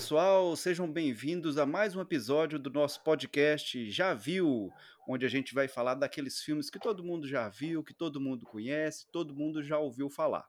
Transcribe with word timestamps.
Olá 0.00 0.02
pessoal, 0.02 0.56
sejam 0.56 0.90
bem-vindos 0.90 1.58
a 1.58 1.66
mais 1.66 1.94
um 1.94 2.00
episódio 2.00 2.58
do 2.58 2.70
nosso 2.70 3.04
podcast 3.04 3.90
Já 3.90 4.14
Viu, 4.14 4.72
onde 5.06 5.26
a 5.26 5.28
gente 5.28 5.54
vai 5.54 5.68
falar 5.68 5.92
daqueles 5.94 6.40
filmes 6.40 6.70
que 6.70 6.78
todo 6.78 7.04
mundo 7.04 7.28
já 7.28 7.50
viu, 7.50 7.84
que 7.84 7.92
todo 7.92 8.18
mundo 8.18 8.46
conhece, 8.46 9.06
todo 9.12 9.34
mundo 9.34 9.62
já 9.62 9.78
ouviu 9.78 10.08
falar. 10.08 10.48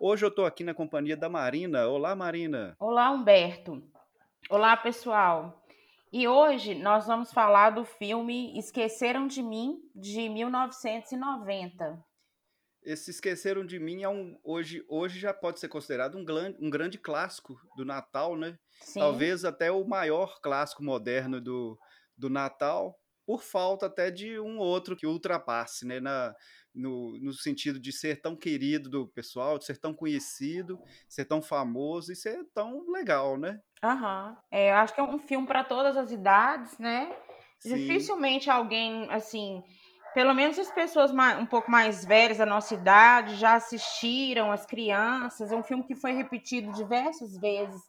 Hoje 0.00 0.24
eu 0.24 0.28
estou 0.28 0.44
aqui 0.44 0.64
na 0.64 0.74
companhia 0.74 1.16
da 1.16 1.28
Marina. 1.28 1.86
Olá, 1.86 2.16
Marina. 2.16 2.74
Olá, 2.80 3.12
Humberto. 3.12 3.80
Olá, 4.50 4.76
pessoal. 4.76 5.64
E 6.12 6.26
hoje 6.26 6.74
nós 6.74 7.06
vamos 7.06 7.32
falar 7.32 7.70
do 7.70 7.84
filme 7.84 8.58
Esqueceram 8.58 9.28
de 9.28 9.40
Mim, 9.40 9.78
de 9.94 10.28
1990. 10.28 12.04
Esse 12.82 13.10
Esqueceram 13.10 13.64
de 13.64 13.78
Mim 13.78 14.02
é 14.02 14.08
um, 14.08 14.36
hoje, 14.42 14.84
hoje 14.88 15.20
já 15.20 15.32
pode 15.32 15.60
ser 15.60 15.68
considerado 15.68 16.16
um, 16.16 16.24
um 16.58 16.68
grande 16.68 16.98
clássico 16.98 17.60
do 17.76 17.84
Natal, 17.84 18.36
né? 18.36 18.58
Sim. 18.80 18.98
Talvez 18.98 19.44
até 19.44 19.70
o 19.70 19.84
maior 19.86 20.40
clássico 20.40 20.82
moderno 20.82 21.40
do, 21.40 21.78
do 22.16 22.28
Natal, 22.30 22.98
por 23.26 23.42
falta 23.42 23.86
até 23.86 24.10
de 24.10 24.38
um 24.40 24.58
outro 24.58 24.96
que 24.96 25.06
ultrapasse, 25.06 25.86
né? 25.86 26.00
Na, 26.00 26.34
no, 26.74 27.18
no 27.20 27.32
sentido 27.32 27.80
de 27.80 27.92
ser 27.92 28.20
tão 28.20 28.36
querido 28.36 28.88
do 28.88 29.08
pessoal, 29.08 29.58
de 29.58 29.64
ser 29.64 29.78
tão 29.78 29.94
conhecido, 29.94 30.78
ser 31.08 31.24
tão 31.24 31.42
famoso 31.42 32.12
e 32.12 32.16
ser 32.16 32.44
tão 32.54 32.84
legal, 32.90 33.36
né? 33.38 33.60
Aham. 33.82 34.36
É, 34.50 34.70
eu 34.70 34.74
acho 34.76 34.94
que 34.94 35.00
é 35.00 35.04
um 35.04 35.18
filme 35.18 35.46
para 35.46 35.64
todas 35.64 35.96
as 35.96 36.10
idades, 36.10 36.78
né? 36.78 37.14
Sim. 37.58 37.72
Dificilmente 37.76 38.50
alguém, 38.50 39.06
assim, 39.10 39.62
pelo 40.14 40.34
menos 40.34 40.58
as 40.58 40.70
pessoas 40.70 41.12
mais- 41.12 41.38
um 41.38 41.46
pouco 41.46 41.70
mais 41.70 42.04
velhas 42.04 42.38
da 42.38 42.46
nossa 42.46 42.74
idade 42.74 43.36
já 43.36 43.54
assistiram, 43.54 44.52
as 44.52 44.66
crianças. 44.66 45.50
É 45.52 45.56
um 45.56 45.62
filme 45.62 45.84
que 45.86 45.94
foi 45.94 46.12
repetido 46.12 46.72
diversas 46.72 47.38
vezes 47.38 47.80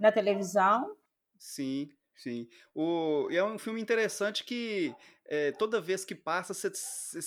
na 0.00 0.12
televisão. 0.12 0.96
Sim, 1.38 1.90
sim. 2.16 2.48
O, 2.74 3.28
e 3.30 3.36
é 3.36 3.44
um 3.44 3.58
filme 3.58 3.80
interessante 3.80 4.44
que 4.44 4.94
é, 5.26 5.52
toda 5.52 5.80
vez 5.80 6.04
que 6.04 6.14
passa, 6.14 6.54
você 6.54 6.70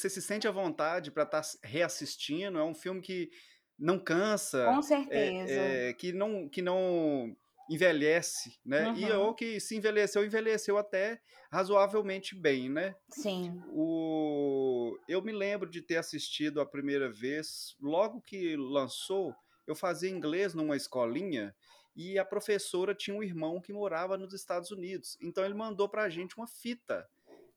se 0.10 0.22
sente 0.22 0.48
à 0.48 0.52
vontade 0.52 1.12
para 1.12 1.24
estar 1.24 1.42
reassistindo. 1.64 2.58
É 2.58 2.64
um 2.64 2.74
filme 2.74 3.02
que 3.02 3.30
não 3.78 3.98
cansa, 3.98 4.66
Com 4.66 4.80
é, 4.80 4.82
certeza. 4.82 5.54
é, 5.54 5.94
que 5.94 6.12
não, 6.12 6.50
que 6.50 6.62
não 6.62 7.36
envelhece, 7.70 8.60
né? 8.66 8.94
E 8.98 9.06
Uhum. 9.06 9.20
ou 9.28 9.34
que 9.34 9.60
se 9.60 9.78
envelheceu, 9.78 10.26
envelheceu 10.26 10.78
até 10.78 11.22
razoavelmente 11.52 12.36
bem, 12.36 12.70
né? 12.70 12.96
Sim. 13.10 13.62
O... 13.70 14.98
Eu 15.08 15.22
me 15.22 15.32
lembro 15.32 15.70
de 15.70 15.82
ter 15.82 15.96
assistido 15.98 16.60
a 16.60 16.66
primeira 16.66 17.10
vez, 17.10 17.76
logo 17.80 18.22
que 18.22 18.56
lançou, 18.58 19.34
eu 19.66 19.76
fazia 19.76 20.10
inglês 20.10 20.54
numa 20.54 20.76
escolinha 20.76 21.56
e 21.96 22.18
a 22.18 22.26
professora 22.26 22.96
tinha 22.96 23.16
um 23.16 23.24
irmão 23.24 23.60
que 23.60 23.74
morava 23.74 24.18
nos 24.18 24.34
Estados 24.34 24.72
Unidos. 24.72 25.18
Então 25.22 25.44
ele 25.44 25.54
mandou 25.54 25.90
pra 25.90 26.10
gente 26.10 26.38
uma 26.38 26.48
fita 26.48 27.08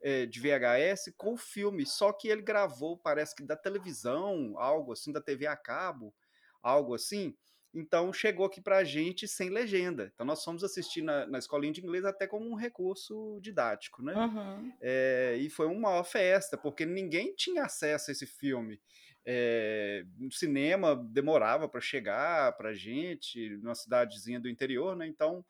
eh, 0.01 0.27
de 0.27 0.41
VHS 0.41 1.15
com 1.17 1.35
o 1.35 1.39
filme, 1.39 1.87
só 1.87 2.13
que 2.13 2.29
ele 2.29 2.43
gravou, 2.43 2.99
parece 2.99 3.35
que 3.35 3.43
da 3.43 3.57
televisão, 3.57 4.55
algo 4.59 4.93
assim, 4.93 5.13
da 5.13 5.21
TV 5.21 5.47
a 5.47 5.57
cabo, 5.57 6.15
algo 6.63 6.95
assim. 6.95 7.35
Então 7.73 8.13
chegou 8.13 8.47
aqui 8.47 8.61
pra 8.61 8.85
gente 8.85 9.27
sem 9.27 9.51
legenda. 9.51 10.11
Então 10.15 10.25
nós 10.25 10.45
fomos 10.45 10.63
assistir 10.63 11.03
na, 11.03 11.27
na 11.27 11.39
escolinha 11.39 11.73
de 11.73 11.81
inglês 11.81 12.05
até 12.05 12.27
como 12.27 12.49
um 12.49 12.55
recurso 12.55 13.39
didático, 13.41 14.03
né? 14.03 14.15
Uhum. 14.15 14.73
É, 14.81 15.37
e 15.39 15.51
foi 15.51 15.67
uma 15.67 15.91
maior 15.91 16.05
festa, 16.05 16.57
porque 16.57 16.87
ninguém 16.87 17.35
tinha 17.35 17.65
acesso 17.65 18.11
a 18.11 18.13
esse 18.13 18.27
filme. 18.27 18.81
É, 19.27 20.05
no 20.19 20.31
cinema 20.31 20.95
demorava 20.97 21.69
para 21.69 21.81
chegar 21.81 22.53
para 22.57 22.75
gente, 22.75 23.57
numa 23.59 23.75
cidadezinha 23.75 24.39
do 24.41 24.49
interior, 24.49 24.95
né? 24.97 25.07
Então, 25.07 25.45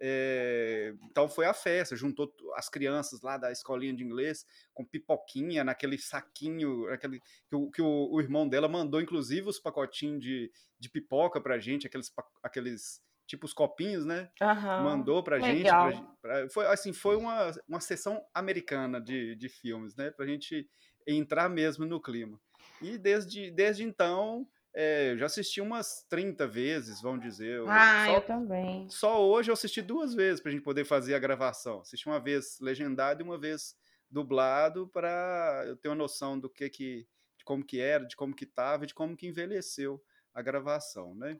é, 0.00 0.92
então 1.04 1.28
foi 1.28 1.46
a 1.46 1.54
festa, 1.54 1.94
juntou 1.96 2.32
as 2.56 2.68
crianças 2.68 3.22
lá 3.22 3.38
da 3.38 3.52
escolinha 3.52 3.94
de 3.94 4.02
inglês 4.04 4.44
com 4.74 4.84
pipoquinha 4.84 5.62
naquele 5.64 5.96
saquinho, 5.96 6.88
aquele, 6.92 7.20
que, 7.48 7.54
o, 7.56 7.70
que 7.70 7.80
o- 7.80 8.08
o 8.12 8.20
irmão 8.20 8.48
dela 8.48 8.68
mandou, 8.68 9.00
inclusive, 9.00 9.48
os 9.48 9.58
pacotinhos 9.60 10.20
de, 10.20 10.50
de 10.78 10.90
pipoca 10.90 11.40
pra 11.40 11.58
gente, 11.58 11.86
aqueles, 11.86 12.12
aqueles 12.42 13.00
tipo 13.26 13.46
os 13.46 13.54
copinhos, 13.54 14.04
né? 14.04 14.30
Aham. 14.42 14.82
mandou 14.82 15.22
pra 15.22 15.38
gente. 15.40 15.62
Pra 15.62 15.90
pra- 16.20 16.48
foi 16.50 16.66
assim, 16.66 16.92
foi 16.92 17.16
uma, 17.16 17.52
uma 17.66 17.80
sessão 17.80 18.22
americana 18.34 19.00
de, 19.00 19.34
de 19.36 19.48
filmes, 19.48 19.94
né? 19.96 20.10
Pra 20.10 20.26
gente 20.26 20.68
entrar 21.06 21.48
mesmo 21.48 21.86
no 21.86 22.00
clima. 22.02 22.38
E 22.80 22.98
desde, 22.98 23.50
desde 23.50 23.82
então, 23.84 24.48
é, 24.74 25.12
eu 25.12 25.18
já 25.18 25.26
assisti 25.26 25.60
umas 25.60 26.04
30 26.08 26.46
vezes, 26.46 27.00
vamos 27.00 27.20
dizer. 27.22 27.58
Eu- 27.58 27.78
Ah, 27.78 28.10
eu 28.10 28.22
só, 28.22 28.24
também. 28.24 28.90
só 28.90 29.24
hoje 29.26 29.50
eu 29.50 29.54
assisti 29.54 29.82
duas 29.82 30.14
vezes 30.14 30.40
pra 30.42 30.52
gente 30.52 30.62
poder 30.62 30.84
fazer 30.84 31.14
a 31.14 31.18
gravação. 31.18 31.80
Assisti 31.80 32.06
uma 32.08 32.20
vez 32.20 32.58
legendado 32.60 33.22
e 33.22 33.24
uma 33.24 33.38
vez 33.38 33.76
dublado 34.10 34.88
para 34.88 35.64
eu 35.66 35.76
ter 35.76 35.88
uma 35.88 35.94
noção 35.96 36.38
do 36.38 36.50
que 36.50 36.68
que 36.70 37.08
de 37.38 37.44
como 37.44 37.64
que 37.64 37.80
era, 37.80 38.06
de 38.06 38.16
como 38.16 38.34
que 38.34 38.46
tava, 38.46 38.84
e 38.84 38.86
de 38.88 38.94
como 38.94 39.16
que 39.16 39.26
envelheceu 39.26 40.02
a 40.34 40.42
gravação, 40.42 41.14
né? 41.14 41.38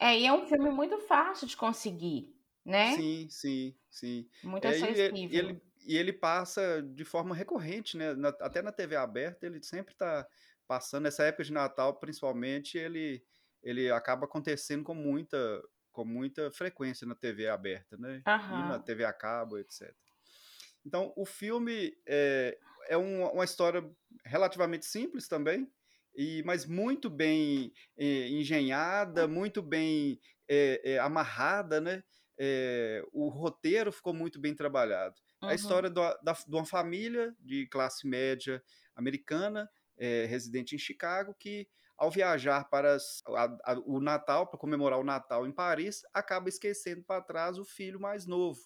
É, 0.00 0.18
e 0.18 0.26
é 0.26 0.32
um 0.32 0.46
filme 0.46 0.70
muito 0.70 0.98
fácil 0.98 1.46
de 1.46 1.56
conseguir, 1.56 2.34
né? 2.64 3.04
Sim, 3.04 3.28
sim, 3.28 3.76
sim. 3.90 4.28
Muito 4.42 4.64
É, 4.64 4.78
e 4.78 4.86
ele, 4.86 5.20
e 5.28 5.36
acessível. 5.36 5.38
ele, 5.38 5.62
e 5.86 5.96
ele 5.96 6.12
passa 6.12 6.82
de 6.82 7.04
forma 7.04 7.34
recorrente, 7.34 7.96
né? 7.96 8.14
Na- 8.14 8.28
até 8.40 8.62
na 8.62 8.72
TV 8.72 8.96
aberta, 8.96 9.46
ele 9.46 9.62
sempre 9.62 9.92
está 9.94 10.26
passando. 10.68 11.04
Nessa 11.04 11.24
época 11.24 11.44
de 11.44 11.52
Natal, 11.52 11.98
principalmente, 11.98 12.78
ele, 12.78 13.24
ele 13.62 13.90
acaba 13.90 14.26
acontecendo 14.26 14.84
com 14.84 14.94
muita, 14.94 15.62
com 15.92 16.04
muita 16.04 16.50
frequência 16.52 17.06
na 17.06 17.16
TV 17.16 17.48
aberta, 17.48 17.96
né? 17.96 18.24
E 18.48 18.62
na. 18.62 18.78
TV 18.78 19.04
a 19.04 19.12
cabo, 19.12 19.58
etc. 19.58 19.96
Então, 20.84 21.12
o 21.16 21.26
filme 21.26 21.94
é, 22.06 22.58
é 22.88 22.96
uma, 22.96 23.32
uma 23.32 23.44
história 23.44 23.84
relativamente 24.24 24.86
simples 24.86 25.28
também, 25.28 25.70
e, 26.14 26.42
mas 26.44 26.66
muito 26.66 27.08
bem 27.10 27.72
eh, 27.96 28.28
engenhada, 28.28 29.28
muito 29.28 29.62
bem 29.62 30.18
eh, 30.48 30.80
eh, 30.84 30.98
amarrada, 30.98 31.80
né? 31.80 32.02
Eh, 32.38 33.02
o 33.12 33.28
roteiro 33.28 33.92
ficou 33.92 34.14
muito 34.14 34.40
bem 34.40 34.54
trabalhado. 34.54 35.14
A 35.44 35.54
Uhum. 35.54 35.54
história 35.54 35.90
do- 35.90 36.00
da- 36.22 36.32
de 36.32 36.54
uma 36.54 36.64
família 36.64 37.34
de 37.40 37.66
classe 37.68 38.06
média 38.08 38.62
americana, 38.94 39.68
eh, 39.98 40.26
residente 40.26 40.74
em 40.74 40.78
Chicago, 40.78 41.34
que 41.38 41.68
ao 41.96 42.10
viajar 42.10 42.64
para 42.70 42.96
a- 42.96 43.58
a- 43.72 43.82
o 43.84 44.00
Natal, 44.00 44.46
para 44.46 44.58
comemorar 44.58 44.98
o 45.00 45.04
Natal 45.04 45.46
em 45.46 45.52
Paris, 45.52 46.02
acaba 46.14 46.48
esquecendo 46.48 47.02
para 47.02 47.22
trás 47.22 47.58
o 47.58 47.64
filho 47.64 48.00
mais 48.00 48.26
novo 48.26 48.60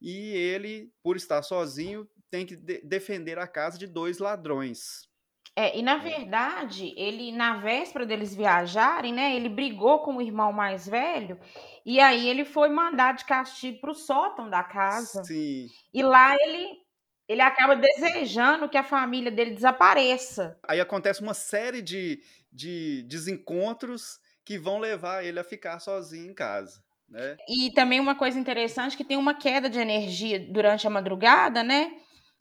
e 0.00 0.32
ele, 0.36 0.92
por 1.02 1.16
estar 1.16 1.42
sozinho, 1.42 2.08
tem 2.30 2.44
que 2.46 2.56
de- 2.56 2.80
defender 2.82 3.38
a 3.38 3.46
casa 3.46 3.78
de 3.78 3.86
dois 3.86 4.18
ladrões. 4.18 5.08
É, 5.56 5.78
e 5.78 5.82
na 5.82 5.96
né? 5.98 5.98
verdade, 5.98 6.92
ele, 6.96 7.30
na 7.30 7.58
véspera 7.58 8.04
deles 8.04 8.34
viajarem, 8.34 9.12
né, 9.12 9.36
ele 9.36 9.48
brigou 9.48 10.00
com 10.00 10.16
o 10.16 10.22
irmão 10.22 10.52
mais 10.52 10.88
velho, 10.88 11.38
e 11.86 12.00
aí 12.00 12.28
ele 12.28 12.44
foi 12.44 12.68
mandado 12.70 13.18
de 13.18 13.24
castigo 13.24 13.80
para 13.80 13.92
o 13.92 13.94
sótão 13.94 14.50
da 14.50 14.64
casa. 14.64 15.28
Sim. 15.28 15.68
E 15.92 16.02
lá 16.02 16.34
ele, 16.40 16.83
ele 17.28 17.42
acaba 17.42 17.76
desejando 17.76 18.68
que 18.68 18.76
a 18.78 18.84
família 18.84 19.30
dele 19.30 19.54
desapareça. 19.54 20.58
Aí 20.66 20.80
acontece 20.80 21.20
uma 21.22 21.34
série 21.34 21.82
de, 21.82 22.22
de 22.52 23.02
desencontros 23.04 24.18
que 24.44 24.58
vão 24.58 24.78
levar 24.78 25.24
ele 25.24 25.38
a 25.38 25.44
ficar 25.44 25.78
sozinho 25.80 26.30
em 26.30 26.34
casa, 26.34 26.82
né? 27.08 27.38
E 27.48 27.70
também 27.72 28.00
uma 28.00 28.14
coisa 28.14 28.38
interessante 28.38 28.96
que 28.96 29.04
tem 29.04 29.16
uma 29.16 29.34
queda 29.34 29.68
de 29.68 29.78
energia 29.78 30.38
durante 30.50 30.86
a 30.86 30.90
madrugada, 30.90 31.62
né? 31.62 31.92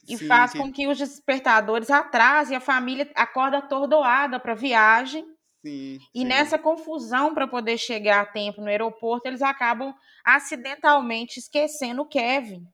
E 0.07 0.18
Sim, 0.18 0.18
faz 0.18 0.53
que- 0.53 0.63
com 0.63 0.71
que 0.71 0.88
os 0.88 0.97
despertadores 0.97 1.89
atrasem, 1.89 2.56
a 2.56 2.62
família 2.62 3.09
acorda 3.15 3.57
atordoada 3.59 4.39
para 4.39 4.51
a 4.53 4.56
viagem. 4.56 5.25
sim, 5.63 6.00
E 6.13 6.24
sim. 6.24 6.25
nessa 6.25 6.59
confusão 6.59 7.33
para 7.33 7.47
poder 7.47 7.77
chegar 7.77 8.21
a 8.21 8.25
tempo 8.25 8.62
no 8.62 8.68
aeroporto, 8.68 9.27
eles 9.27 9.41
acabam 9.41 9.94
acidentalmente 10.25 11.39
esquecendo 11.39 12.03
o 12.03 12.07
Kevin 12.07 12.65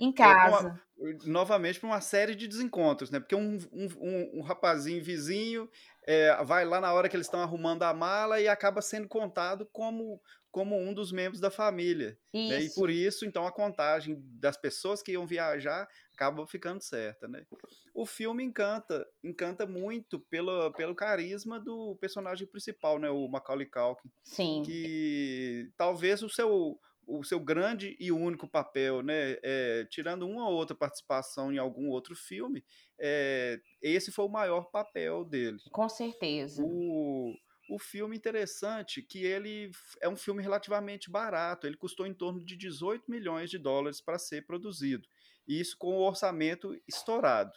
em 0.00 0.12
É, 0.20 0.34
uma- 0.42 0.64
casa. 0.64 0.80
Novamente 1.24 1.80
para 1.80 1.88
uma 1.88 2.00
série 2.00 2.34
de 2.34 2.46
desencontros, 2.46 3.10
né? 3.10 3.18
Porque 3.18 3.34
um, 3.34 3.58
um, 3.72 3.88
um, 4.00 4.38
um 4.38 4.42
rapazinho 4.42 5.02
vizinho 5.02 5.68
é, 6.06 6.42
vai 6.44 6.64
lá 6.64 6.80
na 6.80 6.92
hora 6.92 7.08
que 7.08 7.16
eles 7.16 7.26
estão 7.26 7.40
arrumando 7.40 7.82
a 7.82 7.92
mala 7.92 8.40
e 8.40 8.46
acaba 8.46 8.80
sendo 8.80 9.08
contado 9.08 9.68
como, 9.72 10.20
como 10.50 10.78
um 10.78 10.94
dos 10.94 11.10
membros 11.10 11.40
da 11.40 11.50
família. 11.50 12.16
né? 12.48 12.62
E 12.62 12.70
por 12.74 12.90
isso, 12.90 13.24
então, 13.24 13.46
a 13.46 13.52
contagem 13.52 14.22
das 14.38 14.56
pessoas 14.56 15.02
que 15.02 15.12
iam 15.12 15.26
viajar 15.26 15.88
acaba 16.12 16.46
ficando 16.46 16.80
certa, 16.80 17.26
né? 17.26 17.44
O 17.92 18.06
filme 18.06 18.44
encanta, 18.44 19.06
encanta 19.22 19.66
muito 19.66 20.20
pelo, 20.20 20.72
pelo 20.72 20.94
carisma 20.94 21.58
do 21.58 21.96
personagem 22.00 22.46
principal, 22.46 22.98
né? 22.98 23.10
O 23.10 23.26
Macaulay 23.28 23.66
Culkin, 23.66 24.10
Sim. 24.22 24.62
que 24.64 25.70
talvez 25.76 26.22
o 26.22 26.28
seu 26.28 26.78
o 27.06 27.24
seu 27.24 27.40
grande 27.40 27.96
e 27.98 28.10
único 28.12 28.48
papel, 28.48 29.02
né? 29.02 29.36
é, 29.42 29.86
tirando 29.90 30.26
uma 30.26 30.48
ou 30.48 30.54
outra 30.54 30.76
participação 30.76 31.52
em 31.52 31.58
algum 31.58 31.88
outro 31.88 32.14
filme, 32.14 32.64
é, 32.98 33.60
esse 33.82 34.10
foi 34.10 34.24
o 34.24 34.30
maior 34.30 34.70
papel 34.70 35.24
dele. 35.24 35.58
Com 35.70 35.88
certeza. 35.88 36.62
O, 36.64 37.34
o 37.68 37.78
filme 37.78 38.16
interessante 38.16 39.02
que 39.02 39.24
ele 39.24 39.70
é 40.00 40.08
um 40.08 40.16
filme 40.16 40.42
relativamente 40.42 41.10
barato, 41.10 41.66
ele 41.66 41.76
custou 41.76 42.06
em 42.06 42.14
torno 42.14 42.44
de 42.44 42.56
18 42.56 43.10
milhões 43.10 43.50
de 43.50 43.58
dólares 43.58 44.00
para 44.00 44.18
ser 44.18 44.46
produzido, 44.46 45.08
e 45.46 45.60
isso 45.60 45.76
com 45.78 45.96
o 45.96 46.06
orçamento 46.06 46.76
estourado. 46.86 47.52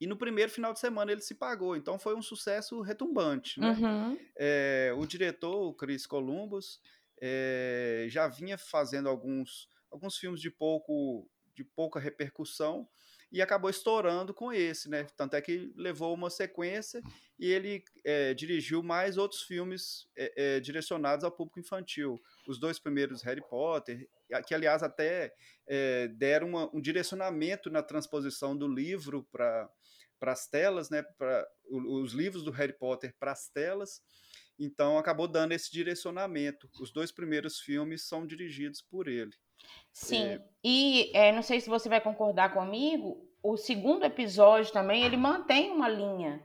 E 0.00 0.06
no 0.06 0.16
primeiro 0.16 0.50
final 0.50 0.72
de 0.72 0.80
semana 0.80 1.12
ele 1.12 1.20
se 1.20 1.32
pagou, 1.32 1.76
então 1.76 1.96
foi 1.96 2.16
um 2.16 2.22
sucesso 2.22 2.80
retumbante. 2.80 3.60
Né? 3.60 3.70
Uhum. 3.70 4.18
É, 4.36 4.92
o 4.96 5.06
diretor, 5.06 5.68
o 5.68 5.72
Chris 5.72 6.06
Columbus, 6.06 6.80
é, 7.24 8.06
já 8.08 8.26
vinha 8.26 8.58
fazendo 8.58 9.08
alguns, 9.08 9.68
alguns 9.88 10.16
filmes 10.16 10.40
de, 10.40 10.50
pouco, 10.50 11.30
de 11.54 11.62
pouca 11.62 12.00
repercussão, 12.00 12.88
e 13.30 13.40
acabou 13.40 13.70
estourando 13.70 14.34
com 14.34 14.52
esse, 14.52 14.90
né? 14.90 15.06
Tanto 15.16 15.34
é 15.34 15.40
que 15.40 15.72
levou 15.74 16.12
uma 16.12 16.28
sequência 16.28 17.00
e 17.38 17.50
ele 17.50 17.82
é, 18.04 18.34
dirigiu 18.34 18.82
mais 18.82 19.16
outros 19.16 19.42
filmes 19.44 20.06
é, 20.14 20.60
direcionados 20.60 21.24
ao 21.24 21.32
público 21.32 21.58
infantil. 21.58 22.20
Os 22.46 22.60
dois 22.60 22.78
primeiros 22.78 23.22
Harry 23.22 23.40
Potter, 23.48 24.06
que 24.46 24.54
aliás 24.54 24.82
até 24.82 25.32
deram 26.14 26.48
uma, 26.48 26.76
um 26.76 26.80
direcionamento 26.80 27.70
na 27.70 27.82
transposição 27.82 28.54
do 28.54 28.68
livro 28.68 29.26
para 29.32 29.70
as 30.20 30.46
telas, 30.46 30.90
né? 30.90 31.02
Para 31.02 31.48
os 31.70 32.12
livros 32.12 32.44
do 32.44 32.50
Harry 32.50 32.74
Potter 32.74 33.14
para 33.18 33.32
as 33.32 33.48
telas. 33.48 34.02
Então 34.58 34.98
acabou 34.98 35.26
dando 35.26 35.52
esse 35.52 35.70
direcionamento. 35.72 36.68
Os 36.80 36.92
dois 36.92 37.10
primeiros 37.10 37.60
filmes 37.60 38.06
são 38.06 38.26
dirigidos 38.26 38.80
por 38.80 39.08
ele. 39.08 39.32
Sim, 39.92 40.24
é... 40.24 40.42
e 40.64 41.10
é, 41.14 41.32
não 41.32 41.42
sei 41.42 41.60
se 41.60 41.68
você 41.68 41.88
vai 41.88 42.00
concordar 42.00 42.52
comigo, 42.52 43.28
o 43.42 43.56
segundo 43.56 44.04
episódio 44.04 44.72
também, 44.72 45.04
ele 45.04 45.16
mantém 45.16 45.70
uma 45.70 45.88
linha. 45.88 46.42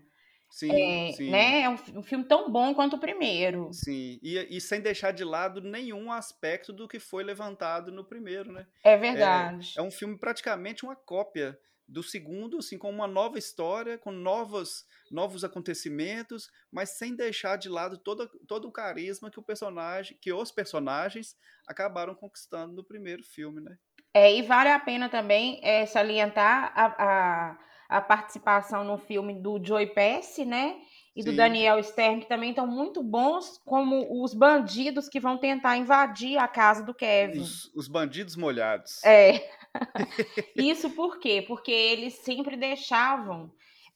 Sim, 0.49 0.71
é, 0.71 1.11
sim. 1.11 1.29
Né? 1.29 1.61
é 1.61 1.69
um, 1.69 1.77
um, 1.95 2.03
filme 2.03 2.23
tão 2.23 2.49
bom 2.49 2.73
quanto 2.73 2.95
o 2.95 2.99
primeiro. 2.99 3.69
Sim, 3.73 4.17
e, 4.23 4.37
e, 4.49 4.61
sem 4.61 4.81
deixar 4.81 5.11
de 5.11 5.23
lado 5.23 5.61
nenhum 5.61 6.11
aspecto 6.11 6.71
do 6.71 6.87
que 6.87 6.99
foi 6.99 7.23
levantado 7.23 7.91
no 7.91 8.03
primeiro, 8.03 8.51
né? 8.51 8.65
É 8.83 8.95
verdade. 8.97 9.73
É, 9.77 9.81
é 9.81 9.83
um 9.83 9.91
filme 9.91 10.17
praticamente 10.17 10.85
uma 10.85 10.95
cópia 10.95 11.59
do 11.87 12.03
segundo, 12.03 12.57
assim, 12.57 12.77
com 12.77 12.89
uma 12.89 13.07
nova 13.07 13.39
história, 13.39 13.97
com 13.97 14.11
novos, 14.11 14.85
novos 15.09 15.43
acontecimentos, 15.43 16.49
mas 16.71 16.97
sem 16.97 17.15
deixar 17.15 17.55
de 17.57 17.69
lado 17.69 17.97
todo, 17.97 18.29
todo 18.47 18.67
o 18.67 18.71
carisma 18.71 19.31
que 19.31 19.39
o 19.39 19.43
personagem, 19.43 20.17
que 20.21 20.33
os 20.33 20.51
personagens 20.51 21.35
acabaram 21.67 22.13
conquistando 22.13 22.73
no 22.73 22.83
primeiro 22.83 23.23
filme, 23.23 23.61
né? 23.61 23.77
É, 24.13 24.35
e 24.35 24.41
vale 24.41 24.69
a 24.69 24.79
pena 24.79 25.07
também 25.09 25.59
é, 25.63 25.85
salientar 25.85 26.73
a, 26.75 26.85
a, 26.97 27.97
a, 27.97 28.01
participação 28.01 28.83
no 28.83 28.97
filme 28.97 29.39
do 29.41 29.63
Joey 29.63 29.87
Pesci, 29.87 30.43
né? 30.43 30.75
E 31.15 31.23
Sim. 31.23 31.31
do 31.31 31.35
Daniel 31.35 31.81
Stern, 31.83 32.21
que 32.21 32.27
também 32.27 32.49
estão 32.49 32.67
muito 32.67 33.01
bons, 33.01 33.59
como 33.65 34.23
os 34.23 34.33
bandidos 34.33 35.07
que 35.07 35.19
vão 35.19 35.37
tentar 35.37 35.77
invadir 35.77 36.37
a 36.37 36.47
casa 36.47 36.83
do 36.83 36.93
Kevin. 36.93 37.39
Os, 37.39 37.73
os 37.73 37.87
bandidos 37.87 38.35
molhados. 38.35 39.03
É. 39.03 39.49
Isso 40.55 40.89
por 40.91 41.19
quê? 41.19 41.43
Porque 41.47 41.71
eles 41.71 42.15
sempre 42.15 42.55
deixavam 42.57 43.51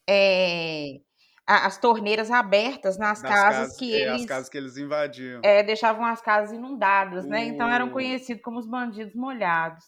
é, 0.09 1.01
as 1.45 1.77
torneiras 1.77 2.31
abertas 2.31 2.97
nas, 2.97 3.21
casas, 3.21 3.57
casas, 3.57 3.77
que 3.77 3.93
é, 3.93 4.01
eles. 4.01 4.21
As 4.21 4.27
casas 4.27 4.49
que 4.49 4.57
eles 4.57 4.77
invadiam. 4.77 5.41
É, 5.43 5.63
deixavam 5.63 6.05
as 6.05 6.21
casas 6.21 6.55
inundadas, 6.55 7.25
né? 7.25 7.45
Então 7.45 7.69
eram 7.69 7.89
conhecidos 7.89 8.41
como 8.43 8.59
os 8.59 8.67
bandidos 8.67 9.15
molhados. 9.15 9.83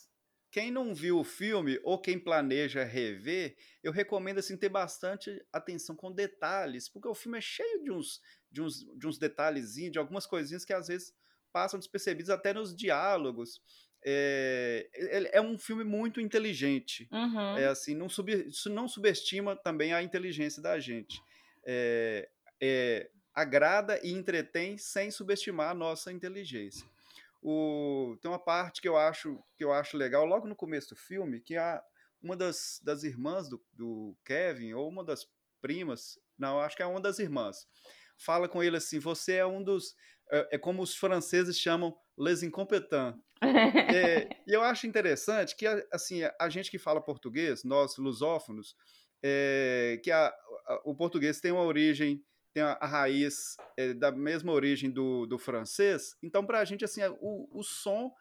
Quem 0.51 0.69
não 0.69 0.93
viu 0.93 1.19
o 1.19 1.23
filme 1.23 1.79
ou 1.83 1.99
quem 1.99 2.19
planeja 2.19 2.83
rever, 2.83 3.55
eu 3.81 3.91
recomendo 3.91 4.37
assim 4.37 4.55
ter 4.55 4.69
bastante 4.69 5.43
atenção 5.51 5.95
com 5.95 6.11
detalhes, 6.11 6.87
porque 6.87 7.07
o 7.07 7.15
filme 7.15 7.39
é 7.39 7.41
cheio 7.41 7.83
de 7.83 7.91
uns 7.91 8.21
de 8.51 8.61
uns, 8.61 8.85
de 8.95 9.07
uns 9.07 9.17
detalhezinhos, 9.17 9.91
de 9.91 9.99
algumas 9.99 10.27
coisinhas 10.27 10.63
que 10.63 10.73
às 10.73 10.87
vezes 10.87 11.11
passam 11.51 11.79
despercebidos 11.79 12.29
até 12.29 12.53
nos 12.53 12.75
diálogos. 12.75 13.59
É, 14.05 14.89
é, 15.33 15.41
um 15.41 15.57
filme 15.57 15.83
muito 15.83 16.19
inteligente. 16.19 17.07
Uhum. 17.11 17.57
É 17.57 17.67
assim, 17.67 17.95
não 17.95 18.09
sub, 18.09 18.31
isso 18.47 18.69
não 18.69 18.87
subestima 18.87 19.55
também 19.55 19.93
a 19.93 20.03
inteligência 20.03 20.61
da 20.61 20.79
gente. 20.79 21.21
É, 21.65 22.29
é, 22.61 23.09
agrada 23.33 23.99
e 24.03 24.11
entretém 24.11 24.77
sem 24.77 25.09
subestimar 25.09 25.71
a 25.71 25.73
nossa 25.73 26.11
inteligência. 26.11 26.85
O, 27.41 28.17
tem 28.21 28.31
uma 28.31 28.39
parte 28.39 28.81
que 28.81 28.87
eu 28.87 28.95
acho 28.95 29.43
que 29.55 29.63
eu 29.63 29.73
acho 29.73 29.97
legal 29.97 30.25
logo 30.25 30.47
no 30.47 30.55
começo 30.55 30.89
do 30.89 30.95
filme, 30.95 31.41
que 31.41 31.57
a, 31.57 31.83
uma 32.21 32.37
das, 32.37 32.79
das 32.83 33.03
irmãs 33.03 33.49
do, 33.49 33.61
do 33.73 34.15
Kevin, 34.23 34.73
ou 34.73 34.87
uma 34.87 35.03
das 35.03 35.27
primas, 35.61 36.17
não, 36.37 36.59
acho 36.59 36.75
que 36.75 36.81
é 36.81 36.85
uma 36.85 37.01
das 37.01 37.19
irmãs, 37.19 37.67
fala 38.17 38.47
com 38.47 38.63
ele 38.63 38.77
assim: 38.77 38.99
você 38.99 39.35
é 39.35 39.45
um 39.45 39.61
dos. 39.61 39.95
É, 40.31 40.55
é 40.55 40.57
como 40.57 40.81
os 40.81 40.95
franceses 40.95 41.59
chamam 41.59 41.95
les 42.17 42.43
incompetents. 42.43 43.15
é, 43.43 44.29
e 44.47 44.53
eu 44.53 44.61
acho 44.61 44.87
interessante 44.87 45.55
que 45.55 45.67
assim 45.91 46.21
a 46.39 46.49
gente 46.49 46.71
que 46.71 46.77
fala 46.77 47.01
português, 47.01 47.63
nós 47.63 47.97
lusófonos, 47.97 48.75
é, 49.21 49.99
que 50.03 50.11
a, 50.11 50.27
a, 50.27 50.81
o 50.85 50.95
português 50.95 51.41
tem 51.41 51.51
uma 51.51 51.63
origem, 51.63 52.23
tem 52.53 52.63
a, 52.63 52.77
a 52.79 52.87
raiz 52.87 53.57
é, 53.77 53.93
da 53.93 54.11
mesma 54.11 54.51
origem 54.51 54.89
do, 54.89 55.25
do 55.25 55.37
francês. 55.37 56.15
Então, 56.23 56.45
para 56.45 56.59
a 56.59 56.65
gente 56.65 56.85
assim, 56.85 57.01
o, 57.19 57.49
o 57.51 57.63
som 57.63 58.11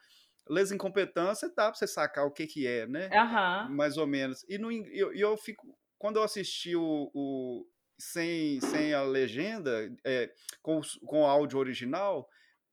les 0.51 0.73
incompetências 0.73 1.55
dá 1.55 1.67
para 1.67 1.75
você 1.75 1.87
sacar 1.87 2.27
o 2.27 2.31
que 2.33 2.47
que 2.47 2.67
é, 2.67 2.87
né? 2.87 3.09
Uhum. 3.13 3.77
Mais 3.77 3.97
ou 3.97 4.07
menos. 4.07 4.45
E 4.49 4.59
no, 4.59 4.73
eu, 4.73 5.13
eu 5.15 5.37
fico 5.37 5.79
quando 6.03 6.17
eu 6.17 6.25
assisti 6.25 6.75
o, 6.75 7.13
o 7.15 7.65
sem, 7.97 8.61
sem 8.61 8.93
a 8.93 9.03
legenda, 9.03 9.89
é, 10.05 10.33
com, 10.61 10.81
com 11.07 11.23
o 11.23 11.27
áudio 11.27 11.61
original, 11.61 12.29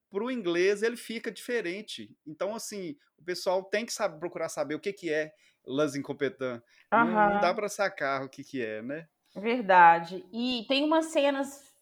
para 0.10 0.24
o 0.24 0.32
inglês 0.32 0.82
ele 0.82 0.98
fica 0.98 1.32
diferente. 1.32 2.16
Então, 2.26 2.56
assim, 2.56 2.96
o 3.18 3.24
pessoal 3.24 3.64
tem 3.64 3.86
que 3.86 3.94
saber, 3.94 4.20
procurar 4.20 4.50
saber 4.50 4.76
o 4.76 4.80
que, 4.80 4.92
que 4.92 5.12
é 5.12 5.32
las 5.66 5.96
incompetentes. 5.96 6.62
Uhum. 6.92 7.06
Não, 7.06 7.06
não, 7.34 7.42
dá 7.42 7.54
para 7.54 7.70
sacar 7.70 8.24
o 8.24 8.30
que, 8.30 8.44
que 8.44 8.64
é, 8.64 8.82
né? 8.82 9.08
Verdade. 9.36 10.26
E 10.34 10.66
tem 10.68 10.84
umas 10.84 11.08
cenas, 11.08 11.74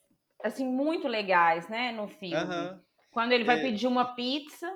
assim, 0.44 0.66
muito 0.66 1.08
legais, 1.08 1.68
né, 1.70 1.92
no 1.92 2.08
filme. 2.08 2.82
Quando 3.12 3.32
ele 3.32 3.44
vai 3.44 3.60
é... 3.60 3.62
pedir 3.62 3.88
uma 3.88 4.14
pizza 4.16 4.70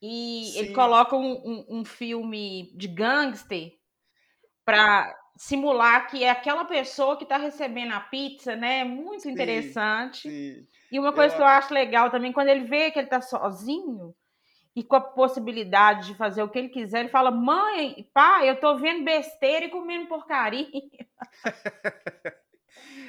e 0.00 0.44
Sim. 0.44 0.58
ele 0.58 0.72
coloca 0.72 1.16
um, 1.16 1.32
um, 1.32 1.80
um 1.80 1.84
filme 1.84 2.72
de 2.76 2.86
gangster 2.86 3.72
para 4.64 5.12
simular 5.38 6.10
que 6.10 6.24
é 6.24 6.30
aquela 6.30 6.64
pessoa 6.64 7.16
que 7.16 7.22
está 7.22 7.36
recebendo 7.36 7.92
a 7.92 8.00
pizza, 8.00 8.56
né? 8.56 8.82
Muito 8.82 9.22
sim, 9.22 9.30
interessante. 9.30 10.28
Sim. 10.28 10.66
E 10.90 10.98
uma 10.98 11.12
coisa 11.12 11.32
eu... 11.32 11.36
que 11.36 11.42
eu 11.42 11.46
acho 11.46 11.72
legal 11.72 12.10
também, 12.10 12.32
quando 12.32 12.48
ele 12.48 12.64
vê 12.64 12.90
que 12.90 12.98
ele 12.98 13.06
está 13.06 13.20
sozinho 13.20 14.12
e 14.74 14.82
com 14.82 14.96
a 14.96 15.00
possibilidade 15.00 16.08
de 16.08 16.14
fazer 16.16 16.42
o 16.42 16.48
que 16.48 16.58
ele 16.58 16.68
quiser, 16.68 17.00
ele 17.00 17.08
fala: 17.08 17.30
mãe, 17.30 18.10
pai, 18.12 18.50
eu 18.50 18.58
tô 18.58 18.76
vendo 18.78 19.04
besteira 19.04 19.66
e 19.66 19.70
comendo 19.70 20.08
porcaria. 20.08 20.66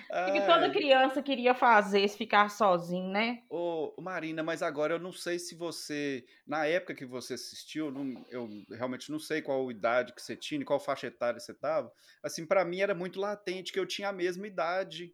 O 0.09 0.33
que 0.33 0.41
toda 0.41 0.71
criança 0.71 1.21
queria 1.21 1.53
fazer 1.53 2.07
se 2.07 2.17
ficar 2.17 2.49
sozinho, 2.49 3.09
né? 3.09 3.43
Ô, 3.49 3.93
Marina, 4.01 4.41
mas 4.41 4.63
agora 4.63 4.95
eu 4.95 4.99
não 4.99 5.11
sei 5.11 5.37
se 5.37 5.53
você, 5.55 6.25
na 6.47 6.65
época 6.65 6.95
que 6.95 7.05
você 7.05 7.35
assistiu, 7.35 7.91
não, 7.91 8.25
eu 8.29 8.49
realmente 8.71 9.11
não 9.11 9.19
sei 9.19 9.41
qual 9.41 9.69
idade 9.69 10.13
que 10.13 10.21
você 10.21 10.35
tinha, 10.35 10.65
qual 10.65 10.79
faixa 10.79 11.07
etária 11.07 11.39
você 11.39 11.53
tava. 11.53 11.91
Assim, 12.23 12.45
para 12.45 12.65
mim 12.65 12.79
era 12.79 12.95
muito 12.95 13.19
latente 13.19 13.71
que 13.71 13.79
eu 13.79 13.85
tinha 13.85 14.09
a 14.09 14.13
mesma 14.13 14.47
idade 14.47 15.13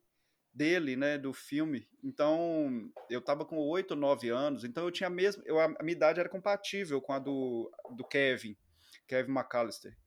dele, 0.54 0.96
né, 0.96 1.18
do 1.18 1.34
filme. 1.34 1.86
Então, 2.02 2.90
eu 3.10 3.22
tava 3.22 3.44
com 3.44 3.58
8 3.58 3.92
ou 3.92 3.98
9 3.98 4.30
anos, 4.30 4.64
então 4.64 4.86
eu 4.86 4.92
tinha 4.92 5.08
a 5.08 5.10
mesma, 5.10 5.44
eu, 5.46 5.60
a 5.60 5.68
minha 5.82 5.96
idade 5.96 6.22
era 6.22 6.30
compatível 6.30 7.02
com 7.02 7.12
a 7.12 7.20
do, 7.20 7.70
do 7.98 8.06
Kevin, 8.06 8.56
Kevin 9.06 9.34
McAllister. 9.34 9.98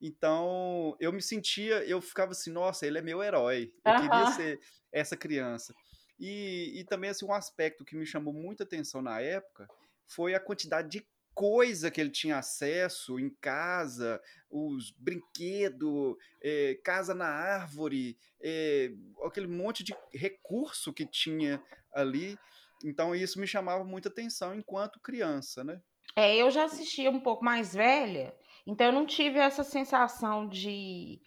Então, 0.00 0.96
eu 1.00 1.12
me 1.12 1.20
sentia, 1.20 1.84
eu 1.84 2.00
ficava 2.00 2.32
assim, 2.32 2.50
nossa, 2.50 2.86
ele 2.86 2.98
é 2.98 3.02
meu 3.02 3.22
herói. 3.22 3.72
Eu 3.84 3.92
uhum. 3.92 4.00
queria 4.00 4.26
ser 4.32 4.60
essa 4.92 5.16
criança. 5.16 5.74
E, 6.18 6.80
e 6.80 6.84
também, 6.84 7.10
assim, 7.10 7.24
um 7.24 7.32
aspecto 7.32 7.84
que 7.84 7.96
me 7.96 8.06
chamou 8.06 8.32
muita 8.32 8.64
atenção 8.64 9.02
na 9.02 9.20
época 9.20 9.68
foi 10.06 10.34
a 10.34 10.40
quantidade 10.40 10.88
de 10.88 11.06
coisa 11.34 11.90
que 11.90 12.00
ele 12.00 12.10
tinha 12.10 12.38
acesso 12.38 13.20
em 13.20 13.30
casa, 13.40 14.20
os 14.50 14.90
brinquedos, 14.98 16.16
é, 16.42 16.76
casa 16.82 17.14
na 17.14 17.28
árvore, 17.28 18.18
é, 18.40 18.90
aquele 19.24 19.46
monte 19.46 19.84
de 19.84 19.94
recurso 20.12 20.92
que 20.92 21.06
tinha 21.06 21.62
ali. 21.94 22.36
Então, 22.84 23.14
isso 23.14 23.38
me 23.38 23.46
chamava 23.46 23.84
muita 23.84 24.08
atenção 24.08 24.54
enquanto 24.54 24.98
criança, 24.98 25.62
né? 25.62 25.80
É, 26.16 26.36
eu 26.36 26.50
já 26.50 26.64
assistia 26.64 27.10
um 27.10 27.20
pouco 27.20 27.44
mais 27.44 27.72
velha, 27.72 28.34
então 28.68 28.86
eu 28.88 28.92
não 28.92 29.06
tive 29.06 29.38
essa 29.38 29.64
sensação 29.64 30.46
de, 30.46 31.20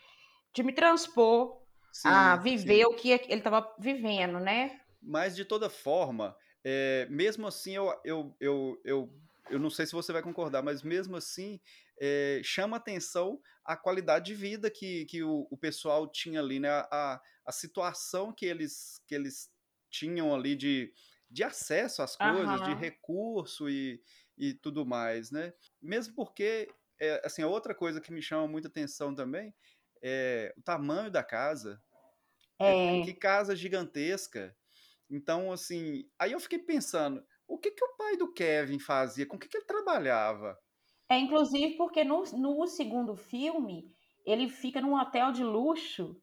de 0.54 0.64
me 0.64 0.72
transpor 0.74 1.60
sim, 1.92 2.10
a 2.10 2.38
viver 2.38 2.86
sim. 2.86 2.86
o 2.86 2.94
que 2.94 3.10
ele 3.10 3.34
estava 3.36 3.76
vivendo, 3.80 4.40
né? 4.40 4.80
Mas 5.02 5.36
de 5.36 5.44
toda 5.44 5.70
forma, 5.70 6.36
é, 6.64 7.08
mesmo 7.10 7.48
assim, 7.48 7.76
eu, 7.76 7.92
eu, 8.06 8.36
eu, 8.40 8.82
eu, 8.86 9.22
eu 9.50 9.60
não 9.60 9.70
sei 9.70 9.86
se 9.88 9.94
você 9.94 10.14
vai 10.14 10.22
concordar, 10.22 10.62
mas 10.62 10.84
mesmo 10.84 11.18
assim, 11.18 11.60
é, 12.00 12.42
chama 12.44 12.78
atenção 12.78 13.42
a 13.66 13.76
qualidade 13.76 14.26
de 14.26 14.36
vida 14.36 14.70
que, 14.70 15.06
que 15.06 15.24
o, 15.24 15.48
o 15.50 15.58
pessoal 15.58 16.08
tinha 16.08 16.40
ali, 16.40 16.60
né? 16.60 16.70
A, 16.70 17.20
a 17.46 17.52
situação 17.52 18.32
que 18.32 18.46
eles, 18.46 19.02
que 19.08 19.16
eles 19.16 19.50
tinham 19.90 20.34
ali 20.34 20.56
de, 20.56 20.94
de 21.30 21.44
acesso 21.44 22.04
às 22.04 22.16
coisas, 22.16 22.62
de 22.62 22.74
Aham. 22.74 22.76
recurso 22.76 23.68
e, 23.68 24.00
e 24.38 24.54
tudo 24.54 24.86
mais, 24.86 25.32
né? 25.32 25.54
Mesmo 25.82 26.14
porque, 26.14 26.68
é, 27.02 27.22
assim, 27.26 27.44
outra 27.44 27.76
coisa 27.76 28.02
que 28.02 28.12
me 28.14 28.22
chama 28.22 28.48
muita 28.48 28.68
atenção 28.70 29.16
também 29.16 29.56
é 30.04 30.54
o 30.58 30.64
tamanho 30.64 31.12
da 31.12 31.24
casa. 31.24 31.82
É, 32.66 32.76
que 33.02 33.14
É. 33.14 33.16
casa 33.16 33.56
gigantesca. 33.56 34.56
Então, 35.10 35.52
assim, 35.52 36.06
aí 36.20 36.32
eu 36.34 36.40
fiquei 36.40 36.60
pensando, 36.60 37.24
o 37.48 37.60
que 37.60 37.72
que 37.72 37.84
o 37.86 37.98
pai 37.98 38.18
do 38.18 38.34
Kevin 38.34 38.80
fazia? 38.80 39.28
Com 39.28 39.38
o 39.38 39.40
que 39.40 39.48
que 39.50 39.58
ele 39.58 39.66
trabalhava? 39.66 40.58
É, 41.10 41.18
inclusive 41.18 41.76
porque 41.78 42.04
no 42.04 42.24
no 42.38 42.66
segundo 42.68 43.16
filme, 43.16 43.92
ele 44.26 44.50
fica 44.50 44.82
num 44.82 44.96
hotel 44.96 45.32
de 45.32 45.44
luxo 45.44 46.22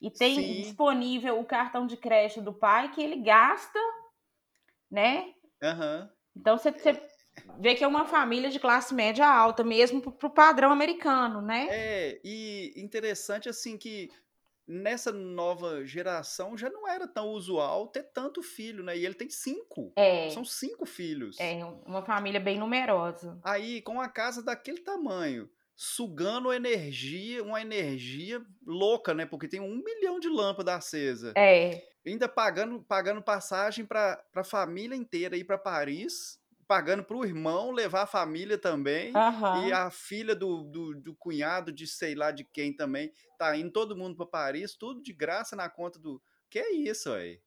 e 0.00 0.10
tem 0.10 0.42
Sim. 0.42 0.54
disponível 0.54 1.40
o 1.40 1.46
cartão 1.46 1.86
de 1.86 1.96
crédito 1.96 2.42
do 2.42 2.54
pai 2.54 2.92
que 2.92 3.02
ele 3.02 3.16
gasta, 3.22 3.78
né? 4.90 5.34
Aham. 5.62 6.14
Então 6.36 6.58
você 6.58 6.72
você 6.72 6.94
vê 7.58 7.74
que 7.74 7.84
é 7.84 7.86
uma 7.86 8.04
família 8.04 8.50
de 8.50 8.58
classe 8.58 8.94
média 8.94 9.26
alta 9.26 9.62
mesmo 9.64 10.00
para 10.00 10.10
o 10.10 10.12
para 10.12 10.30
padrão 10.30 10.70
americano, 10.70 11.40
né? 11.40 11.68
É, 11.70 12.20
e 12.24 12.72
interessante, 12.76 13.48
assim, 13.48 13.76
que 13.76 14.10
nessa 14.66 15.12
nova 15.12 15.84
geração 15.84 16.56
já 16.56 16.70
não 16.70 16.88
era 16.88 17.06
tão 17.06 17.28
usual 17.28 17.88
ter 17.88 18.04
tanto 18.04 18.42
filho, 18.42 18.82
né? 18.82 18.96
E 18.96 19.04
ele 19.04 19.14
tem 19.14 19.28
5. 19.28 19.92
São 20.32 20.42
É. 20.42 20.46
5 20.46 20.86
filhos. 20.86 21.38
É, 21.38 21.64
uma 21.86 22.02
família 22.02 22.40
bem 22.40 22.58
numerosa. 22.58 23.38
Aí, 23.42 23.82
com 23.82 24.00
a 24.00 24.08
casa 24.08 24.42
daquele 24.42 24.80
tamanho, 24.80 25.50
sugando 25.76 26.52
energia, 26.52 27.42
uma 27.42 27.60
energia 27.60 28.40
louca, 28.66 29.12
né? 29.12 29.26
Porque 29.26 29.48
tem 29.48 29.60
1.000.000 29.60 30.20
de 30.20 30.28
lâmpada 30.28 30.74
acesa. 30.76 31.32
É. 31.36 31.82
Ainda 32.06 32.28
pagando 32.28 32.82
pagando 32.82 33.22
passagem 33.22 33.84
pra 33.84 34.16
pra 34.32 34.44
família 34.44 34.94
inteira 34.94 35.36
ir 35.36 35.44
pra 35.44 35.58
Paris, 35.58 36.38
pagando 36.66 37.04
para 37.04 37.16
o 37.16 37.24
irmão 37.24 37.70
levar 37.72 38.02
a 38.02 38.06
família 38.06 38.58
também, 38.58 39.22
e 39.52 39.70
Aham. 39.70 39.72
a 39.72 39.90
filha 39.90 40.34
do 40.34 40.64
do 40.64 40.94
do 41.00 41.14
cunhado 41.16 41.72
de 41.72 41.86
sei 41.86 42.14
lá 42.14 42.30
de 42.32 42.44
quem 42.44 42.74
também, 42.74 43.12
tá 43.38 43.56
indo 43.56 43.70
todo 43.72 43.96
mundo 43.96 44.16
pra 44.16 44.26
Paris, 44.26 44.74
tudo 44.76 45.02
de 45.02 45.12
graça 45.12 45.56
na 45.56 45.68
conta 45.70 45.98
do 45.98 46.22
que 46.50 46.58
é 46.58 46.72
isso 46.72 47.12
aí? 47.12 47.40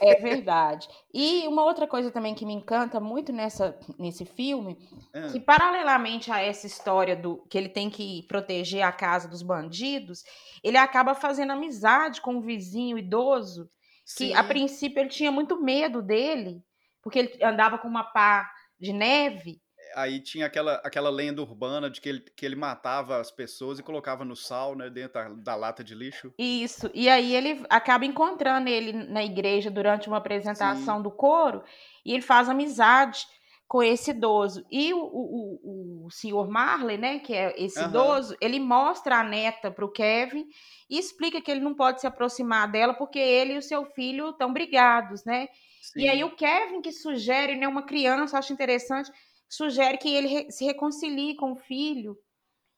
É 0.00 0.14
verdade. 0.20 0.88
E 1.12 1.46
uma 1.48 1.64
outra 1.64 1.86
coisa 1.86 2.10
também 2.10 2.34
que 2.34 2.46
me 2.46 2.52
encanta 2.52 3.00
muito 3.00 3.32
nessa 3.32 3.78
nesse 3.98 4.24
filme, 4.24 4.78
que 5.26 5.40
Hã. 5.40 5.40
paralelamente 5.40 6.30
a 6.30 6.40
essa 6.40 6.66
história 6.66 7.16
do 7.16 7.44
que 7.48 7.58
ele 7.58 7.68
tem 7.68 7.90
que 7.90 8.22
proteger 8.28 8.82
a 8.82 8.92
casa 8.92 9.28
dos 9.28 9.42
bandidos, 9.42 10.22
ele 10.62 10.76
acaba 10.78 11.14
fazendo 11.14 11.52
amizade 11.52 12.20
com 12.22 12.34
um 12.34 12.40
vizinho 12.40 12.96
idoso, 12.96 13.68
que 14.14 14.32
a 14.34 14.44
Sim. 14.44 14.44
princípio 14.44 15.00
ele 15.00 15.08
tinha 15.08 15.32
muito 15.32 15.60
medo 15.60 16.00
dele, 16.00 16.62
porque 17.08 17.18
ele 17.18 17.44
andava 17.44 17.78
com 17.78 17.88
uma 17.88 18.04
pá 18.04 18.50
de 18.78 18.92
neve. 18.92 19.62
Aí 19.96 20.20
tinha 20.20 20.46
aquela 20.46 20.74
aquela 20.84 21.08
lenda 21.10 21.40
urbana 21.40 21.90
de 21.90 22.00
que 22.00 22.08
ele 22.08 22.20
que 22.20 22.44
ele 22.44 22.54
matava 22.56 23.18
as 23.18 23.30
pessoas 23.30 23.78
e 23.78 23.82
colocava 23.82 24.24
no 24.24 24.36
sal, 24.36 24.76
né, 24.76 24.90
dentro 24.90 25.14
da 25.14 25.28
da 25.28 25.54
lata 25.56 25.82
de 25.82 25.94
lixo. 25.94 26.32
Isso. 26.38 26.88
E 26.94 27.08
aí 27.08 27.34
ele 27.34 27.64
acaba 27.68 28.04
encontrando 28.04 28.68
ele 28.68 28.92
na 28.92 29.24
igreja 29.24 29.70
durante 29.70 30.08
uma 30.08 30.18
Sim. 30.18 30.18
apresentação 30.18 31.02
do 31.02 31.10
coro, 31.10 31.64
e 32.04 32.12
ele 32.12 32.22
faz 32.22 32.48
amizade 32.48 33.26
com 33.66 33.82
esse 33.82 34.12
idoso. 34.12 34.64
E 34.70 34.94
o 34.94 34.98
o 35.00 36.06
o 36.06 36.10
senhor 36.10 36.48
Marley, 36.48 36.96
né, 36.96 37.18
que 37.18 37.34
é 37.34 37.54
esse 37.62 37.84
Aham. 37.84 37.84
idoso, 37.84 38.36
ele 38.40 38.58
mostra 38.60 39.16
a 39.20 39.24
neta 39.24 39.70
para 39.70 39.84
o 39.84 39.90
Kevin 39.92 40.46
e 40.88 40.98
explica 40.98 41.40
que 41.42 41.50
ele 41.50 41.60
não 41.60 41.74
pode 41.74 42.00
se 42.00 42.06
aproximar 42.06 42.70
dela, 42.70 42.94
porque 42.94 43.18
ele 43.18 43.54
e 43.54 43.58
o 43.58 43.62
seu 43.62 43.84
filho 43.84 44.30
estão 44.30 44.52
brigados, 44.52 45.24
né. 45.24 45.48
E 45.96 46.08
aí 46.08 46.22
Sim. 46.22 46.24
o 46.24 46.34
Kevin 46.36 46.80
que 46.82 46.92
sugere, 46.92 47.56
né, 47.56 47.68
uma 47.68 47.84
criança, 47.86 48.38
acho 48.38 48.52
interessante, 48.52 49.10
sugere 49.48 49.98
que 49.98 50.08
ele 50.14 50.50
se 50.52 50.64
reconcilie 50.64 51.36
com 51.36 51.52
o 51.52 51.56
filho, 51.56 52.16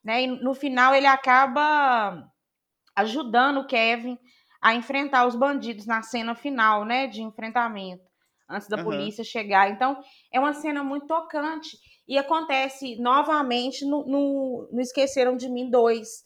né, 0.04 0.22
e 0.22 0.26
no 0.26 0.54
final 0.54 0.94
ele 0.94 1.06
acaba 1.06 2.24
ajudando 2.96 3.58
o 3.60 3.66
Kevin 3.66 4.18
a 4.62 4.74
enfrentar 4.74 5.26
os 5.26 5.34
bandidos 5.36 5.86
na 5.86 6.02
cena 6.02 6.34
final, 6.34 6.84
né, 6.84 7.06
de 7.06 7.22
enfrentamento, 7.22 8.04
antes 8.48 8.68
da 8.68 8.76
Aham. 8.76 9.12
polícia 9.18 9.24
chegar. 9.24 9.70
Então, 9.70 10.00
é 10.32 10.40
uma 10.40 10.54
cena 10.54 10.84
muito 10.84 11.06
tocante 11.06 11.78
e 12.08 12.18
acontece 12.18 12.96
novamente 13.00 13.84
no 13.86 14.04
no 14.06 14.68
no 14.72 14.80
Esqueceram 14.80 15.36
de 15.36 15.48
Mim 15.48 15.70
2, 15.70 16.24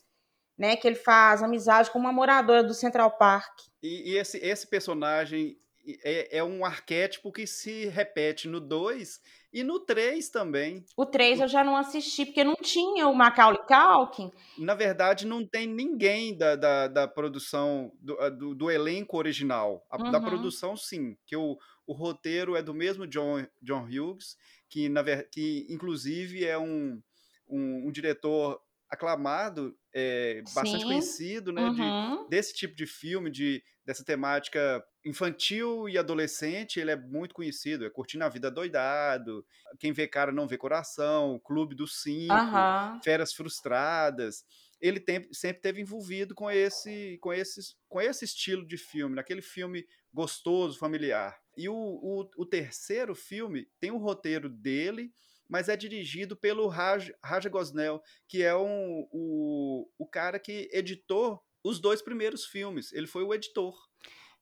né, 0.59 0.77
que 0.77 0.87
ele 0.89 0.97
faz 0.97 1.43
amizade 1.43 1.91
com 1.93 1.99
uma 2.01 2.13
moradora 2.13 2.65
do 2.65 2.75
Central 2.75 3.19
Park. 3.19 3.53
E 3.83 4.13
e 4.13 4.17
esse 4.17 4.39
esse 4.39 4.67
personagem 4.67 5.59
é 6.05 6.39
é 6.39 6.45
um 6.45 6.65
arquétipo 6.65 7.33
que 7.33 7.47
se 7.47 7.87
repete 7.87 8.49
no 8.49 8.61
2 8.61 9.21
e 9.53 9.63
no 9.65 9.81
3 9.81 10.29
também. 10.31 10.85
O 10.97 11.05
3 11.05 11.41
O 11.41 11.41
eu 11.41 11.49
já 11.49 11.65
não 11.65 11.75
assisti, 11.77 12.25
porque 12.25 12.45
não 12.45 12.55
tinha 12.55 13.09
o 13.09 13.15
Macaulay 13.15 13.59
Culkin. 13.67 14.31
Na 14.57 14.75
verdade, 14.75 15.27
não 15.27 15.45
tem 15.47 15.67
ninguém 15.67 16.37
da 16.37 16.55
da 16.55 16.87
da 16.87 17.09
produção 17.09 17.91
do 18.01 18.17
do 18.31 18.55
do 18.55 18.71
elenco 18.71 19.17
original. 19.17 19.85
A 19.91 19.99
da 19.99 20.21
Uhum. 20.21 20.21
produção 20.21 20.77
sim, 20.77 21.17
que 21.27 21.37
o 21.37 21.59
o 21.87 21.93
roteiro 21.93 22.55
é 22.57 22.63
do 22.63 22.73
mesmo 22.73 23.07
John 23.07 23.45
John 23.61 23.85
Hughes, 23.85 24.37
que 24.69 24.89
na 24.89 25.03
que 25.25 25.67
inclusive 25.69 26.45
é 26.45 26.57
um 26.57 27.03
um 27.49 27.89
um 27.89 27.91
diretor 27.93 28.61
aclamado, 28.91 29.77
eh, 29.95 30.43
bastante 30.53 30.85
Sim. 30.85 30.87
conhecido, 30.87 31.53
né, 31.53 31.71
de 31.71 31.97
Uhum. 31.97 32.29
desse 32.29 32.55
tipo 32.55 32.75
de 32.75 32.87
filme, 32.87 33.31
de 33.31 33.63
dessa 33.85 34.05
temática 34.05 34.83
infantil 35.05 35.89
e 35.89 35.99
adolescente, 35.99 36.81
ele 36.81 36.91
é 36.91 36.97
muito 36.97 37.35
conhecido, 37.35 37.85
é 37.85 37.91
Curtindo 37.91 38.25
a 38.25 38.29
Vida 38.31 38.49
Adoidado, 38.49 39.45
Quem 39.79 39.93
Vê 39.93 40.09
Cara 40.09 40.33
Não 40.33 40.47
Vê 40.49 40.57
Coração, 40.57 41.39
Clube 41.45 41.75
dos 41.75 42.01
5, 42.03 42.39
Aham. 42.39 43.03
Férias 43.03 43.35
Frustradas. 43.35 44.45
Ele 44.81 45.01
tem 45.01 45.29
sempre 45.33 45.59
esteve 45.59 45.81
envolvido 45.81 46.35
com 46.35 46.51
esse 46.51 47.19
com 47.21 47.33
esses 47.33 47.77
com 47.89 48.01
esse 48.01 48.25
estilo 48.25 48.67
de 48.67 48.77
filme, 48.79 49.15
naquele 49.15 49.43
filme 49.43 49.87
gostoso, 50.13 50.79
familiar. 50.79 51.39
E 51.57 51.69
o 51.69 51.75
o 51.75 52.29
o 52.39 52.47
terceiro 52.47 53.15
filme 53.15 53.67
tem 53.81 53.91
o 53.91 53.99
roteiro 53.99 54.49
dele, 54.49 55.11
mas 55.49 55.69
é 55.69 55.77
dirigido 55.77 56.37
pelo 56.37 56.67
Raj 56.69 57.11
Raja 57.23 57.49
Gosnell, 57.49 58.01
que 58.29 58.43
é 58.43 58.57
um 58.57 59.07
o 59.11 59.89
o 59.99 60.07
cara 60.07 60.39
que 60.39 60.69
editou 60.73 61.41
os 61.63 61.81
2 61.81 62.03
primeiros 62.03 62.45
filmes, 62.45 62.93
ele 62.93 63.07
foi 63.07 63.25
o 63.25 63.33
editor. 63.33 63.75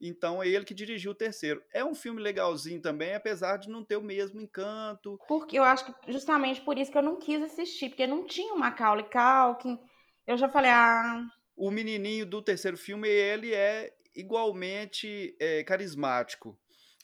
Então 0.01 0.43
é 0.43 0.49
ele 0.49 0.65
que 0.65 0.75
dirigiu 0.75 1.13
o 1.13 1.15
terceiro. 1.15 1.63
É 1.73 1.85
um 1.85 1.95
filme 1.95 2.21
legalzinho 2.21 2.83
também, 2.83 3.15
apesar 3.15 3.57
de 3.57 3.69
não 3.69 3.85
ter 3.85 3.97
o 3.97 4.03
mesmo 4.03 4.41
encanto. 4.41 5.17
Porque 5.29 5.57
eu 5.57 5.63
acho 5.63 5.87
que 5.87 6.13
justamente 6.13 6.61
por 6.61 6.77
isso 6.77 6.91
que 6.91 6.99
eu 6.99 7.03
não 7.03 7.17
quis 7.17 7.41
assistir, 7.41 7.91
porque 7.91 8.07
não 8.07 8.27
tinha 8.27 8.53
o 8.53 8.59
Macaulay 8.59 9.05
Culkin. 9.05 9.79
Eu 10.27 10.37
já 10.37 10.49
falei: 10.49 10.73
"Ah" 10.73 11.25
O 11.57 11.71
menininho 11.71 12.27
do 12.27 12.43
terceiro 12.43 12.77
filme, 12.77 13.09
ele 13.09 13.55
é 13.55 13.93
igualmente, 14.17 15.37
eh, 15.41 15.63
carismático. 15.63 16.59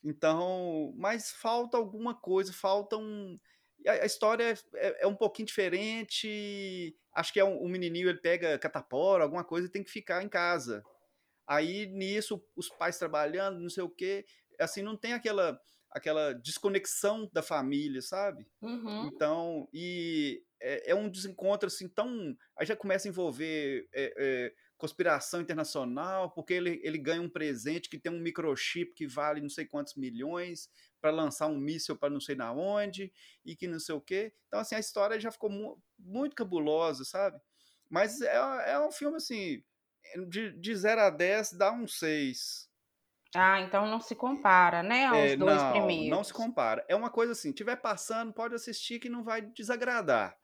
Então 0.05 0.93
mas 0.97 1.31
falta 1.31 1.77
alguma 1.77 2.15
coisa, 2.15 2.53
falta 2.53 2.97
um 2.97 3.39
a 3.89 4.03
a 4.03 4.07
história 4.07 4.55
é 4.75 5.03
é 5.03 5.07
um 5.07 5.15
pouquinho 5.15 5.47
diferente, 5.47 6.97
acho 7.15 7.33
que 7.33 7.41
é 7.41 7.45
um 7.45 7.65
um 7.65 7.69
menininho, 7.69 8.09
ele 8.09 8.19
pega 8.19 8.59
catapora, 8.59 9.25
alguma 9.25 9.45
coisa 9.45 9.67
e 9.67 9.71
tem 9.71 9.83
que 9.83 9.91
ficar 9.91 10.23
em 10.23 10.29
casa. 10.29 10.83
Aí 11.47 11.87
nisso, 11.87 12.43
os 12.57 12.69
pais 12.69 12.99
trabalhando, 12.99 13.61
não 13.61 13.71
sei 13.71 13.83
o 13.83 13.91
quê, 13.91 14.27
assim, 14.61 14.83
não 14.83 14.97
tem 14.97 15.13
aquela 15.15 15.61
aquela 15.91 16.35
desconexão 16.35 17.29
da 17.33 17.43
família, 17.43 18.03
sabe. 18.03 18.47
Uhum. 18.61 19.07
Então 19.07 19.69
e 19.73 20.43
é 20.61 20.91
é 20.93 20.95
um 20.95 21.09
desencontro, 21.11 21.67
assim, 21.69 21.89
tão 21.89 22.37
aí 22.57 22.67
já 22.67 22.77
começa 22.77 23.09
a 23.09 23.11
envolver, 23.11 23.89
eh, 23.95 24.55
conspiração 24.77 25.41
internacional, 25.41 26.31
porque 26.33 26.55
ele 26.55 26.81
ele 26.85 26.99
ganha 26.99 27.21
um 27.23 27.29
presente 27.31 27.89
que 27.89 27.99
tem 27.99 28.13
um 28.13 28.21
microchip 28.21 28.93
que 28.95 29.07
vale 29.07 29.41
não 29.41 29.49
sei 29.51 29.67
quantos 29.67 29.95
milhões, 29.97 30.69
pra 31.01 31.11
lançar 31.11 31.47
um 31.49 31.59
míssil 31.59 31.97
pra 31.97 32.11
não 32.11 32.21
sei 32.21 32.35
na 32.37 32.53
onde, 32.53 33.13
e 33.45 33.57
que 33.57 33.67
não 33.69 33.81
sei 33.81 33.95
o 33.95 34.01
quê. 34.01 34.33
Então, 34.49 34.61
assim, 34.61 34.75
a 34.77 34.81
história 34.81 35.19
já 35.21 35.31
ficou 35.33 35.51
mu 35.51 35.83
muito 35.99 36.37
cabulosa, 36.37 37.05
sabe. 37.05 37.41
Mas 37.91 38.21
é 38.21 38.37
é 38.73 38.79
um 38.81 38.93
filme, 38.93 39.17
assim, 39.17 39.63
de 40.29 40.53
de 40.61 40.77
0 40.77 41.01
a 41.03 41.11
10 41.11 41.53
dá 41.53 41.73
um 41.73 41.87
6. 41.89 42.69
Ah, 43.35 43.61
então 43.61 43.87
não 43.87 44.01
se 44.01 44.15
compara, 44.15 44.83
né, 44.83 45.07
aos 45.07 45.35
É, 45.35 45.37
2 45.37 45.63
não, 45.63 46.05
não 46.05 46.23
se 46.23 46.33
primeiros. 46.33 46.35
compara. 46.35 46.85
É 46.89 46.95
uma 46.95 47.11
coisa 47.11 47.33
assim, 47.33 47.49
estiver 47.49 47.77
passando, 47.77 48.33
pode 48.33 48.55
assistir 48.55 48.99
que 49.01 49.09
não 49.09 49.25
vai 49.25 49.41
desagradar, 49.41 50.37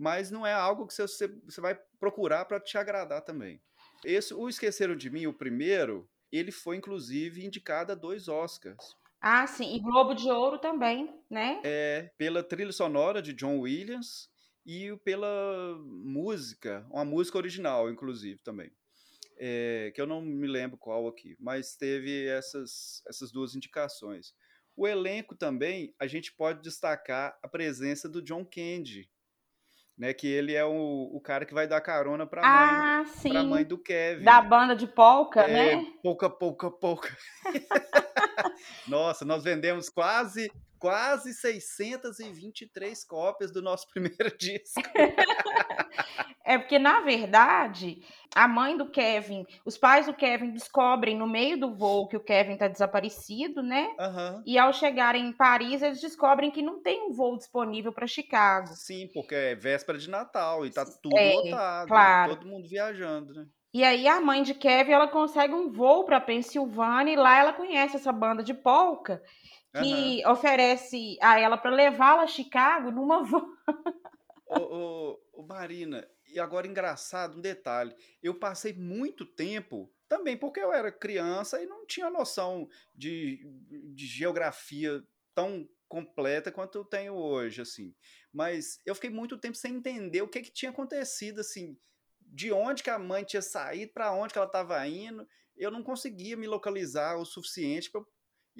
mas 0.00 0.30
não 0.30 0.46
é 0.46 0.52
algo 0.54 0.86
que 0.86 0.94
você 0.94 1.28
você 1.28 1.60
vai 1.60 1.78
procurar 1.98 2.44
pra 2.46 2.58
te 2.60 2.78
agradar 2.78 3.22
também. 3.22 3.62
Esse 4.04 4.32
o 4.34 4.48
Esqueceram 4.48 4.96
de 4.96 5.10
Mim, 5.10 5.26
o 5.26 5.34
primeiro, 5.34 6.08
ele 6.32 6.50
foi 6.50 6.76
inclusive 6.76 7.44
indicado 7.44 7.92
a 7.92 7.94
2 7.94 8.28
Oscars. 8.28 8.96
Ah, 9.20 9.46
sim. 9.46 9.74
E 9.76 9.80
Globo 9.80 10.14
de 10.14 10.30
Ouro 10.30 10.58
também, 10.58 11.14
né. 11.30 11.60
É, 11.62 12.10
pela 12.16 12.42
trilha 12.42 12.72
sonora 12.72 13.20
de 13.20 13.34
John 13.34 13.58
Williams 13.60 14.30
e 14.64 14.96
pela 15.04 15.76
música, 15.84 16.86
uma 16.90 17.04
música 17.04 17.36
original, 17.38 17.90
inclusive, 17.90 18.40
também. 18.42 18.70
é, 19.38 19.92
que 19.94 20.00
eu 20.00 20.06
não 20.06 20.20
me 20.22 20.46
lembro 20.46 20.78
qual 20.78 21.08
aqui, 21.08 21.36
mas 21.40 21.76
teve 21.76 22.26
essas, 22.28 23.02
essas 23.08 23.32
duas 23.32 23.54
indicações. 23.54 24.34
O 24.76 24.86
elenco 24.88 25.36
também, 25.36 25.94
a 25.98 26.06
gente 26.06 26.32
pode 26.32 26.62
destacar 26.62 27.38
a 27.42 27.48
presença 27.48 28.08
do 28.08 28.22
John 28.22 28.44
Candy, 28.44 29.10
né? 30.00 30.14
Que 30.14 30.26
ele 30.26 30.54
é 30.54 30.64
o, 30.64 31.10
o 31.12 31.20
cara 31.20 31.44
que 31.44 31.52
vai 31.52 31.68
dar 31.68 31.78
carona 31.82 32.26
para 32.26 32.40
ah, 32.42 33.04
mãe, 33.04 33.32
para 33.32 33.42
mãe 33.42 33.64
do 33.66 33.76
Kevin. 33.76 34.24
Da 34.24 34.40
banda 34.40 34.74
de 34.74 34.86
polka, 34.86 35.42
é, 35.42 35.76
né? 35.76 35.86
Pouca, 36.02 36.30
pouca, 36.30 36.70
pouca. 36.70 37.14
Nossa, 38.88 39.26
nós 39.26 39.44
vendemos 39.44 39.90
quase 39.90 40.50
quase 40.80 41.34
623 41.34 43.04
cópias 43.04 43.52
do 43.52 43.62
nosso 43.62 43.86
primeiro 43.92 44.36
disco. 44.36 44.80
É 46.42 46.58
porque, 46.58 46.78
na 46.78 47.00
verdade, 47.00 48.02
a 48.34 48.48
mãe 48.48 48.76
do 48.76 48.90
Kevin, 48.90 49.46
os 49.64 49.78
pais 49.78 50.06
do 50.06 50.14
Kevin 50.14 50.50
descobrem 50.50 51.16
no 51.16 51.28
meio 51.28 51.60
do 51.60 51.72
voo 51.72 52.08
que 52.08 52.16
o 52.16 52.24
Kevin 52.24 52.54
está 52.54 52.66
desaparecido, 52.66 53.62
né? 53.62 53.94
Uhum. 54.00 54.42
E 54.44 54.58
ao 54.58 54.72
chegarem 54.72 55.26
em 55.26 55.32
Paris, 55.32 55.82
eles 55.82 56.00
descobrem 56.00 56.50
que 56.50 56.62
não 56.62 56.82
tem 56.82 57.08
um 57.08 57.12
voo 57.12 57.36
disponível 57.36 57.92
para 57.92 58.06
Chicago. 58.06 58.68
Sim, 58.68 59.08
porque 59.12 59.34
é 59.34 59.54
véspera 59.54 59.98
de 59.98 60.10
Natal 60.10 60.66
e 60.66 60.70
tá 60.70 60.84
tudo 60.84 61.16
é, 61.16 61.34
lotado. 61.34 61.88
Claro. 61.88 62.36
Todo 62.36 62.48
mundo 62.48 62.68
viajando, 62.68 63.34
né? 63.34 63.46
E 63.72 63.84
aí 63.84 64.08
a 64.08 64.20
mãe 64.20 64.42
de 64.42 64.54
Kevin, 64.54 64.92
ela 64.92 65.06
consegue 65.06 65.54
um 65.54 65.70
voo 65.70 66.04
para 66.04 66.20
Pensilvânia 66.20 67.12
e 67.12 67.16
lá 67.16 67.38
ela 67.38 67.52
conhece 67.52 67.94
essa 67.94 68.10
banda 68.10 68.42
de 68.42 68.52
polka 68.52 69.22
que 69.72 70.22
uhum. 70.24 70.32
oferece 70.32 71.16
a 71.20 71.38
ela 71.38 71.56
para 71.56 71.70
levá-la 71.70 72.22
a 72.22 72.26
Chicago 72.26 72.90
numa 72.90 73.22
van. 73.22 73.46
ô, 74.46 74.58
ô, 74.58 75.20
ô, 75.32 75.42
Marina, 75.42 76.06
e 76.26 76.40
agora 76.40 76.66
engraçado, 76.66 77.38
um 77.38 77.40
detalhe. 77.40 77.94
Eu 78.22 78.34
passei 78.34 78.72
muito 78.72 79.24
tempo, 79.24 79.92
também 80.08 80.36
porque 80.36 80.60
eu 80.60 80.72
era 80.72 80.90
criança 80.90 81.62
e 81.62 81.66
não 81.66 81.86
tinha 81.86 82.10
noção 82.10 82.68
de, 82.94 83.44
de 83.94 84.06
geografia 84.06 85.02
tão 85.34 85.68
completa 85.88 86.52
quanto 86.52 86.78
eu 86.78 86.84
tenho 86.84 87.14
hoje, 87.14 87.62
assim. 87.62 87.94
Mas 88.32 88.80
eu 88.86 88.94
fiquei 88.94 89.10
muito 89.10 89.38
tempo 89.38 89.56
sem 89.56 89.74
entender 89.74 90.22
o 90.22 90.28
que, 90.28 90.40
que 90.40 90.52
tinha 90.52 90.70
acontecido, 90.70 91.40
assim, 91.40 91.76
de 92.20 92.52
onde 92.52 92.82
que 92.82 92.90
a 92.90 92.98
mãe 92.98 93.24
tinha 93.24 93.42
saído, 93.42 93.92
para 93.92 94.12
onde 94.12 94.32
que 94.32 94.38
ela 94.38 94.46
estava 94.46 94.86
indo. 94.86 95.26
Eu 95.56 95.70
não 95.70 95.82
conseguia 95.82 96.36
me 96.36 96.46
localizar 96.46 97.16
o 97.16 97.24
suficiente 97.24 97.90
para 97.90 98.02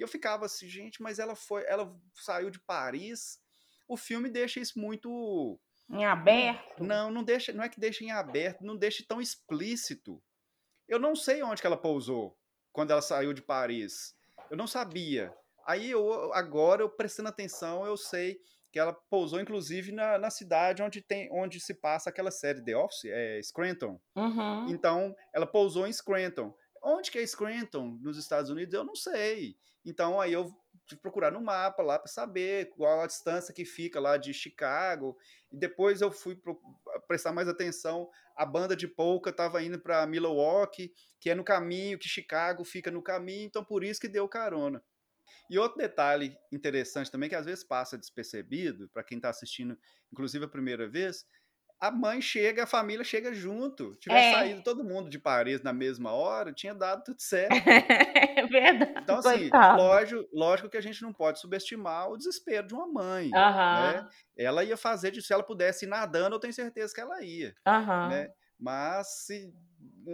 e 0.01 0.03
eu 0.03 0.07
ficava 0.07 0.47
assim, 0.47 0.67
gente, 0.67 0.99
mas 0.99 1.19
ela 1.19 1.35
foi, 1.35 1.63
ela 1.67 1.95
saiu 2.15 2.49
de 2.49 2.59
Paris. 2.59 3.39
O 3.87 3.95
filme 3.95 4.31
deixa 4.31 4.59
isso 4.59 4.79
muito 4.79 5.59
em 5.87 6.03
aberto. 6.03 6.83
Não, 6.83 7.11
não 7.11 7.23
deixa, 7.23 7.53
não 7.53 7.63
é 7.63 7.69
que 7.69 7.79
deixa 7.79 8.03
em 8.03 8.09
aberto, 8.09 8.65
não 8.65 8.75
deixa 8.75 9.05
tão 9.07 9.21
explícito. 9.21 10.19
Eu 10.87 10.97
não 10.97 11.15
sei 11.15 11.43
onde 11.43 11.61
que 11.61 11.67
ela 11.67 11.77
pousou 11.77 12.35
quando 12.73 12.89
ela 12.89 13.01
saiu 13.01 13.31
de 13.31 13.43
Paris. 13.43 14.15
Eu 14.49 14.57
não 14.57 14.65
sabia. 14.65 15.31
Aí 15.67 15.91
eu 15.91 16.33
agora 16.33 16.81
eu 16.81 16.89
prestando 16.89 17.29
atenção, 17.29 17.85
eu 17.85 17.95
sei 17.95 18.39
que 18.71 18.79
ela 18.79 18.93
pousou 19.07 19.39
inclusive 19.39 19.91
na, 19.91 20.17
na 20.17 20.31
cidade 20.31 20.81
onde 20.81 20.99
tem 20.99 21.29
onde 21.31 21.59
se 21.59 21.75
passa 21.75 22.09
aquela 22.09 22.31
série 22.31 22.63
The 22.63 22.75
Office, 22.75 23.05
é 23.05 23.39
Scranton. 23.43 24.01
Uhum. 24.15 24.67
Então, 24.67 25.15
ela 25.31 25.45
pousou 25.45 25.85
em 25.85 25.93
Scranton. 25.93 26.51
Onde 26.81 27.11
que 27.11 27.19
é 27.19 27.25
Scranton 27.25 27.99
nos 28.01 28.17
Estados 28.17 28.49
Unidos? 28.49 28.73
Eu 28.73 28.83
não 28.83 28.95
sei. 28.95 29.55
Então 29.85 30.19
aí 30.19 30.33
eu 30.33 30.45
tive 30.87 30.97
que 30.97 31.01
procurar 31.01 31.31
no 31.31 31.41
mapa 31.41 31.81
lá 31.81 31.97
para 31.97 32.11
saber 32.11 32.69
qual 32.71 33.01
a 33.01 33.07
distância 33.07 33.53
que 33.53 33.65
fica 33.65 33.99
lá 33.99 34.17
de 34.17 34.33
Chicago. 34.33 35.17
E 35.51 35.57
depois 35.57 36.01
eu 36.01 36.11
fui 36.11 36.39
prestar 37.07 37.31
mais 37.31 37.47
atenção. 37.47 38.09
A 38.35 38.45
banda 38.45 38.75
de 38.75 38.87
polka 38.87 39.29
estava 39.29 39.61
indo 39.63 39.79
para 39.79 40.05
Milwaukee, 40.07 40.93
que 41.19 41.29
é 41.29 41.35
no 41.35 41.43
caminho, 41.43 41.99
que 41.99 42.07
Chicago 42.07 42.63
fica 42.63 42.89
no 42.89 43.01
caminho, 43.01 43.45
então 43.45 43.63
por 43.63 43.83
isso 43.83 43.99
que 43.99 44.07
deu 44.07 44.27
carona. 44.27 44.83
E 45.49 45.59
outro 45.59 45.77
detalhe 45.77 46.37
interessante 46.51 47.11
também, 47.11 47.29
que 47.29 47.35
às 47.35 47.45
vezes 47.45 47.63
passa 47.63 47.97
despercebido, 47.97 48.89
para 48.89 49.03
quem 49.03 49.17
está 49.17 49.29
assistindo, 49.29 49.77
inclusive 50.11 50.45
a 50.45 50.47
primeira 50.47 50.87
vez, 50.87 51.25
a 51.81 51.89
mãe 51.89 52.21
chega, 52.21 52.63
a 52.63 52.67
família 52.67 53.03
chega 53.03 53.33
junto. 53.33 53.95
Tivesse 53.95 54.27
é. 54.27 54.33
saído 54.33 54.61
todo 54.61 54.83
mundo 54.83 55.09
de 55.09 55.17
Paris 55.17 55.63
na 55.63 55.73
mesma 55.73 56.11
hora, 56.11 56.53
tinha 56.53 56.75
dado 56.75 57.03
tudo 57.03 57.19
certo. 57.19 57.53
É 57.55 58.45
verdade. 58.45 58.93
Então, 59.01 59.17
assim, 59.17 59.49
lógico, 59.51 60.29
lógico 60.31 60.69
que 60.69 60.77
a 60.77 60.81
gente 60.81 61.01
não 61.01 61.11
pode 61.11 61.39
subestimar 61.39 62.07
o 62.11 62.17
desespero 62.17 62.67
de 62.67 62.75
uma 62.75 62.85
mãe. 62.85 63.25
Uhum. 63.25 63.31
Né? 63.31 64.07
Ela 64.37 64.63
ia 64.63 64.77
fazer 64.77 65.09
de 65.09 65.23
se 65.23 65.33
ela 65.33 65.41
pudesse 65.41 65.85
ir 65.85 65.89
nadando, 65.89 66.35
eu 66.35 66.39
tenho 66.39 66.53
certeza 66.53 66.93
que 66.93 67.01
ela 67.01 67.23
ia. 67.23 67.55
Uhum. 67.67 68.09
Né? 68.09 68.29
Mas 68.59 69.25
se 69.25 69.51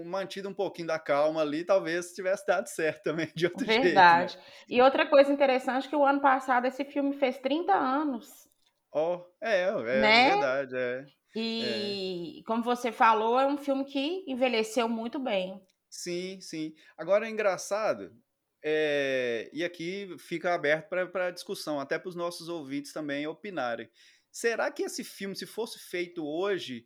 mantido 0.06 0.48
um 0.48 0.54
pouquinho 0.54 0.88
da 0.88 0.98
calma 0.98 1.42
ali, 1.42 1.66
talvez 1.66 2.14
tivesse 2.14 2.48
dado 2.48 2.68
certo 2.68 3.04
também, 3.04 3.30
de 3.36 3.46
outro 3.46 3.66
Verdade. 3.66 3.84
jeito. 3.84 3.96
Verdade. 3.96 4.38
Né? 4.38 4.44
E 4.70 4.82
outra 4.82 5.06
coisa 5.06 5.34
interessante 5.34 5.90
que 5.90 5.96
o 5.98 6.06
ano 6.06 6.22
passado 6.22 6.66
esse 6.66 6.86
filme 6.86 7.14
fez 7.18 7.38
30 7.40 7.74
anos. 7.74 8.48
Oh, 8.90 9.22
é, 9.42 9.64
é 9.64 10.00
né? 10.00 10.30
verdade, 10.30 10.78
é. 10.78 11.17
É. 11.38 11.40
E, 11.40 12.40
é. 12.40 12.44
como 12.44 12.64
você 12.64 12.92
falou, 12.92 13.40
é 13.40 13.48
um 13.48 13.58
filme 13.58 13.86
que 13.86 14.24
envelheceu 14.28 14.90
muito 14.90 15.20
bem. 15.20 15.62
Sim, 15.90 16.42
sim. 16.42 16.74
Agora 16.98 17.28
é 17.28 17.30
engraçado, 17.30 18.16
é, 18.64 19.50
e 19.54 19.64
aqui 19.64 20.16
fica 20.18 20.54
aberto 20.54 20.90
para 20.90 21.32
discussão, 21.32 21.80
até 21.80 21.98
para 21.98 22.10
os 22.10 22.16
nossos 22.16 22.50
ouvintes 22.50 22.92
também 22.92 23.28
opinarem. 23.28 23.90
Será 24.32 24.72
que 24.72 24.84
esse 24.84 25.04
filme, 25.04 25.36
se 25.36 25.46
fosse 25.46 25.80
feito 25.80 26.26
hoje, 26.26 26.86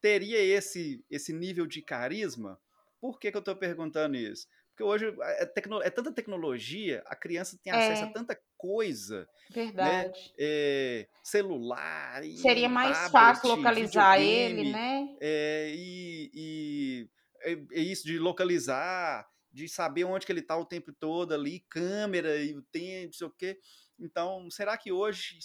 teria 0.00 0.38
esse, 0.38 1.04
esse 1.10 1.32
nível 1.32 1.66
de 1.66 1.82
carisma? 1.82 2.58
Por 3.00 3.18
que, 3.18 3.30
que 3.30 3.36
eu 3.36 3.40
estou 3.40 3.56
perguntando 3.56 4.16
isso? 4.16 4.48
Porque 4.70 4.82
hoje 4.82 5.14
é, 5.20 5.46
tecno, 5.46 5.82
é 5.82 5.90
tanta 5.90 6.12
tecnologia, 6.12 7.02
a 7.06 7.14
criança 7.14 7.58
tem 7.62 7.72
acesso 7.72 8.04
é. 8.04 8.06
a 8.06 8.12
tanta 8.12 8.40
coisa. 8.60 9.20
Né? 9.20 9.26
Verdade. 9.50 10.18
Né? 10.18 10.34
É, 10.38 11.08
celular. 11.22 12.22
Seria 12.36 12.68
mais 12.68 12.96
tablet, 12.96 13.12
fácil 13.12 13.48
localizar 13.48 14.20
ele, 14.20 14.70
né? 14.70 15.16
É, 15.20 15.72
e, 15.74 16.30
e 16.34 17.08
é, 17.42 17.80
isso 17.80 18.06
de 18.06 18.18
localizar, 18.18 19.28
de 19.52 19.68
saber 19.68 20.04
onde 20.04 20.26
que 20.26 20.32
ele 20.32 20.40
está 20.40 20.56
o 20.56 20.64
tempo 20.64 20.92
todo 20.92 21.32
ali, 21.32 21.60
câmera 21.68 22.36
e 22.36 22.56
o 22.56 22.62
tempo, 22.62 23.06
não 23.06 23.12
sei 23.12 23.26
o 23.26 23.30
quê. 23.30 23.58
Então, 23.98 24.50
será 24.50 24.76
que 24.76 24.92
hoje 24.92 25.38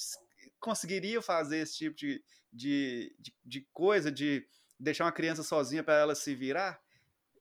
conseguiria 0.60 1.22
fazer 1.22 1.60
esse 1.60 1.78
tipo 1.78 1.96
de, 1.96 2.24
de, 2.52 3.16
de, 3.20 3.34
de 3.44 3.68
coisa, 3.74 4.12
de 4.12 4.46
deixar 4.80 5.06
uma 5.06 5.12
criança 5.12 5.44
sozinha 5.44 5.84
para 5.84 5.96
ela 5.96 6.16
se 6.16 6.36
virar? 6.36 6.80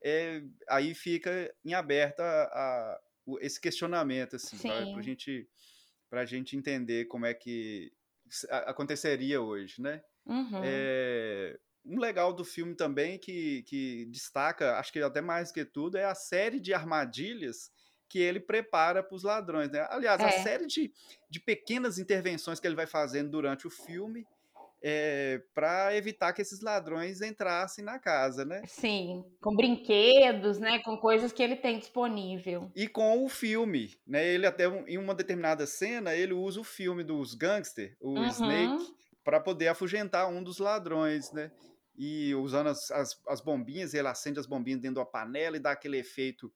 é, 0.05 0.43
aí 0.69 0.95
fica 0.95 1.53
em 1.65 1.73
aberto 1.73 2.21
a, 2.21 2.43
a, 2.45 3.01
esse 3.41 3.59
questionamento, 3.59 4.37
assim, 4.37 4.59
para 4.59 4.99
a 4.99 5.03
gente, 5.03 5.49
a 6.21 6.27
gente 6.27 6.57
entender 6.57 7.07
como 7.07 7.27
é 7.27 7.35
que 7.35 7.93
aconteceria 8.49 9.41
hoje, 9.41 9.81
né? 9.81 10.03
Uhum. 10.27 10.61
É, 10.63 11.59
um 11.85 11.99
legal 11.99 12.33
do 12.33 12.45
filme 12.45 12.75
também 12.75 13.19
que, 13.19 13.63
que 13.65 14.07
destaca, 14.07 14.79
acho 14.79 14.93
que 14.93 15.01
até 15.01 15.21
mais 15.21 15.53
que 15.53 15.65
tudo, 15.65 15.99
é 15.99 16.05
a 16.05 16.15
série 16.15 16.59
de 16.59 16.73
armadilhas 16.73 17.71
que 18.09 18.19
ele 18.19 18.41
prepara 18.41 19.03
para 19.03 19.15
os 19.15 19.23
ladrões. 19.23 19.71
Né? 19.71 19.87
Aliás, 19.91 20.21
é. 20.21 20.25
a 20.25 20.43
série 20.43 20.67
de, 20.67 20.93
de 21.29 21.41
pequenas 21.41 21.99
intervenções 21.99 22.61
que 22.61 22.67
ele 22.67 22.77
vai 22.77 22.87
fazendo 22.87 23.31
durante 23.31 23.67
o 23.67 23.71
filme 23.71 24.27
é, 24.87 25.43
para 25.55 25.97
evitar 25.97 26.35
que 26.35 26.43
esses 26.43 26.61
ladrões 26.61 27.23
entrassem 27.23 27.83
na 27.83 27.99
casa, 27.99 28.45
né? 28.45 28.61
Sim, 28.67 29.25
com 29.41 29.57
brinquedos, 29.57 30.59
né? 30.59 30.79
Com 30.81 30.99
coisas 30.99 31.33
que 31.33 31.43
ele 31.43 31.57
tem 31.57 31.79
disponível. 31.79 32.71
E 32.77 32.87
com 32.87 33.25
o 33.25 33.29
filme, 33.31 33.97
né? 34.07 34.29
Ele 34.29 34.45
até 34.47 34.67
em 34.67 34.99
uma 34.99 35.15
determinada 35.15 35.67
cena 35.67 36.15
ele 36.15 36.35
usa 36.35 36.61
o 36.61 36.65
filme 36.65 37.03
dos 37.03 37.35
gangsters, 37.35 37.97
o 37.99 38.11
uhum. 38.11 38.27
Snake, 38.27 38.95
para 39.25 39.41
poder 39.41 39.69
afugentar 39.69 40.29
um 40.29 40.43
dos 40.43 40.59
ladrões, 40.59 41.33
né? 41.33 41.51
E 41.97 42.35
usando 42.35 42.67
as, 42.67 42.91
as, 42.91 43.19
as, 43.27 43.41
bombinhas, 43.41 43.95
ele 43.95 44.09
acende 44.09 44.39
as 44.39 44.47
bombinhas 44.47 44.81
dentro 44.81 44.97
da 44.97 45.07
panela 45.07 45.57
e 45.57 45.61
dá 45.61 45.71
aquele 45.71 45.97
efeito 45.97 46.53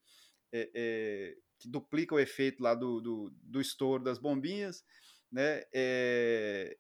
é, 0.53 0.71
é, 0.75 1.35
que 1.59 1.67
duplica 1.67 2.14
o 2.14 2.21
efeito 2.21 2.62
lá 2.62 2.75
do, 2.75 3.01
do, 3.01 3.33
do 3.43 3.59
estouro 3.59 4.05
das 4.05 4.19
bombinhas, 4.19 4.85
né? 5.33 5.62
É, 5.73 6.77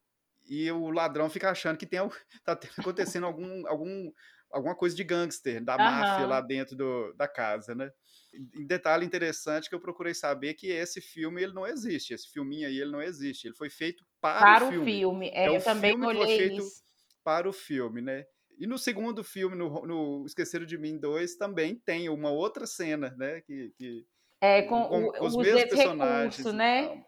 e 0.48 0.70
o 0.72 0.90
ladrão 0.90 1.28
fica 1.28 1.50
achando 1.50 1.76
que 1.76 1.86
tem 1.86 2.00
tá 2.44 2.58
acontecendo 2.78 3.26
algum, 3.26 3.66
algum, 3.66 4.10
alguma 4.50 4.74
coisa 4.74 4.96
de 4.96 5.04
gangster, 5.04 5.62
da 5.62 5.74
uhum. 5.74 5.82
máfia 5.82 6.26
lá 6.26 6.40
dentro 6.40 6.76
do, 6.76 7.12
da 7.14 7.28
casa, 7.28 7.74
né? 7.74 7.90
E 8.32 8.64
detalhe 8.64 9.04
interessante 9.04 9.68
que 9.68 9.74
eu 9.74 9.80
procurei 9.80 10.14
saber 10.14 10.54
que 10.54 10.68
esse 10.68 11.00
filme 11.00 11.42
ele 11.42 11.52
não 11.52 11.66
existe, 11.66 12.14
esse 12.14 12.30
filminho 12.30 12.66
aí 12.66 12.78
ele 12.78 12.90
não 12.90 13.02
existe, 13.02 13.46
ele 13.46 13.56
foi 13.56 13.70
feito 13.70 14.04
para, 14.20 14.40
para 14.40 14.64
o 14.66 14.70
filme. 14.70 14.92
Filme. 14.92 15.28
É, 15.30 15.46
é 15.46 15.56
eu 15.56 15.62
também 15.62 15.92
filme 15.92 16.06
olhei 16.06 16.24
foi 16.24 16.36
feito 16.36 16.62
isso. 16.62 16.82
para 17.24 17.48
o 17.48 17.52
filme, 17.52 18.00
né? 18.00 18.24
E 18.58 18.66
no 18.66 18.76
segundo 18.76 19.22
filme, 19.22 19.54
no, 19.54 19.86
no 19.86 20.26
Esqueceram 20.26 20.66
de 20.66 20.76
Mim 20.76 20.98
2, 20.98 21.36
também 21.36 21.76
tem 21.76 22.08
uma 22.08 22.30
outra 22.30 22.66
cena, 22.66 23.14
né? 23.16 23.40
Que, 23.42 23.72
que 23.76 24.04
é, 24.40 24.62
com, 24.62 24.84
com, 24.84 25.12
com 25.12 25.26
os 25.26 25.36
mesmos 25.36 25.64
personagens. 25.64 26.36
Recurso, 26.36 26.56
né? 26.56 27.04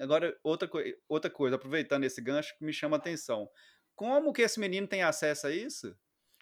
Agora, 0.00 0.34
outra, 0.42 0.68
outra 1.08 1.30
coisa, 1.30 1.56
aproveitando 1.56 2.04
esse 2.04 2.20
gancho 2.22 2.56
que 2.56 2.64
me 2.64 2.72
chama 2.72 2.96
a 2.96 2.98
atenção. 2.98 3.48
Como 3.94 4.32
que 4.32 4.42
esse 4.42 4.58
menino 4.58 4.86
tem 4.86 5.02
acesso 5.02 5.46
a 5.46 5.50
isso? 5.50 5.94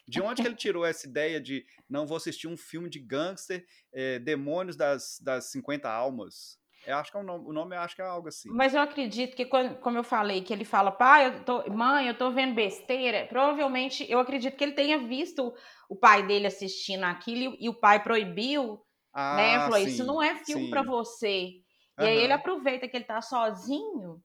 De 0.07 0.23
onde 0.23 0.41
que 0.41 0.49
ele 0.49 0.55
tirou 0.55 0.87
essa 0.87 1.07
ideia 1.07 1.41
de 1.41 1.67
não 1.89 2.07
vou 2.07 2.17
assistir 2.17 2.47
um 2.47 2.57
filme 2.57 2.89
de 2.89 2.99
gangster, 2.99 3.67
é, 3.93 4.19
Demônios 4.19 4.77
das, 4.77 5.19
das 5.21 5.51
50 5.51 5.91
Almas? 5.91 6.59
Eu 6.87 6.97
acho 6.97 7.11
que 7.11 7.17
é 7.19 7.21
um 7.21 7.25
nome, 7.25 7.45
o 7.47 7.53
nome 7.53 7.77
acho 7.77 7.95
que 7.95 8.01
é 8.01 8.05
algo 8.05 8.29
assim. 8.29 8.49
Mas 8.51 8.73
eu 8.73 8.81
acredito 8.81 9.37
que, 9.37 9.45
como 9.45 9.99
eu 9.99 10.05
falei, 10.05 10.41
que 10.41 10.53
ele 10.53 10.65
fala, 10.65 10.91
pai, 10.91 11.27
eu 11.27 11.45
tô, 11.45 11.71
mãe, 11.71 12.07
eu 12.07 12.17
tô 12.17 12.31
vendo 12.31 12.55
besteira. 12.55 13.27
Provavelmente, 13.27 14.07
eu 14.09 14.19
acredito 14.19 14.57
que 14.57 14.65
ele 14.65 14.73
tenha 14.73 14.99
visto 14.99 15.53
o 15.89 15.97
pai 15.97 16.27
dele 16.27 16.47
assistindo 16.47 17.05
aquilo 17.05 17.57
e, 17.59 17.69
o 17.69 17.75
pai 17.75 18.03
proibiu, 18.03 18.75
né? 18.75 18.79
ah, 19.13 19.37
né? 19.37 19.59
Falou, 19.59 19.79
sim, 19.81 19.87
isso 19.89 20.07
não 20.07 20.23
é 20.23 20.37
filme 20.37 20.71
para 20.71 20.83
você. 20.83 21.55
E 21.99 22.05
aí 22.05 22.19
ele 22.19 22.33
aproveita 22.33 22.89
que 22.89 22.97
ele 22.97 23.05
tá 23.05 23.21
sozinho 23.21 24.23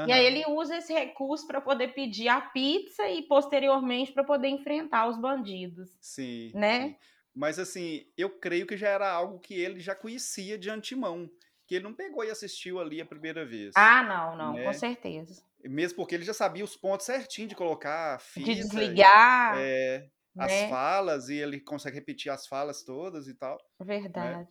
Uhum. 0.00 0.06
E 0.06 0.12
aí 0.12 0.24
ele 0.24 0.44
usa 0.48 0.76
esse 0.76 0.92
recurso 0.92 1.46
para 1.46 1.60
poder 1.60 1.88
pedir 1.88 2.28
a 2.28 2.40
pizza 2.40 3.08
e 3.08 3.22
posteriormente 3.22 4.12
para 4.12 4.24
poder 4.24 4.48
enfrentar 4.48 5.08
os 5.08 5.18
bandidos. 5.18 5.90
Sim. 6.00 6.52
Né? 6.54 6.88
Sim. 6.88 6.96
Mas 7.34 7.58
assim, 7.58 8.06
eu 8.16 8.30
creio 8.30 8.66
que 8.66 8.76
já 8.76 8.88
era 8.88 9.10
algo 9.10 9.38
que 9.38 9.54
ele 9.54 9.80
já 9.80 9.94
conhecia 9.94 10.58
de 10.58 10.70
antemão. 10.70 11.30
Que 11.66 11.76
ele 11.76 11.84
não 11.84 11.94
pegou 11.94 12.24
e 12.24 12.30
assistiu 12.30 12.80
ali 12.80 13.00
a 13.00 13.06
primeira 13.06 13.46
vez. 13.46 13.72
Ah, 13.76 14.02
não, 14.02 14.36
não, 14.36 14.52
né? 14.54 14.64
com 14.64 14.72
certeza. 14.72 15.42
Mesmo 15.62 15.96
porque 15.96 16.14
ele 16.14 16.24
já 16.24 16.34
sabia 16.34 16.64
os 16.64 16.76
pontos 16.76 17.06
certinho 17.06 17.46
de 17.46 17.54
colocar 17.54 18.18
fita, 18.20 18.46
De 18.46 18.56
desligar. 18.56 19.56
É, 19.58 20.08
as 20.36 20.50
né? 20.50 20.68
falas, 20.68 21.28
e 21.28 21.36
ele 21.36 21.60
consegue 21.60 21.96
repetir 21.96 22.32
as 22.32 22.46
falas 22.46 22.82
todas 22.82 23.28
e 23.28 23.34
tal. 23.34 23.56
Né? 23.78 23.86
Verdade. 23.86 24.38
Né? 24.38 24.46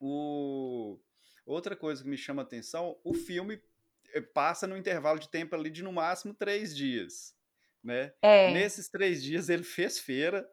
O... 0.00 0.98
Outra 1.46 1.76
coisa 1.76 2.02
que 2.02 2.08
me 2.08 2.18
chama 2.18 2.42
atenção, 2.42 2.98
o 3.04 3.14
filme 3.14 3.62
eh, 4.12 4.20
passa 4.20 4.66
no 4.66 4.76
intervalo 4.76 5.20
de 5.20 5.28
tempo 5.28 5.54
ali 5.54 5.70
de 5.70 5.80
no 5.80 5.92
máximo 5.92 6.34
três 6.34 6.76
dias, 6.76 7.36
né? 7.82 8.12
É. 8.20 8.52
Nesses 8.52 8.88
três 8.88 9.22
dias 9.22 9.48
ele 9.48 9.62
fez 9.62 10.00
feira, 10.00 10.44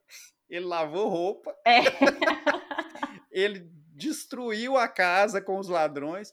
ele 0.47 0.65
lavou 0.65 1.09
roupa, 1.09 1.55
é. 1.65 1.79
ele 3.31 3.67
destruiu 3.95 4.77
a 4.77 4.87
casa 4.87 5.41
com 5.41 5.57
os 5.57 5.67
ladrões, 5.67 6.31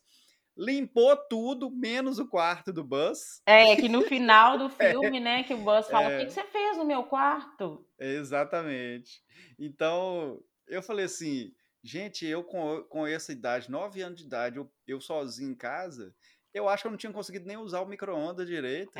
limpou 0.55 1.17
tudo, 1.17 1.71
menos 1.71 2.19
o 2.19 2.29
quarto 2.29 2.71
do 2.71 2.85
Buzz. 2.85 3.41
É, 3.47 3.75
que 3.77 3.89
no 3.89 4.03
final 4.03 4.59
do 4.59 4.69
filme, 4.77 5.17
é. 5.17 5.21
né, 5.21 5.43
que 5.43 5.55
o 5.55 5.59
Buzz 5.59 5.89
fala, 5.89 6.11
é. 6.11 6.17
o 6.17 6.21
que, 6.21 6.27
que 6.27 6.33
você 6.33 6.45
fez 6.45 6.77
no 6.77 6.85
meu 6.85 7.05
quarto? 7.05 7.87
Exatamente. 7.99 9.23
Então, 9.59 10.39
eu 10.69 10.83
falei 10.83 11.07
assim, 11.07 11.51
gente, 11.83 12.27
eu 12.27 12.45
com, 12.45 12.83
com 12.85 13.07
essa 13.07 13.33
idade, 13.33 13.71
nove 13.71 14.03
anos 14.03 14.19
de 14.19 14.27
idade, 14.27 14.57
eu, 14.57 14.71
eu 14.87 15.01
sozinho 15.01 15.51
em 15.51 15.55
casa, 15.55 16.15
eu 16.53 16.69
acho 16.69 16.83
que 16.83 16.87
eu 16.89 16.91
não 16.91 16.99
tinha 16.99 17.13
conseguido 17.13 17.47
nem 17.47 17.57
usar 17.57 17.81
o 17.81 17.87
micro-ondas 17.87 18.47
direito. 18.47 18.93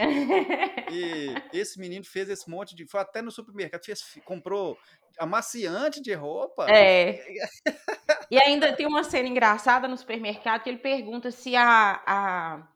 e 0.91 1.35
esse 1.53 1.79
menino 1.81 2.05
fez 2.05 2.29
esse 2.29 2.49
monte 2.49 2.75
de. 2.75 2.87
Foi 2.87 3.01
até 3.01 3.21
no 3.21 3.31
supermercado, 3.31 3.85
fez, 3.85 4.19
comprou 4.25 4.79
amaciante 5.19 6.01
de 6.01 6.15
roupa. 6.15 6.67
É. 6.71 7.21
e 8.31 8.39
ainda 8.39 8.75
tem 8.75 8.87
uma 8.87 9.03
cena 9.03 9.29
engraçada 9.29 9.89
no 9.89 9.97
supermercado 9.97 10.63
que 10.63 10.71
ele 10.71 10.79
pergunta 10.79 11.31
se 11.33 11.57
a, 11.57 12.01
a, 12.07 12.69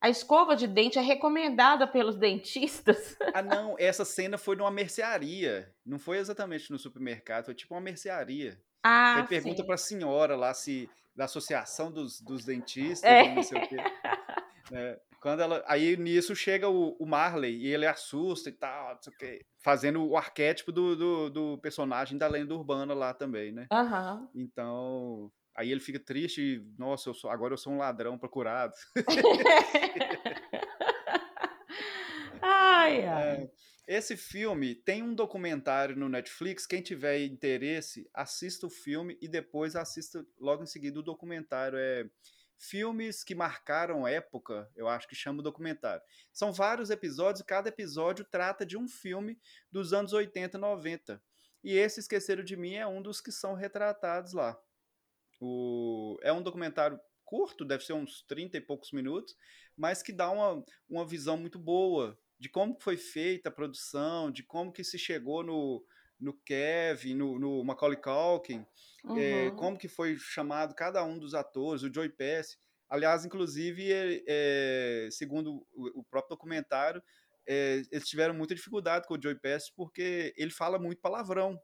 a 0.00 0.08
escova 0.08 0.54
de 0.54 0.68
dente 0.68 0.98
é 0.98 1.02
recomendada 1.02 1.86
pelos 1.86 2.16
dentistas. 2.16 3.16
ah, 3.34 3.42
não, 3.42 3.74
essa 3.78 4.04
cena 4.04 4.38
foi 4.38 4.54
numa 4.54 4.70
mercearia. 4.70 5.74
Não 5.84 5.98
foi 5.98 6.18
exatamente 6.18 6.70
no 6.70 6.78
supermercado, 6.78 7.46
foi 7.46 7.54
tipo 7.54 7.74
uma 7.74 7.80
mercearia. 7.80 8.62
Ah, 8.84 9.16
ele 9.18 9.28
pergunta 9.28 9.64
para 9.64 9.76
a 9.76 9.78
senhora 9.78 10.36
lá 10.36 10.52
se 10.52 10.90
da 11.16 11.24
associação 11.24 11.90
dos, 11.90 12.20
dos 12.20 12.44
dentistas, 12.44 13.10
é. 13.10 13.34
não 13.34 13.42
sei 13.42 13.62
o 13.62 13.68
quê. 13.68 13.76
Né? 14.70 14.98
Quando 15.20 15.40
ela, 15.40 15.64
aí 15.66 15.96
nisso 15.96 16.36
chega 16.36 16.68
o, 16.68 16.94
o, 16.98 17.06
Marley 17.06 17.56
e 17.56 17.68
ele 17.68 17.86
assusta 17.86 18.50
e 18.50 18.52
tal, 18.52 18.94
não 18.94 19.02
sei 19.02 19.12
o 19.12 19.16
quê, 19.16 19.46
fazendo 19.58 20.06
o 20.06 20.18
arquétipo 20.18 20.70
do, 20.70 20.94
do, 20.94 21.30
do 21.30 21.58
personagem 21.58 22.18
da 22.18 22.26
lenda 22.26 22.54
urbana 22.54 22.92
lá 22.92 23.14
também, 23.14 23.50
né? 23.50 23.66
Uhum. 23.72 24.28
Então, 24.34 25.32
aí 25.56 25.70
ele 25.70 25.80
fica 25.80 25.98
triste 25.98 26.42
e, 26.42 26.62
nossa, 26.78 27.08
eu 27.08 27.14
sou, 27.14 27.30
agora 27.30 27.54
eu 27.54 27.58
sou 27.58 27.72
um 27.72 27.78
ladrão 27.78 28.18
procurado. 28.18 28.74
ai, 32.42 33.06
ai. 33.06 33.28
É, 33.28 33.50
esse 33.86 34.16
filme 34.16 34.74
tem 34.74 35.02
um 35.02 35.14
documentário 35.14 35.96
no 35.96 36.08
Netflix. 36.08 36.66
Quem 36.66 36.80
tiver 36.80 37.24
interesse, 37.24 38.08
assista 38.14 38.66
o 38.66 38.70
filme 38.70 39.18
e 39.20 39.28
depois 39.28 39.76
assista 39.76 40.26
logo 40.38 40.62
em 40.62 40.66
seguida 40.66 40.98
o 41.00 41.02
documentário. 41.02 41.78
É 41.78 42.08
filmes 42.56 43.22
que 43.22 43.34
marcaram 43.34 44.06
época, 44.06 44.70
eu 44.74 44.88
acho 44.88 45.06
que 45.06 45.14
chama 45.14 45.40
o 45.40 45.42
documentário. 45.42 46.02
São 46.32 46.52
vários 46.52 46.88
episódios 46.88 47.40
e 47.40 47.46
cada 47.46 47.68
episódio 47.68 48.24
trata 48.24 48.64
de 48.64 48.76
um 48.76 48.88
filme 48.88 49.38
dos 49.70 49.92
anos 49.92 50.12
80 50.12 50.56
e 50.56 50.60
90. 50.60 51.22
E 51.62 51.76
esse 51.76 52.00
Esqueceram 52.00 52.44
de 52.44 52.56
Mim 52.56 52.74
é 52.74 52.86
um 52.86 53.02
dos 53.02 53.20
que 53.20 53.32
são 53.32 53.54
retratados 53.54 54.32
lá. 54.32 54.58
O... 55.40 56.18
É 56.22 56.32
um 56.32 56.42
documentário 56.42 56.98
curto, 57.24 57.64
deve 57.64 57.84
ser 57.84 57.94
uns 57.94 58.22
30 58.22 58.58
e 58.58 58.60
poucos 58.60 58.92
minutos, 58.92 59.34
mas 59.76 60.02
que 60.02 60.12
dá 60.12 60.30
uma, 60.30 60.64
uma 60.88 61.06
visão 61.06 61.36
muito 61.36 61.58
boa 61.58 62.18
de 62.44 62.50
como 62.50 62.76
foi 62.78 62.98
feita 62.98 63.48
a 63.48 63.52
produção, 63.52 64.30
de 64.30 64.42
como 64.42 64.70
que 64.70 64.84
se 64.84 64.98
chegou 64.98 65.42
no, 65.42 65.82
no 66.20 66.34
Kevin, 66.44 67.14
no, 67.14 67.38
no 67.38 67.64
Macaulay 67.64 67.98
Culkin, 67.98 68.60
eh, 68.60 69.08
uhum. 69.08 69.18
é, 69.18 69.50
como 69.52 69.78
que 69.78 69.88
foi 69.88 70.14
chamado 70.18 70.74
cada 70.74 71.02
um 71.02 71.18
dos 71.18 71.32
atores, 71.32 71.82
o 71.82 71.92
Joey 71.92 72.10
Pesci. 72.10 72.58
Aliás, 72.86 73.24
inclusive, 73.24 74.22
é, 74.28 75.08
segundo 75.10 75.66
o, 75.72 76.00
o, 76.00 76.04
próprio 76.04 76.36
documentário, 76.36 77.02
é, 77.48 77.80
eles 77.90 78.06
tiveram 78.06 78.34
muita 78.34 78.54
dificuldade 78.54 79.08
com 79.08 79.14
o 79.14 79.22
Joey 79.22 79.40
Pesci 79.40 79.72
porque 79.74 80.34
ele 80.36 80.50
fala 80.50 80.78
muito 80.78 81.00
palavrão, 81.00 81.58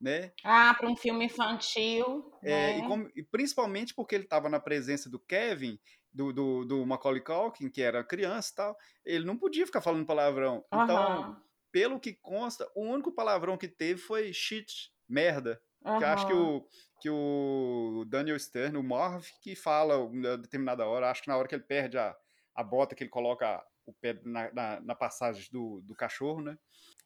né? 0.00 0.32
Ah, 0.42 0.72
para 0.72 0.88
um 0.88 0.96
filme 0.96 1.26
infantil. 1.26 2.32
É, 2.42 2.48
né? 2.48 2.78
e, 2.78 2.88
como, 2.88 3.10
e, 3.14 3.22
principalmente 3.22 3.94
porque 3.94 4.14
ele 4.14 4.24
estava 4.24 4.48
na 4.48 4.58
presença 4.58 5.10
do 5.10 5.18
Kevin, 5.18 5.78
do, 6.14 6.32
do, 6.32 6.64
do 6.64 6.86
Macaulay 6.86 7.20
Culkin, 7.20 7.68
que 7.68 7.82
era 7.82 8.04
criança 8.04 8.50
e 8.52 8.54
tal, 8.54 8.78
ele 9.04 9.26
não 9.26 9.36
podia 9.36 9.66
ficar 9.66 9.80
falando 9.80 10.06
palavrão. 10.06 10.64
Uhum. 10.72 10.84
Então, 10.84 11.42
pelo 11.72 11.98
que 11.98 12.12
consta, 12.12 12.70
o 12.74 12.82
único 12.82 13.10
palavrão 13.10 13.58
que 13.58 13.66
teve 13.66 14.00
foi 14.00 14.32
shit, 14.32 14.92
merda. 15.08 15.60
Uhum. 15.84 15.98
Que 15.98 16.04
acho 16.04 16.26
que 16.26 16.32
o, 16.32 16.68
que 17.00 17.10
o 17.10 18.04
Daniel 18.06 18.38
Stern, 18.38 18.78
o 18.78 18.82
Marv, 18.82 19.26
que 19.42 19.56
fala 19.56 19.96
em 20.12 20.22
determinada 20.40 20.86
hora, 20.86 21.10
acho 21.10 21.22
que 21.22 21.28
na 21.28 21.36
hora 21.36 21.48
que 21.48 21.54
ele 21.54 21.64
perde 21.64 21.98
a, 21.98 22.16
a 22.54 22.62
bota, 22.62 22.94
que 22.94 23.02
ele 23.02 23.10
coloca 23.10 23.62
o 23.84 23.92
pé 23.92 24.18
na, 24.24 24.50
na, 24.52 24.80
na, 24.80 24.94
passagem 24.94 25.46
do, 25.50 25.82
do 25.82 25.94
cachorro, 25.94 26.40
né? 26.40 26.56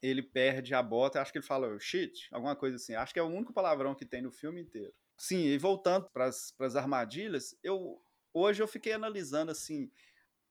Ele 0.01 0.23
perde 0.23 0.75
a 0.75 0.83
bota, 0.83 1.21
acho 1.21 1.33
que 1.33 1.39
ele 1.39 1.47
fala 1.47 1.77
shit, 1.81 2.29
alguma 2.31 2.55
coisa 2.55 2.77
assim. 2.77 2.95
Acho 2.95 3.13
que 3.13 3.19
é 3.19 3.23
o 3.23 3.27
único 3.27 3.53
palavrão 3.53 3.97
que 3.97 4.05
tem 4.05 4.23
no 4.23 4.31
filme 4.31 4.61
inteiro. 4.61 4.93
Sim, 5.17 5.47
e 5.47 5.59
voltando 5.59 6.09
para 6.11 6.27
as 6.27 6.77
armadilhas, 6.77 7.59
eu, 7.65 8.01
hoje 8.39 8.63
eu 8.63 8.69
fiquei 8.69 8.93
analisando 8.93 9.51
assim 9.51 9.91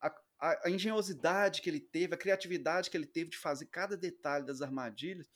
a, 0.02 0.08
a, 0.40 0.68
a, 0.68 0.70
engenhosidade 0.70 1.62
que 1.62 1.70
ele 1.70 1.80
teve, 1.80 2.14
a 2.14 2.18
criatividade 2.18 2.90
que 2.90 2.98
ele 2.98 3.06
teve 3.06 3.32
de 3.32 3.38
fazer 3.38 3.68
cada 3.68 3.96
detalhe 3.96 4.46
das 4.46 4.62
armadilhas. 4.62 5.30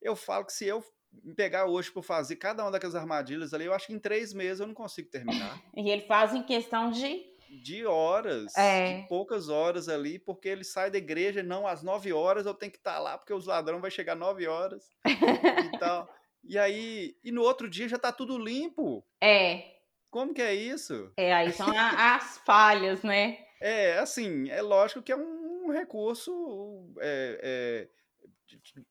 Eu 0.00 0.16
falo 0.16 0.44
que 0.44 0.52
se 0.52 0.66
eu 0.66 0.84
me 1.22 1.34
pegar 1.34 1.66
hoje 1.66 1.92
por 1.92 2.02
fazer 2.02 2.36
cada 2.36 2.64
uma 2.64 2.70
daquelas 2.70 2.96
armadilhas 2.96 3.54
ali, 3.54 3.64
eu 3.64 3.74
acho 3.74 3.86
que 3.86 3.92
em 3.92 3.98
três 3.98 4.32
meses 4.32 4.60
eu 4.60 4.66
não 4.66 4.74
consigo 4.74 5.08
terminar. 5.08 5.62
e 5.76 5.88
ele 5.88 6.02
faz 6.06 6.34
em 6.34 6.42
questão 6.42 6.90
de 6.90 7.34
de 7.62 7.86
horas, 7.86 8.56
é. 8.56 9.02
de 9.02 9.08
poucas 9.08 9.48
horas 9.48 9.88
ali, 9.88 10.18
porque 10.18 10.48
ele 10.48 10.64
sai 10.64 10.90
da 10.90 10.98
igreja, 10.98 11.42
não, 11.42 11.66
às 11.66 11.82
nove 11.82 12.12
horas 12.12 12.46
eu 12.46 12.54
tenho 12.54 12.72
que 12.72 12.78
estar 12.78 12.98
lá, 12.98 13.16
porque 13.16 13.32
os 13.32 13.46
ladrões 13.46 13.80
vai 13.80 13.90
chegar 13.90 14.16
nove 14.16 14.46
horas 14.46 14.90
e 15.06 15.78
tal. 15.78 16.08
E 16.42 16.58
aí, 16.58 17.16
e 17.22 17.32
no 17.32 17.42
outro 17.42 17.68
dia 17.68 17.88
já 17.88 17.98
tá 17.98 18.12
tudo 18.12 18.38
limpo. 18.38 19.04
É. 19.20 19.74
Como 20.14 20.32
que 20.32 20.40
é 20.40 20.54
isso? 20.54 21.12
É, 21.16 21.34
aí 21.34 21.52
são 21.52 21.66
as 21.76 22.38
falhas, 22.46 23.02
né? 23.02 23.36
É, 23.60 23.98
assim, 23.98 24.48
é 24.48 24.62
lógico 24.62 25.02
que 25.02 25.10
é 25.10 25.16
um 25.16 25.72
recurso 25.72 26.94
é, 27.00 27.88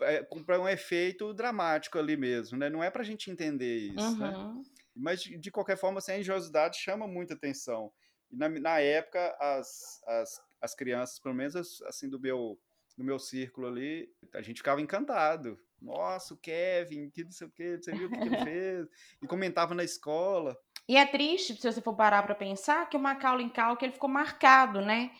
é, 0.02 0.16
é 0.18 0.24
para 0.46 0.60
um 0.60 0.68
efeito 0.68 1.34
dramático 1.34 1.98
ali 1.98 2.18
mesmo, 2.18 2.58
né? 2.58 2.70
Não 2.70 2.84
é 2.84 2.92
para 2.92 3.04
a 3.04 3.06
gente 3.06 3.32
entender 3.32 3.94
isso, 3.96 4.18
né? 4.18 4.36
uhum. 4.36 4.56
né? 4.56 4.64
Mas, 4.94 5.22
de 5.22 5.50
qualquer 5.50 5.78
forma, 5.78 6.00
assim, 6.00 6.12
a 6.12 6.20
engenhosidade 6.20 6.76
chama 6.78 7.08
muita 7.08 7.36
atenção. 7.36 7.90
Na, 8.30 8.50
na 8.50 8.82
época, 8.82 9.34
as, 9.40 10.04
as, 10.06 10.42
as 10.60 10.76
crianças, 10.76 11.20
pelo 11.20 11.36
menos 11.36 11.56
assim, 11.84 12.10
do 12.10 12.20
meu, 12.20 12.60
do 12.98 13.04
meu 13.06 13.18
círculo 13.18 13.68
ali, 13.68 14.10
a 14.34 14.42
gente 14.42 14.58
ficava 14.58 14.82
encantado. 14.82 15.58
Nossa, 15.82 16.34
o 16.34 16.38
Kevin, 16.38 17.10
que 17.10 17.24
não 17.24 17.32
sei 17.32 17.48
o 17.48 17.52
que, 17.52 17.78
você 17.78 17.94
viu 17.94 18.08
o 18.08 18.12
que 18.12 18.18
ele 18.18 18.44
fez? 18.44 18.88
E 19.22 19.26
comentava 19.26 19.74
na 19.74 19.86
escola. 19.86 20.58
E 20.88 20.98
é 20.98 21.06
triste, 21.06 21.56
se 21.56 21.72
você 21.72 21.82
for 21.82 21.96
parar 21.96 22.24
para 22.24 22.36
pensar, 22.36 22.90
que 22.90 22.98
o 22.98 23.00
Macaulay 23.00 23.50
Culkin 23.50 23.86
ele 23.86 23.94
ficou 23.94 24.10
marcado, 24.10 24.82
né? 24.82 25.12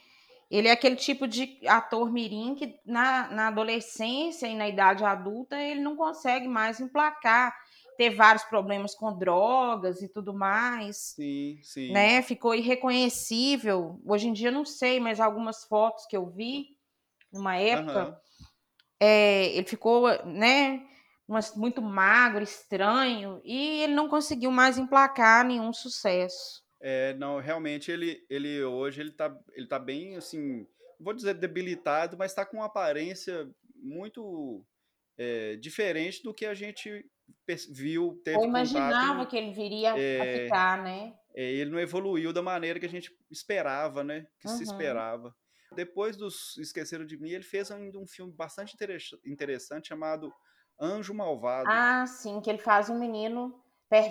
Ele 0.52 0.68
é 0.68 0.72
aquele 0.72 0.96
tipo 0.96 1.28
de 1.28 1.58
ator 1.68 2.12
mirim 2.12 2.54
que 2.54 2.78
na, 2.86 3.28
na 3.30 3.48
adolescência 3.48 4.46
e 4.46 4.56
na 4.56 4.68
idade 4.68 5.04
adulta 5.04 5.60
ele 5.60 5.80
não 5.80 5.96
consegue 5.96 6.48
mais 6.48 6.80
emplacar, 6.80 7.56
ter 7.98 8.12
vários 8.12 8.44
problemas 8.44 8.94
com 8.94 9.18
drogas 9.18 10.02
e 10.02 10.10
tudo 10.10 10.34
mais. 10.34 11.14
Sim, 11.16 11.60
sim. 11.64 11.92
Né? 11.92 12.22
Ficou 12.22 12.54
irreconhecível. 12.54 14.00
Hoje 14.06 14.28
em 14.28 14.34
dia 14.34 14.52
não 14.52 14.66
sei, 14.66 15.00
mas 15.00 15.20
algumas 15.20 15.64
fotos 15.64 16.06
que 16.06 16.16
eu 16.16 16.30
vi 16.30 16.78
numa 17.32 17.56
época, 17.58 18.10
uhum. 18.10 18.16
é, 19.00 19.48
ele 19.56 19.66
ficou, 19.66 20.08
né? 20.24 20.86
Mas 21.28 21.56
muito 21.56 21.82
magro, 21.82 22.44
estranho, 22.44 23.42
e 23.44 23.82
ele 23.84 23.94
não 23.94 24.08
conseguiu 24.10 24.52
mais 24.52 24.78
emplacar 24.78 25.46
nenhum 25.46 25.72
sucesso. 25.74 26.64
É, 26.80 27.14
não, 27.14 27.40
realmente 27.40 27.90
ele, 27.92 28.26
ele 28.30 28.62
hoje 28.64 29.00
ele 29.02 29.12
tá, 29.12 29.38
ele 29.54 29.68
tá 29.68 29.80
bem 29.80 30.18
assim, 30.18 30.68
vou 31.00 31.14
dizer 31.14 31.34
debilitado, 31.36 32.18
mas 32.18 32.32
está 32.32 32.46
com 32.46 32.58
uma 32.58 32.66
aparência 32.66 33.50
muito 33.74 34.66
é, 35.18 35.56
diferente 35.58 36.24
do 36.24 36.34
que 36.34 36.46
a 36.46 36.54
gente 36.54 37.06
viu, 37.72 38.22
teve 38.24 38.38
Ou 38.38 38.44
imaginava 38.46 39.26
contato, 39.26 39.30
que 39.30 39.38
ele 39.38 39.54
viria 39.54 39.94
a 40.18 40.26
é, 40.26 40.28
ficar, 40.28 40.82
né? 40.84 41.18
é, 41.36 41.44
ele 41.54 41.72
não 41.72 41.80
evoluiu 41.80 42.34
da 42.34 42.42
maneira 42.42 42.80
que 42.80 42.86
a 42.86 42.90
gente 42.90 43.12
esperava, 43.32 44.04
né? 44.04 44.28
Que 44.40 44.48
se 44.50 44.64
Uhum. 44.64 44.64
esperava. 44.64 45.36
Depois 45.76 46.18
dos 46.18 46.58
Esqueceram 46.58 47.06
de 47.06 47.18
Mim, 47.18 47.32
ele 47.32 47.44
fez 47.44 47.72
ainda 47.72 48.00
um 48.00 48.08
filme 48.08 48.34
bastante 48.34 48.76
interessa- 48.76 49.20
interessante 49.26 49.90
chamado 49.90 50.34
Anjo 50.80 51.14
Malvado, 51.16 51.84
Ah, 51.86 52.06
sim, 52.08 52.40
que 52.42 52.50
ele 52.50 52.58
faz 52.60 52.90
um 52.90 52.98
menino 52.98 53.62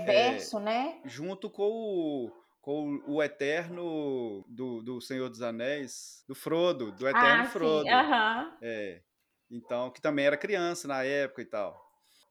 É, 0.07 0.53
perverso, 0.59 0.59
né? 0.61 1.03
junto 1.05 1.51
com 1.51 1.65
o, 1.71 2.33
com 2.61 3.03
o 3.07 3.23
Eterno 3.23 4.45
do, 4.49 4.83
do 4.83 5.01
Senhor 5.01 5.29
dos 5.29 5.43
Anéis, 5.43 6.25
do 6.29 6.35
Frodo, 6.35 6.93
do 6.93 7.09
Eterno 7.09 7.45
Ah, 7.45 7.55
sim, 7.59 7.79
Frodo. 7.85 7.89
aham. 7.89 8.61
É, 8.63 9.03
então, 9.51 9.91
que 9.93 10.01
também 10.03 10.27
era 10.27 10.37
criança 10.39 10.89
na 10.89 11.05
época 11.05 11.43
e 11.43 11.47
tal. 11.47 11.81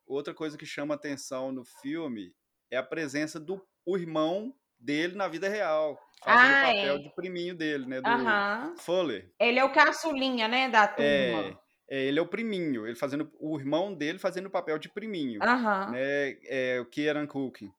Outra 0.08 0.34
coisa 0.34 0.58
que 0.58 0.65
chama 0.65 0.96
atenção 0.96 1.52
no 1.52 1.65
filme 1.65 2.36
é 2.72 2.78
a 2.78 2.84
presença 2.84 3.39
do 3.39 3.65
irmão 3.88 4.56
dele 4.80 5.15
na 5.15 5.28
vida 5.28 5.50
real, 5.50 6.00
fazendo 6.24 6.54
o 6.54 6.58
Ah, 6.58 6.72
papel 6.74 7.00
é. 7.00 7.00
de 7.00 7.13
priminho 7.15 7.56
dele, 7.56 7.86
né? 7.88 8.02
Do 8.02 8.46
Aham. 8.46 8.80
Fuller. 8.80 9.34
Ele 9.39 9.60
é 9.60 9.65
o 9.65 9.74
caçulinha, 9.74 10.48
né, 10.48 10.70
da 10.70 10.88
É, 10.98 11.04
turma. 11.04 11.54
é, 11.54 11.61
ele 11.99 12.19
é 12.19 12.21
o 12.21 12.27
priminho, 12.27 12.88
ele 12.88 12.95
fazendo 12.95 13.32
o 13.39 13.60
irmão 13.60 13.93
dele 13.93 14.17
fazendo 14.19 14.45
o 14.47 14.51
papel 14.51 14.80
de 14.80 14.89
priminho, 14.89 15.41
Aham. 15.41 15.91
né? 15.91 16.38
É 16.45 16.80
o 16.80 16.86
Kieran 16.86 17.27
Culkin. 17.27 17.71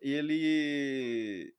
Ele 0.00 1.52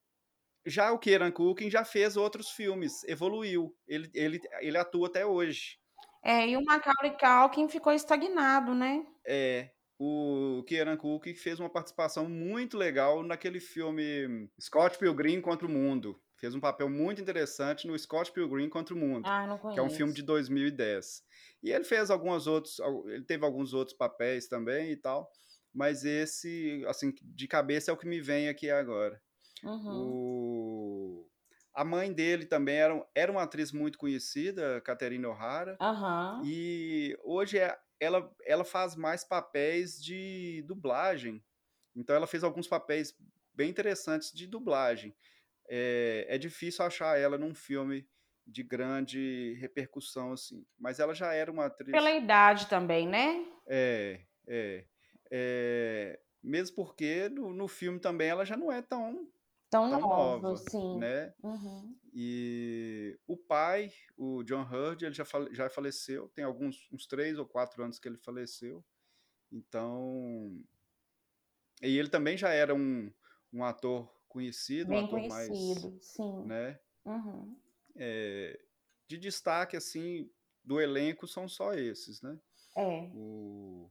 já 0.66 0.92
o 0.92 0.98
Kieran 0.98 1.30
Culkin 1.30 1.70
já 1.70 1.84
fez 1.84 2.16
outros 2.16 2.50
filmes, 2.50 3.04
evoluiu. 3.04 3.76
Ele, 3.86 4.10
ele, 4.14 4.40
ele 4.60 4.78
atua 4.78 5.08
até 5.08 5.26
hoje. 5.26 5.78
É, 6.22 6.48
e 6.48 6.56
o 6.56 6.64
Macaulay 6.64 7.16
Culkin 7.18 7.68
ficou 7.68 7.92
estagnado, 7.92 8.74
né? 8.74 9.06
É, 9.26 9.70
o 9.98 10.62
Kieran 10.66 10.96
Culkin 10.96 11.34
fez 11.34 11.60
uma 11.60 11.70
participação 11.70 12.28
muito 12.28 12.76
legal 12.76 13.22
naquele 13.22 13.60
filme 13.60 14.48
Scott 14.60 14.98
Pilgrim 14.98 15.40
contra 15.40 15.66
o 15.66 15.70
Mundo. 15.70 16.20
Fez 16.40 16.54
um 16.54 16.60
papel 16.60 16.88
muito 16.88 17.20
interessante 17.20 17.86
no 17.86 17.98
Scott 17.98 18.32
Pilgrim 18.32 18.68
contra 18.68 18.94
o 18.94 18.98
Mundo, 18.98 19.28
Ah, 19.28 19.46
que 19.70 19.78
é 19.78 19.82
um 19.82 19.90
filme 19.90 20.12
de 20.14 20.22
conheço. 20.22 20.24
2010. 20.24 21.22
E 21.62 21.70
ele 21.70 21.84
fez 21.84 22.10
alguns 22.10 22.46
outros, 22.46 22.78
ele 23.06 23.24
teve 23.24 23.44
alguns 23.44 23.74
outros 23.74 23.96
papéis 23.96 24.48
também 24.48 24.92
e 24.92 24.96
tal, 24.96 25.30
mas 25.72 26.04
esse, 26.04 26.82
assim, 26.88 27.12
de 27.22 27.46
cabeça 27.46 27.90
é 27.90 27.94
o 27.94 27.96
que 27.96 28.08
me 28.08 28.20
vem 28.20 28.48
aqui 28.48 28.70
agora. 28.70 29.20
Uhum. 29.62 29.92
O... 29.94 31.28
A 31.74 31.84
mãe 31.84 32.12
dele 32.12 32.46
também 32.46 32.76
era, 32.76 33.06
era 33.14 33.30
uma 33.32 33.42
atriz 33.42 33.72
muito 33.72 33.98
conhecida, 33.98 34.80
Catherine 34.80 35.24
O'Hara, 35.26 35.80
Aham. 35.80 36.42
e 36.44 37.16
hoje 37.22 37.58
é- 37.58 37.78
ela, 38.00 38.34
ela 38.46 38.64
faz 38.64 38.96
mais 38.96 39.24
papéis 39.24 40.02
de 40.02 40.62
dublagem. 40.66 41.44
Então 41.94 42.16
ela 42.16 42.26
fez 42.26 42.42
alguns 42.44 42.66
papéis 42.68 43.14
bem 43.54 43.70
interessantes 43.70 44.32
de 44.32 44.46
dublagem. 44.46 45.14
É, 45.72 46.26
é 46.28 46.36
difícil 46.36 46.84
achar 46.84 47.16
ela 47.16 47.38
num 47.38 47.54
filme 47.54 48.08
de 48.44 48.64
grande 48.64 49.54
repercussão 49.60 50.32
assim, 50.32 50.66
mas 50.76 50.98
ela 50.98 51.14
já 51.14 51.32
era 51.32 51.50
uma 51.52 51.66
atriz. 51.66 51.92
Pela 51.92 52.10
idade 52.10 52.66
também, 52.66 53.06
né? 53.06 53.46
É, 53.68 54.20
é, 54.48 54.84
é, 55.30 56.20
mesmo 56.42 56.74
porque 56.74 57.28
no, 57.28 57.52
no 57.52 57.68
filme 57.68 58.00
também 58.00 58.28
ela 58.28 58.44
já 58.44 58.56
não 58.56 58.72
é 58.72 58.82
tão 58.82 59.30
Tão 59.70 59.88
tão 59.88 60.00
nova, 60.00 60.42
nova, 60.42 60.56
sim. 60.56 60.98
né? 60.98 61.32
Uhum. 61.44 61.96
E 62.12 63.16
o 63.28 63.36
pai, 63.36 63.92
o 64.16 64.42
John 64.42 64.62
Hurt, 64.64 65.02
ele 65.02 65.14
já, 65.14 65.24
fale- 65.24 65.54
já 65.54 65.70
faleceu, 65.70 66.28
tem 66.30 66.44
alguns 66.44 66.88
uns 66.92 67.06
três 67.06 67.38
ou 67.38 67.46
quatro 67.46 67.84
anos 67.84 68.00
que 68.00 68.08
ele 68.08 68.18
faleceu. 68.18 68.84
Então, 69.52 70.60
e 71.82 71.96
ele 71.96 72.08
também 72.08 72.36
já 72.36 72.50
era 72.50 72.74
um, 72.74 73.12
um 73.52 73.64
ator 73.64 74.12
conhecido, 74.30 74.94
um 74.94 74.96
Bem 74.96 74.98
ator 74.98 75.22
mais, 75.26 75.48
conhecido, 75.48 75.98
sim. 76.02 76.44
né? 76.44 76.80
Uhum. 77.04 77.56
é, 77.96 78.58
de 79.08 79.18
destaque 79.18 79.76
assim 79.76 80.30
do 80.64 80.80
elenco 80.80 81.26
são 81.26 81.48
só 81.48 81.74
esses, 81.74 82.22
né? 82.22 82.38
É. 82.76 83.10
O, 83.10 83.90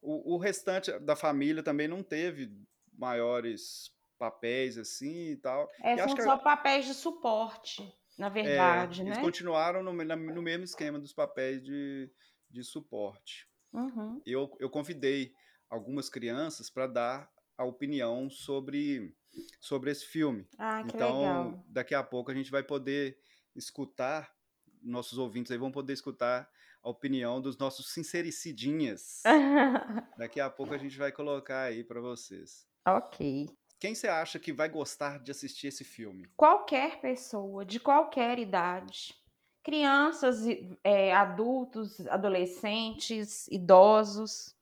o, 0.00 0.34
o 0.34 0.38
restante 0.38 0.98
da 1.00 1.16
família 1.16 1.62
também 1.62 1.88
não 1.88 2.02
teve 2.02 2.52
maiores 2.92 3.90
papéis 4.18 4.78
assim 4.78 5.30
e 5.32 5.36
tal. 5.36 5.70
É, 5.82 5.94
E 5.94 5.98
são 5.98 6.14
que 6.14 6.22
só 6.22 6.36
papéis 6.38 6.86
de 6.86 6.94
suporte, 6.94 7.82
na 8.18 8.28
É, 8.42 8.88
verdade, 8.88 9.02
eles 9.02 9.18
né? 9.18 9.20
continuaram 9.20 9.82
no, 9.82 9.92
no 9.92 10.42
mesmo 10.42 10.64
esquema 10.64 10.98
dos 10.98 11.12
papéis 11.12 11.62
de, 11.62 12.10
de 12.50 12.64
suporte. 12.64 13.48
Uhum. 13.72 14.22
Eu, 14.24 14.56
eu 14.60 14.70
convidei 14.70 15.32
algumas 15.70 16.08
crianças 16.08 16.70
para 16.70 16.86
dar 16.86 17.32
a 17.56 17.64
opinião 17.64 18.28
sobre, 18.30 19.14
sobre 19.60 19.90
esse 19.90 20.06
filme. 20.06 20.46
Ah, 20.58 20.84
que 20.84 20.96
Então, 20.96 21.18
legal. 21.20 21.64
daqui 21.68 21.94
a 21.94 22.02
pouco 22.02 22.30
a 22.30 22.34
gente 22.34 22.50
vai 22.50 22.62
poder 22.62 23.18
escutar, 23.54 24.34
nossos 24.82 25.18
ouvintes 25.18 25.50
aí 25.52 25.58
vão 25.58 25.72
poder 25.72 25.92
escutar 25.92 26.48
a 26.82 26.88
opinião 26.90 27.40
dos 27.40 27.58
nossos 27.58 27.92
sincericidias. 27.92 29.22
Daqui 30.16 30.40
a 30.40 30.48
pouco 30.50 30.72
a 30.74 30.78
gente 30.78 30.96
vai 30.96 31.12
colocar 31.12 31.62
aí 31.62 31.84
para 31.84 32.00
vocês. 32.00 32.66
ok. 32.86 33.48
Quem 33.78 33.94
você 33.94 34.08
acha 34.08 34.38
que 34.38 34.52
vai 34.52 34.68
gostar 34.70 35.18
de 35.22 35.30
assistir 35.30 35.66
esse 35.66 35.84
filme? 35.84 36.26
Qualquer 36.36 37.00
pessoa, 37.00 37.64
de 37.64 37.78
qualquer 37.78 38.38
idade. 38.38 39.14
Crianças, 39.62 40.44
é, 40.82 41.12
adultos, 41.14 42.06
adolescentes, 42.06 43.46
idosos. 43.48 44.55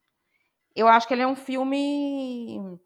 Eu 0.74 0.88
acho 0.88 1.06
que 1.06 1.14
ele 1.14 1.22
é 1.22 1.26
um 1.26 1.36
filme 1.36 2.78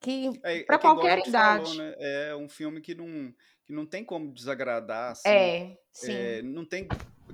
que 0.00 0.30
É, 0.44 0.58
é 0.58 0.64
para 0.64 0.76
a 0.76 0.78
qualquer 0.78 1.18
idade. 1.26 1.64
falou, 1.64 1.74
né? 1.74 1.94
É 1.98 2.36
um 2.36 2.48
filme 2.48 2.80
que 2.80 2.94
não, 2.94 3.34
que 3.64 3.72
não 3.72 3.84
tem 3.84 4.04
como 4.04 4.32
desagradar, 4.32 5.12
assim. 5.12 5.28
É, 5.28 5.76
sim. 5.92 6.12
É, 6.12 6.42
não 6.42 6.64
tem 6.64 6.86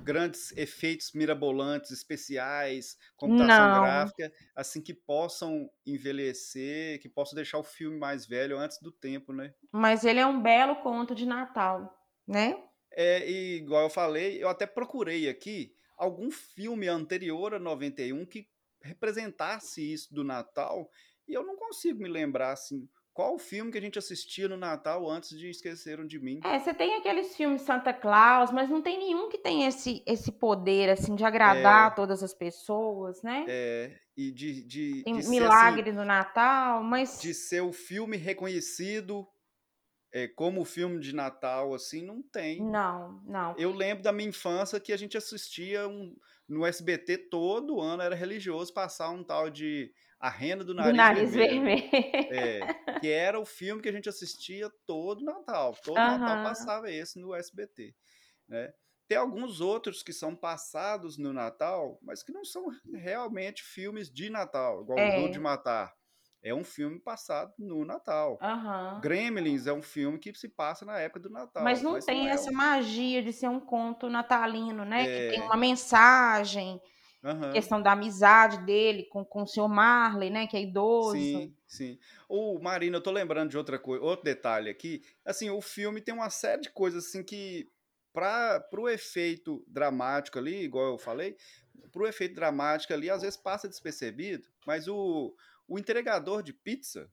grandes 0.03 0.53
efeitos 0.57 1.13
mirabolantes, 1.13 1.91
especiais, 1.91 2.97
computação 3.17 3.67
Não. 3.67 3.83
gráfica, 3.83 4.33
assim, 4.55 4.81
que 4.81 4.95
possam 4.95 5.71
envelhecer, 5.87 7.01
que 7.01 7.09
possam 7.09 7.35
deixar 7.35 7.59
o 7.59 7.65
filme 7.65 7.99
mais 7.99 8.27
velho 8.27 8.59
antes 8.59 8.79
do 8.81 8.91
tempo, 8.93 9.33
né? 9.33 9.55
Mas 9.73 10.05
ele 10.05 10.21
é 10.21 10.27
um 10.27 10.41
belo 10.41 10.77
conto 10.77 11.15
de 11.15 11.27
Natal, 11.27 11.95
né? 12.27 12.63
É, 12.93 13.29
e 13.29 13.57
igual 13.57 13.85
eu 13.85 13.91
falei, 13.91 14.43
eu 14.43 14.49
até 14.49 14.67
procurei 14.67 15.29
aqui 15.29 15.75
algum 15.97 16.31
filme 16.31 16.89
anterior 16.89 17.55
a 17.55 17.59
91 17.59 18.25
que 18.25 18.49
representasse 18.87 19.93
isso 19.93 20.15
do 20.15 20.25
Natal, 20.25 20.89
e 21.29 21.35
eu 21.35 21.45
não 21.45 21.57
consigo 21.57 22.01
me 22.01 22.09
lembrar, 22.09 22.53
assim, 22.53 22.89
qual 23.17 23.35
o 23.35 23.39
filme 23.39 23.73
que 23.73 23.79
a 23.79 23.81
gente 23.81 23.99
assistia 23.99 24.47
no 24.47 24.59
Natal 24.59 25.09
antes 25.09 25.31
de 25.39 25.49
Esqueceram 25.49 26.07
de 26.07 26.19
Mim. 26.21 26.39
É, 26.45 26.59
você 26.59 26.75
tem 26.75 26.97
aqueles 26.97 27.35
filmes 27.35 27.63
Santa 27.63 27.91
Claus, 27.95 28.53
mas 28.53 28.69
não 28.69 28.83
tem 28.83 28.99
nenhum 28.99 29.31
que 29.31 29.39
tem 29.39 29.67
esse, 29.67 30.03
esse 30.07 30.31
poder, 30.31 30.91
assim, 30.91 31.15
de 31.15 31.25
agradar 31.25 31.95
todas 31.95 32.23
as 32.23 32.35
pessoas, 32.35 33.23
né? 33.23 33.47
É, 33.49 33.99
e 34.15 34.31
de, 34.31 34.63
de, 34.67 35.03
tem 35.03 35.17
de 35.17 35.23
ser, 35.23 35.31
Milagre 35.31 35.89
assim, 35.89 35.99
do 35.99 36.05
Natal, 36.05 36.83
mas 36.83 37.19
de 37.19 37.33
ser 37.33 37.63
o 37.63 37.73
filme 37.73 38.19
reconhecido 38.19 39.27
é, 40.13 40.29
como 40.29 40.65
filme 40.67 41.01
de 41.01 41.15
Natal, 41.15 41.73
assim, 41.73 42.05
não 42.05 42.23
tem. 42.23 42.63
não, 42.63 43.23
não. 43.27 43.55
Eu 43.57 43.73
lembro 43.73 44.05
da 44.05 44.13
minha 44.13 44.29
infância 44.29 44.79
que 44.79 44.93
a 44.93 44.97
gente 44.97 45.17
assistia 45.17 45.89
um, 45.89 46.15
no 46.49 46.65
SBT 46.67 47.19
todo 47.31 47.81
ano, 47.81 48.03
era 48.03 48.15
religioso 48.15 48.73
passar 48.73 49.11
um 49.11 49.25
tal 49.25 49.51
de 49.51 49.93
A 50.19 50.29
Renda 50.31 50.65
do 50.65 50.75
Nariz, 50.75 50.93
do 50.93 50.97
nariz 50.97 51.35
Vermelho. 51.35 51.91
vermelho. 51.91 51.91
É, 52.29 52.61
que 53.01 53.09
era 53.11 53.39
o 53.39 53.45
filme 53.45 53.83
que 53.83 53.89
a 53.89 53.93
gente 53.93 54.09
assistia 54.09 54.71
todo 54.87 55.25
Natal. 55.25 55.75
Todo 55.85 56.07
Natal 56.07 56.39
Aham. 56.39 56.43
passava 56.43 56.91
esse 56.91 57.19
no 57.21 57.35
SBT. 57.35 57.95
Né? 58.49 58.73
Tem 59.09 59.19
alguns 59.19 59.61
outros 59.61 60.03
que 60.03 60.13
são 60.13 60.35
passados 60.37 61.17
no 61.19 61.33
Natal, 61.33 61.99
mas 62.03 62.23
que 62.23 62.33
não 62.33 62.45
são 62.45 62.67
realmente 62.95 63.63
filmes 63.63 64.11
de 64.11 64.31
Natal, 64.31 64.83
igual 64.83 64.99
É. 64.99 65.09
o 65.13 65.21
Duro 65.21 65.33
de 65.33 65.39
Matar. 65.41 65.93
É 66.43 66.55
um 66.55 66.63
filme 66.63 67.01
passado 67.01 67.53
no 67.59 67.85
Natal. 67.85 68.39
Aham. 68.41 69.01
Gremlins 69.01 69.67
é 69.67 69.73
um 69.73 69.83
filme 69.83 70.19
que 70.19 70.33
se 70.35 70.49
passa 70.49 70.85
na 70.85 70.99
época 70.99 71.21
do 71.21 71.31
Natal. 71.31 71.65
Mas 71.65 71.83
não 71.83 71.99
tem 71.99 72.29
é 72.29 72.33
essa 72.33 72.51
um- 72.51 72.55
magia 72.55 73.23
de 73.23 73.33
ser 73.33 73.49
um 73.49 73.59
conto 73.59 74.09
natalino, 74.09 74.85
né? 74.85 75.05
Que 75.05 75.29
tem 75.35 75.41
É. 75.41 75.45
uma 75.45 75.57
mensagem, 75.57 76.81
Aham. 77.25 77.53
questão 77.53 77.83
da 77.83 77.93
amizade 77.93 78.59
dele 78.65 79.05
com, 79.11 79.25
com 79.25 79.43
o 79.43 79.47
senhor 79.47 79.69
Marley, 79.69 80.31
né? 80.31 80.47
Que 80.47 80.57
é 80.57 80.63
idoso. 80.63 81.17
Sim, 81.17 81.57
sim. 81.67 81.99
O 82.29 82.61
Marina, 82.61 82.99
eu 82.99 83.03
tô 83.03 83.11
lembrando 83.11 83.51
de 83.51 83.59
outra 83.59 83.79
coisa, 83.79 84.05
outro 84.05 84.25
detalhe 84.25 84.71
aqui. 84.71 85.03
Assim, 85.25 85.51
o 85.51 85.61
filme 85.61 86.01
tem 86.01 86.15
uma 86.15 86.31
série 86.31 86.63
de 86.63 86.71
coisas 86.71 87.07
assim 87.07 87.25
que 87.25 87.69
para 88.13 88.65
o 88.79 88.89
efeito 88.89 89.65
dramático 89.69 90.39
ali, 90.39 90.63
igual 90.63 90.93
eu 90.93 90.99
falei, 90.99 91.37
pro 91.93 92.07
efeito 92.07 92.35
dramático 92.35 92.93
ali, 92.95 93.11
às 93.11 93.21
vezes 93.21 93.37
passa 93.37 93.69
despercebido, 93.69 94.49
mas 94.67 94.89
o, 94.89 95.35
o 95.69 95.79
entregador 95.79 96.43
de 96.43 96.53
pizza, 96.53 97.11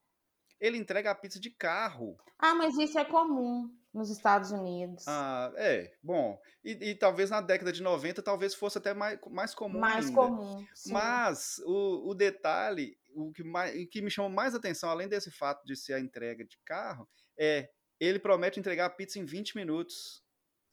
ele 0.59 0.77
entrega 0.77 1.11
a 1.11 1.15
pizza 1.15 1.39
de 1.39 1.49
carro. 1.49 2.17
Ah, 2.39 2.55
mas 2.55 2.77
isso 2.77 2.97
é 2.97 3.05
comum 3.05 3.69
nos 3.93 4.09
Estados 4.09 4.51
Unidos. 4.51 5.05
Ah, 5.07 5.51
é, 5.55 5.93
bom. 6.01 6.39
E, 6.63 6.71
e 6.91 6.95
talvez 6.95 7.29
na 7.29 7.41
década 7.41 7.71
de 7.71 7.81
90 7.83 8.21
talvez 8.23 8.55
fosse 8.55 8.77
até 8.77 8.93
mais, 8.93 9.19
mais 9.29 9.53
comum 9.53 9.79
Mais 9.79 10.07
ainda. 10.07 10.15
comum. 10.17 10.65
sim. 10.73 10.91
Mas 10.93 11.59
o, 11.65 12.09
o 12.09 12.15
detalhe, 12.15 12.97
o 13.15 13.31
que, 13.31 13.43
mais, 13.43 13.75
o 13.75 13.87
que 13.87 14.01
me 14.01 14.09
chama 14.09 14.29
mais 14.29 14.55
atenção, 14.55 14.89
além 14.89 15.07
desse 15.07 15.29
fato 15.31 15.63
de 15.65 15.75
ser 15.75 15.93
a 15.93 15.99
entrega 15.99 16.43
de 16.45 16.57
carro, 16.65 17.07
é 17.37 17.69
ele 17.99 18.19
promete 18.19 18.59
entregar 18.59 18.85
a 18.85 18.89
pizza 18.89 19.19
em 19.19 19.25
20 19.25 19.55
minutos. 19.55 20.23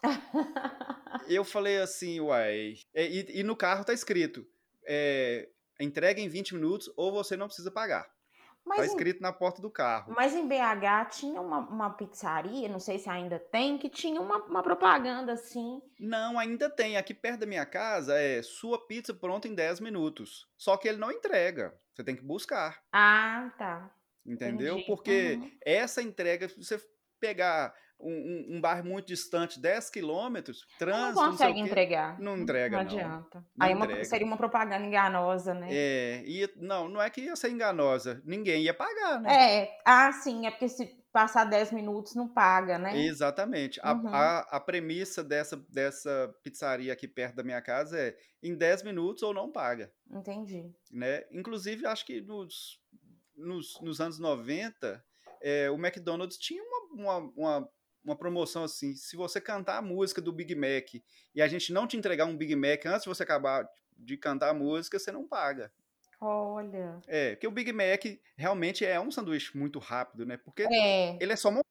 Eu 1.29 1.45
falei 1.45 1.79
assim, 1.79 2.21
uai. 2.21 2.75
é, 2.95 3.07
E, 3.07 3.41
e 3.41 3.43
no 3.43 3.57
carro 3.57 3.85
tá 3.85 3.93
escrito: 3.93 4.47
é, 4.87 5.49
entrega 5.81 6.21
em 6.21 6.29
20 6.29 6.55
minutos 6.55 6.93
ou 6.97 7.13
você 7.13 7.37
não 7.37 7.47
precisa 7.47 7.71
pagar. 7.71 8.05
Tá 8.05 8.77
Mas, 8.77 8.81
em, 8.81 8.89
escrito 8.89 9.21
na 9.23 9.33
porta 9.33 9.61
do 9.63 9.71
carro. 9.71 10.13
mas 10.15 10.35
em 10.35 10.47
BH 10.47 11.07
tinha 11.11 11.41
uma, 11.41 11.59
uma 11.61 11.91
pizzaria, 11.91 12.69
não 12.69 12.79
sei 12.79 12.99
se 12.99 13.09
ainda 13.09 13.39
tem, 13.39 13.79
que 13.79 13.89
tinha 13.89 14.21
uma, 14.21 14.37
uma 14.45 14.63
propaganda 14.63 15.33
assim. 15.33 15.81
Não, 15.99 16.39
ainda 16.39 16.69
tem. 16.71 16.97
Aqui 16.97 17.15
perto 17.15 17.41
da 17.41 17.47
minha 17.47 17.65
casa 17.67 18.17
é 18.19 18.43
sua 18.43 18.87
pizza 18.87 19.15
pronta 19.15 19.49
em 19.49 19.55
10 19.55 19.81
minutos. 19.81 20.47
Só 20.57 20.77
que 20.77 20.87
ele 20.89 20.99
não 20.99 21.11
entrega. 21.11 21.75
Você 21.95 22.05
tem 22.05 22.15
que 22.15 22.23
buscar. 22.23 22.81
Ah, 22.93 23.51
tá. 23.59 23.91
Entendeu? 24.25 24.75
Entendi. 24.75 24.87
Porque 24.87 25.39
Uhum. 25.41 25.51
essa 25.65 26.03
entrega, 26.03 26.49
se 26.49 26.57
você 26.63 26.81
pegar 27.19 27.75
um, 28.03 28.57
um- 28.57 28.61
bairro 28.61 28.85
muito 28.89 29.07
distante, 29.09 29.61
10 29.61 29.91
quilômetros, 29.91 30.65
Não 30.73 30.79
trânsito, 30.79 31.21
não 31.21 31.31
consegue 31.33 31.53
o 31.53 31.55
quê, 31.55 31.61
entregar. 31.61 32.21
não 32.21 32.39
entrega, 32.39 32.77
Não 32.77 32.85
não. 32.85 32.91
adianta. 32.91 33.39
Não 33.57 33.67
Aí 33.67 33.75
uma- 33.75 33.85
entrega. 33.87 34.05
seria 34.05 34.27
uma 34.27 34.37
propaganda 34.37 34.85
enganosa, 34.87 35.55
né? 35.55 35.69
É, 35.71 36.23
ia, 36.27 36.51
não, 36.57 36.89
não 36.89 37.01
é 37.03 37.09
que 37.11 37.21
ia 37.23 37.37
ser 37.37 37.51
enganosa. 37.51 38.21
Ninguém 38.25 38.63
ia 38.63 38.75
pagar, 38.75 39.21
né? 39.21 39.33
É, 39.63 39.79
ah, 39.85 40.11
sim, 40.13 40.47
é 40.47 40.51
porque 40.51 40.69
se 40.69 40.99
passar 41.13 41.45
10 41.45 41.73
minutos 41.73 42.15
não 42.15 42.29
paga, 42.29 42.79
né? 42.79 42.97
Exatamente. 43.05 43.81
A, 43.83 43.93
Uhum. 43.93 44.09
a, 44.15 44.39
a 44.51 44.61
premissa 44.61 45.25
dessa, 45.25 45.57
dessa 45.69 46.33
pizzaria 46.43 46.93
aqui 46.93 47.09
perto 47.09 47.35
da 47.37 47.43
minha 47.43 47.61
casa 47.61 47.99
é 47.99 48.17
em 48.43 48.55
10 48.55 48.83
minutos 48.85 49.23
ou 49.25 49.35
não 49.35 49.51
paga. 49.51 49.93
Entendi. 50.11 50.71
né? 50.93 51.25
Inclusive, 51.33 51.85
acho 51.87 52.07
que 52.07 52.21
nos, 52.21 52.79
nos, 53.37 53.81
nos 53.81 54.01
anos 54.01 54.19
90, 54.21 55.03
é, 55.43 55.69
o 55.71 55.75
McDonald's 55.75 56.37
tinha 56.39 56.63
uma, 56.63 56.81
uma, 57.19 57.33
uma, 57.37 57.69
uma 58.05 58.17
promoção 58.17 58.65
assim. 58.65 58.95
Se 58.95 59.17
você 59.17 59.41
cantar 59.41 59.79
a 59.79 59.83
música 59.83 60.21
do 60.21 60.33
Big 60.33 60.55
Mac 60.55 60.95
e 61.35 61.43
a 61.43 61.49
gente 61.49 61.73
não 61.73 61.87
te 61.87 61.97
entregar 61.97 62.25
um 62.27 62.37
Big 62.37 62.55
Mac 62.57 62.85
antes 62.87 63.03
de 63.03 63.09
você 63.09 63.23
acabar 63.23 63.69
de 63.97 64.17
cantar 64.17 64.51
a 64.51 64.55
música, 64.55 64.99
você 64.99 65.13
não 65.13 65.27
paga. 65.27 65.71
Olha. 66.21 67.01
É, 67.07 67.31
porque 67.35 67.47
o 67.47 67.51
Big 67.51 67.73
Mac 67.73 68.03
realmente 68.37 68.85
é 68.85 69.01
um 69.01 69.11
sanduíche 69.11 69.57
muito 69.57 69.79
rápido, 69.79 70.27
né? 70.27 70.37
Porque 70.37 70.63
É. 70.71 71.17
ele 71.23 71.33
é 71.33 71.37
só 71.37 71.51
montar. 71.51 71.65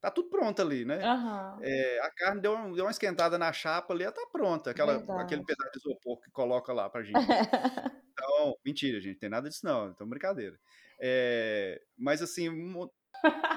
Tá 0.00 0.10
tudo 0.10 0.28
pronto 0.28 0.60
ali, 0.60 0.84
né? 0.84 1.02
Aham. 1.02 1.58
É, 1.62 2.00
a 2.00 2.10
carne 2.10 2.40
deu, 2.42 2.54
um- 2.54 2.72
deu 2.74 2.84
uma 2.84 2.90
esquentada 2.90 3.38
na 3.38 3.50
chapa 3.54 3.94
ali, 3.94 4.04
ela 4.04 4.12
tá 4.12 4.26
pronta. 4.30 4.70
Aquela, 4.70 4.98
Verdade. 4.98 5.22
aquele 5.22 5.44
pedaço 5.44 5.72
de 5.72 5.78
isopor 5.78 6.20
que 6.20 6.30
coloca 6.30 6.72
lá 6.74 6.90
pra 6.90 7.02
gente. 7.02 7.14
Então, 8.16 8.56
mentira, 8.64 9.00
gente, 9.00 9.18
tem 9.18 9.28
nada 9.28 9.48
disso 9.48 9.66
não, 9.66 9.90
então 9.90 10.08
brincadeira. 10.08 10.56
É, 11.00 11.82
mas 11.98 12.22
assim, 12.22 12.48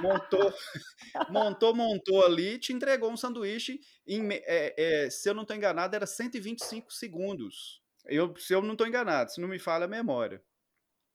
montou, 0.01 0.53
montou, 1.30 1.75
montou 1.75 2.25
ali, 2.25 2.58
te 2.58 2.73
entregou 2.73 3.12
um 3.12 3.17
sanduíche, 3.17 3.80
em, 4.06 4.27
é, 4.32 4.73
é, 4.77 5.10
se 5.10 5.30
eu 5.30 5.34
não 5.34 5.43
estou 5.43 5.56
enganado, 5.56 5.95
era 5.95 6.06
125 6.06 6.91
segundos. 6.93 7.82
Eu, 8.06 8.36
se 8.38 8.53
eu 8.53 8.62
não 8.62 8.73
estou 8.73 8.88
enganado, 8.88 9.32
se 9.32 9.41
não 9.41 9.47
me 9.47 9.60
falha 9.60 9.86
a 9.86 9.89
memória. 9.89 10.41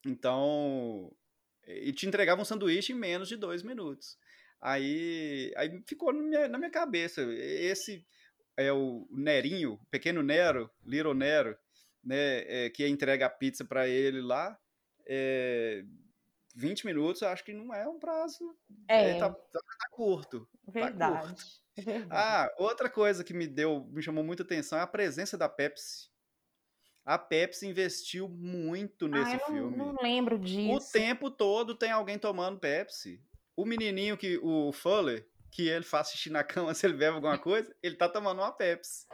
Então, 0.06 1.10
e 1.66 1.92
te 1.92 2.06
entregava 2.06 2.42
um 2.42 2.44
sanduíche 2.44 2.92
em 2.92 2.96
menos 2.96 3.28
de 3.28 3.36
dois 3.36 3.62
minutos. 3.62 4.18
Aí, 4.60 5.52
aí 5.56 5.82
ficou 5.86 6.12
na 6.12 6.22
minha, 6.22 6.48
na 6.48 6.58
minha 6.58 6.70
cabeça. 6.70 7.22
Esse 7.32 8.06
é 8.56 8.72
o 8.72 9.06
Nerinho, 9.10 9.78
pequeno 9.90 10.22
Nero, 10.22 10.70
Little 10.84 11.14
Nero, 11.14 11.56
né, 12.02 12.66
é, 12.66 12.70
que 12.70 12.86
entrega 12.86 13.26
a 13.26 13.30
pizza 13.30 13.64
para 13.64 13.88
ele 13.88 14.20
lá. 14.20 14.58
É, 15.06 15.84
20 16.54 16.84
minutos, 16.86 17.22
eu 17.22 17.28
acho 17.28 17.44
que 17.44 17.52
não 17.52 17.72
é 17.74 17.86
um 17.88 17.98
prazo. 17.98 18.56
É, 18.88 19.10
É, 19.10 19.14
tá, 19.18 19.30
tá- 19.30 19.60
tá 19.78 19.88
curto. 19.90 20.48
verdade. 20.66 21.34
Verdade. 21.74 22.06
Ah, 22.10 22.52
outra 22.58 22.90
coisa 22.90 23.24
que 23.24 23.32
me 23.32 23.46
deu, 23.46 23.86
me 23.90 24.02
chamou 24.02 24.22
muita 24.22 24.42
atenção 24.42 24.78
é 24.78 24.82
a 24.82 24.86
presença 24.86 25.38
da 25.38 25.48
Pepsi. 25.48 26.10
A 27.02 27.16
Pepsi 27.18 27.66
investiu 27.66 28.28
muito 28.28 29.08
nesse 29.08 29.32
Ah, 29.36 29.38
eu 29.38 29.40
não, 29.40 29.46
filme. 29.70 29.76
não 29.78 29.96
lembro 30.02 30.36
O 30.36 30.38
disso. 30.38 30.92
tempo 30.92 31.30
todo 31.30 31.74
tem 31.74 31.90
alguém 31.90 32.18
tomando 32.18 32.60
Pepsi. 32.60 33.24
O 33.56 33.64
menininho 33.64 34.18
que 34.18 34.38
o 34.42 34.70
Fuller, 34.70 35.26
que 35.50 35.66
ele 35.66 35.82
faz 35.84 36.10
xixi 36.10 36.28
na 36.28 36.44
cama 36.70 36.74
se 36.74 36.84
ele 36.86 36.92
bebe 36.94 37.14
alguma 37.16 37.38
coisa, 37.38 37.74
ele 37.82 37.96
tá 37.96 38.06
tomando 38.06 38.40
uma 38.42 38.52
Pepsi. 38.52 39.06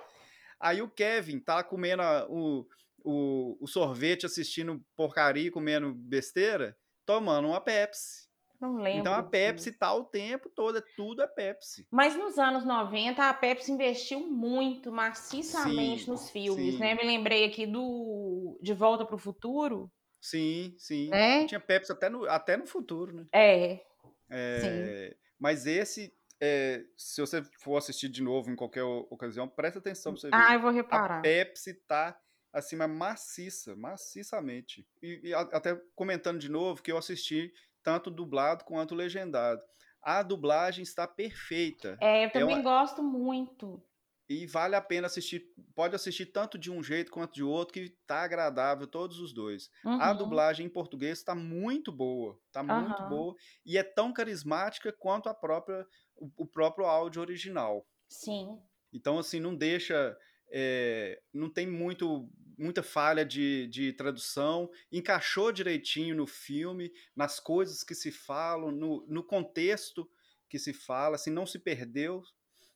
Aí 0.58 0.82
o 0.82 0.90
Kevin 0.90 1.38
tá 1.38 1.62
comendo 1.62 2.02
a- 2.02 2.26
o, 2.28 2.66
o, 3.04 3.56
o 3.60 3.66
sorvete, 3.68 4.26
assistindo 4.26 4.84
porcaria, 4.96 5.52
comendo 5.52 5.94
besteira, 5.94 6.76
tomando 7.08 7.48
uma 7.48 7.60
Pepsi. 7.60 8.28
Não 8.60 8.76
lembro. 8.76 8.98
Então 9.00 9.14
a 9.14 9.22
disso. 9.22 9.30
Pepsi 9.30 9.72
tá 9.72 9.94
o 9.94 10.04
tempo 10.04 10.50
todo, 10.50 10.78
é 10.78 10.82
tudo 10.96 11.22
é 11.22 11.26
Pepsi. 11.26 11.88
Mas 11.90 12.14
nos 12.16 12.38
anos 12.38 12.64
90, 12.64 13.28
a 13.28 13.34
Pepsi 13.34 13.72
investiu 13.72 14.20
muito, 14.20 14.92
maciçamente 14.92 16.04
Sim, 16.04 16.10
nos 16.10 16.30
filmes, 16.30 16.74
sim. 16.74 16.78
né? 16.78 16.94
Me 16.94 17.02
lembrei 17.04 17.44
aqui 17.46 17.66
do 17.66 18.58
De 18.62 18.72
Volta 18.74 19.04
para 19.06 19.14
o 19.14 19.18
Futuro, 19.18 19.90
Sim, 20.20 20.74
sim. 20.78 21.10
né? 21.10 21.46
Tinha 21.46 21.60
Pepsi 21.60 21.92
até 21.92 22.08
no, 22.08 22.24
até 22.28 22.56
no 22.56 22.66
futuro, 22.66 23.14
né? 23.14 23.26
É, 23.32 23.86
É, 24.30 25.16
mas 25.38 25.66
esse, 25.66 26.12
é, 26.40 26.84
se 26.96 27.20
você 27.20 27.42
for 27.60 27.76
assistir 27.76 28.08
de 28.08 28.22
novo 28.22 28.50
em 28.50 28.56
qualquer 28.56 28.82
ocasião, 28.84 29.48
presta 29.48 29.78
atenção 29.78 30.12
pra 30.12 30.20
você 30.20 30.32
ver. 30.32 30.36
ah, 30.36 30.54
eu 30.54 30.60
vou 30.60 30.70
A 30.90 30.98
reparar. 30.98 31.22
Pepsi 31.22 31.74
tá 31.86 32.18
assim, 32.52 32.76
mas 32.76 32.90
maciça, 32.90 33.74
maciçamente. 33.76 34.86
E, 35.02 35.20
e 35.28 35.34
a- 35.34 35.40
até 35.40 35.76
comentando 35.94 36.38
de 36.38 36.48
novo 36.48 36.82
que 36.82 36.90
eu 36.92 36.98
assisti 36.98 37.52
tanto 37.82 38.10
dublado 38.10 38.64
quanto 38.64 38.94
legendado. 38.94 39.60
A 40.02 40.22
dublagem 40.22 40.82
está 40.82 41.06
perfeita. 41.06 41.98
É, 42.00 42.24
eu 42.24 42.30
também 42.32 42.56
uma- 42.56 42.62
gosto 42.62 43.02
muito. 43.02 43.82
E 44.30 44.46
vale 44.46 44.76
a 44.76 44.80
pena 44.82 45.06
assistir. 45.06 45.42
Pode 45.74 45.94
assistir 45.96 46.26
tanto 46.26 46.58
de 46.58 46.70
um 46.70 46.82
jeito 46.82 47.10
quanto 47.10 47.32
de 47.32 47.42
outro, 47.42 47.72
que 47.72 47.96
tá 48.06 48.22
agradável, 48.22 48.86
todos 48.86 49.18
os 49.20 49.32
dois. 49.32 49.70
A 49.82 50.10
Uhum. 50.10 50.18
dublagem 50.18 50.66
em 50.66 50.68
português 50.68 51.18
está 51.18 51.34
muito 51.34 51.90
boa. 51.90 52.38
Tá 52.52 52.62
muito 52.62 53.00
Aham. 53.02 53.08
boa. 53.08 53.34
E 53.64 53.78
é 53.78 53.82
tão 53.82 54.12
carismática 54.12 54.92
quanto 54.92 55.30
a 55.30 55.34
própria, 55.34 55.86
o, 56.14 56.30
o 56.36 56.46
próprio 56.46 56.84
áudio 56.86 57.22
original. 57.22 57.86
Sim. 58.06 58.60
Então, 58.92 59.18
assim, 59.18 59.40
não 59.40 59.54
deixa. 59.56 60.14
É, 60.50 61.20
não 61.32 61.50
tem 61.50 61.66
muito, 61.66 62.28
muita 62.58 62.82
falha 62.82 63.24
de, 63.24 63.66
de 63.68 63.92
tradução. 63.92 64.70
Encaixou 64.90 65.52
direitinho 65.52 66.14
no 66.14 66.26
filme, 66.26 66.92
nas 67.14 67.38
coisas 67.40 67.82
que 67.82 67.94
se 67.94 68.10
falam, 68.10 68.70
no, 68.70 69.06
no 69.06 69.22
contexto 69.22 70.08
que 70.48 70.58
se 70.58 70.72
fala, 70.72 71.16
assim, 71.16 71.30
não 71.30 71.46
se 71.46 71.58
perdeu. 71.58 72.22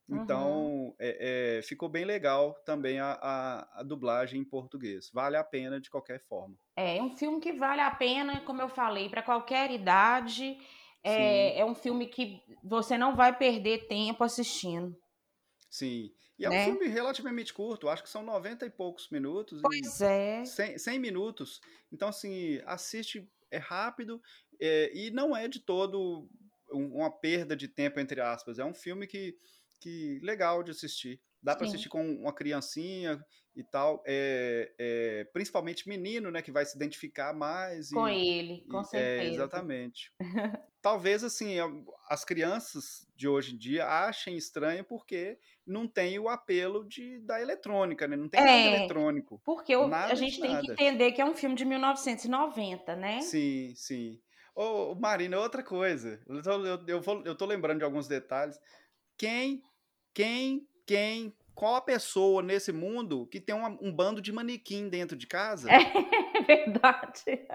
Uhum. 0.09 0.23
Então, 0.23 0.95
é, 0.99 1.59
é, 1.59 1.63
ficou 1.63 1.89
bem 1.89 2.05
legal 2.05 2.55
também 2.67 3.01
a, 3.01 3.13
a, 3.23 3.81
a 3.81 3.83
dublagem 3.83 4.41
em 4.41 4.45
português. 4.45 5.11
Vale 5.13 5.37
a 5.37 5.45
pena 5.45 5.81
de 5.81 5.91
qualquer 5.91 6.21
forma. 6.21 6.57
É 6.77 7.03
um 7.03 7.17
filme 7.17 7.41
que 7.41 7.53
vale 7.53 7.81
a 7.81 7.91
pena, 7.91 8.41
como 8.41 8.61
eu 8.61 8.69
falei, 8.69 9.09
para 9.09 9.23
qualquer 9.23 9.71
idade. 9.71 10.59
É, 11.03 11.59
é 11.59 11.65
um 11.65 11.75
filme 11.75 12.07
que 12.07 12.43
você 12.63 12.97
não 12.97 13.17
vai 13.17 13.37
perder 13.37 13.89
tempo 13.89 14.23
assistindo. 14.23 14.97
Sim. 15.71 16.13
E 16.43 16.47
é 16.47 16.51
Né? 16.51 16.63
um 16.63 16.71
filme 16.77 16.89
relativamente 16.89 17.55
curto, 17.55 17.89
acho 17.89 18.03
que 18.03 18.09
são 18.09 18.23
90 18.25 18.67
e 18.67 18.71
poucos 18.71 19.09
minutos. 19.11 19.61
Pois 19.63 20.01
é. 20.01 20.45
100, 20.45 20.77
100 20.77 20.99
minutos. 20.99 21.61
Então, 21.93 22.09
assim, 22.09 22.61
assiste, 22.67 23.31
é 23.51 23.59
rápido 23.59 24.21
é, 24.61 24.91
e 24.93 25.11
não 25.13 25.37
é 25.37 25.47
de 25.47 25.61
todo 25.61 26.29
um- 26.73 26.97
uma 26.97 27.11
perda 27.11 27.55
de 27.57 27.69
tempo, 27.69 28.01
entre 28.01 28.21
aspas. 28.21 28.59
É 28.59 28.65
um 28.65 28.75
filme 28.75 29.07
que, 29.07 29.37
que 29.81 30.19
legal 30.23 30.63
de 30.65 30.73
assistir. 30.73 31.21
Dá 31.41 31.55
para 31.55 31.67
assistir 31.67 31.89
com 31.89 32.05
uma 32.05 32.33
criancinha 32.35 33.25
e 33.55 33.63
tal. 33.63 34.03
É, 34.07 34.73
é, 34.79 35.25
principalmente 35.33 35.89
menino, 35.89 36.31
né? 36.31 36.43
Que 36.43 36.51
vai 36.53 36.65
se 36.67 36.77
identificar 36.77 37.33
mais. 37.33 37.91
Com 37.91 38.09
e, 38.09 38.29
ele, 38.29 38.65
com 38.69 38.81
e- 38.81 38.85
certeza. 38.85 39.23
é, 39.23 39.29
exatamente. 39.29 40.13
Talvez, 40.83 41.23
assim, 41.23 41.57
as 42.11 42.25
crianças 42.25 43.07
de 43.15 43.29
hoje 43.29 43.55
em 43.55 43.57
dia 43.57 43.87
achem 43.87 44.37
estranho 44.37 44.83
porque 44.85 45.39
não 45.65 45.87
tem 45.87 46.19
o 46.19 46.29
apelo 46.29 46.85
de, 46.85 47.21
da 47.21 47.41
eletrônica, 47.41 48.09
né? 48.09 48.17
Não 48.17 48.29
tem 48.29 48.41
nada 48.41 48.53
É. 48.53 48.67
eletrônico. 48.67 49.41
Porque 49.45 49.77
o- 49.77 49.87
Nada 49.87 50.13
a 50.13 50.17
gente 50.17 50.41
tem 50.41 50.51
que 50.51 50.55
nada. 50.57 50.73
entender 50.73 51.13
que 51.13 51.23
é 51.23 51.25
um 51.25 51.35
filme 51.35 51.55
de 51.55 51.65
1990, 51.65 52.97
né? 52.97 53.21
Sim, 53.21 53.73
sim. 53.77 54.21
Ô, 54.57 54.95
Marina, 54.97 55.39
outra 55.39 55.63
coisa. 55.63 56.21
Eu 56.27 56.43
tô, 56.43 56.67
eu, 56.67 56.85
eu 56.89 57.01
vou- 57.01 57.23
eu 57.25 57.35
tô 57.37 57.47
lembrando 57.47 57.79
de 57.79 57.85
alguns 57.85 58.09
detalhes. 58.09 58.59
Quem, 59.17 59.63
quem, 60.13 60.67
quem 60.85 61.33
qual 61.55 61.77
a 61.77 61.81
pessoa 61.81 62.43
nesse 62.43 62.73
mundo 62.73 63.27
que 63.29 63.41
tem 63.41 63.55
uma, 63.55 63.69
um 63.81 63.93
bando 63.95 64.21
de 64.21 64.33
manequim 64.33 64.89
dentro 64.89 65.17
de 65.17 65.27
casa? 65.29 65.69
É 66.35 66.41
verdade. 66.45 67.47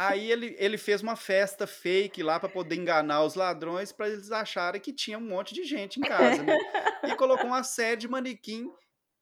Aí 0.00 0.30
ele, 0.30 0.54
ele 0.60 0.78
fez 0.78 1.02
uma 1.02 1.16
festa 1.16 1.66
fake 1.66 2.22
lá 2.22 2.38
para 2.38 2.48
poder 2.48 2.76
enganar 2.76 3.24
os 3.24 3.34
ladrões 3.34 3.90
para 3.90 4.08
eles 4.08 4.30
acharem 4.30 4.80
que 4.80 4.92
tinha 4.92 5.18
um 5.18 5.28
monte 5.28 5.52
de 5.52 5.64
gente 5.64 5.98
em 5.98 6.02
casa, 6.02 6.40
né? 6.42 6.56
E 7.04 7.14
colocou 7.16 7.46
uma 7.48 7.64
série 7.64 7.96
de 7.96 8.06
manequim. 8.06 8.70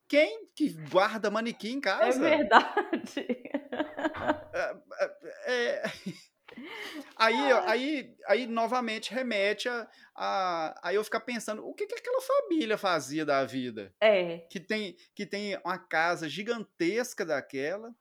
Quem 0.07 0.47
que 0.55 0.69
guarda 0.91 1.31
manequim 1.31 1.77
em 1.77 1.79
É 1.79 1.81
casa? 1.81 2.21
verdade. 2.21 3.27
É, 4.53 4.77
é, 5.47 5.83
é. 5.83 5.83
Aí, 7.17 7.53
aí, 7.67 8.15
aí 8.27 8.47
novamente 8.47 9.13
remete 9.13 9.69
a, 9.69 9.87
a, 10.15 10.89
a 10.89 10.95
eu 10.95 11.03
ficar 11.03 11.21
pensando 11.21 11.67
o 11.67 11.75
que, 11.75 11.87
que 11.87 11.95
aquela 11.95 12.21
família 12.23 12.79
fazia 12.79 13.25
da 13.25 13.45
vida 13.45 13.93
É. 14.01 14.39
que 14.51 14.61
tem 14.61 14.97
que 15.15 15.27
tem 15.27 15.57
uma 15.65 15.79
casa 15.79 16.29
gigantesca 16.29 17.25
daquela 17.25 17.95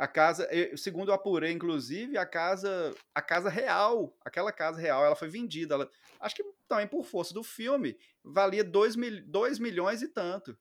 a 0.00 0.08
casa 0.08 0.48
segundo 0.78 1.10
eu 1.10 1.14
apurei 1.14 1.52
inclusive 1.52 2.16
a 2.16 2.24
casa 2.24 2.94
a 3.14 3.20
casa 3.20 3.50
real 3.50 4.16
aquela 4.24 4.50
casa 4.50 4.80
real 4.80 5.04
ela 5.04 5.14
foi 5.14 5.28
vendida 5.28 5.74
ela, 5.74 5.90
acho 6.18 6.34
que 6.34 6.42
também 6.66 6.86
por 6.86 7.04
força 7.04 7.34
do 7.34 7.42
filme 7.42 7.98
valia 8.24 8.64
2 8.64 8.96
mil, 8.96 9.22
dois 9.26 9.58
milhões 9.58 10.00
e 10.00 10.08
tanto. 10.08 10.56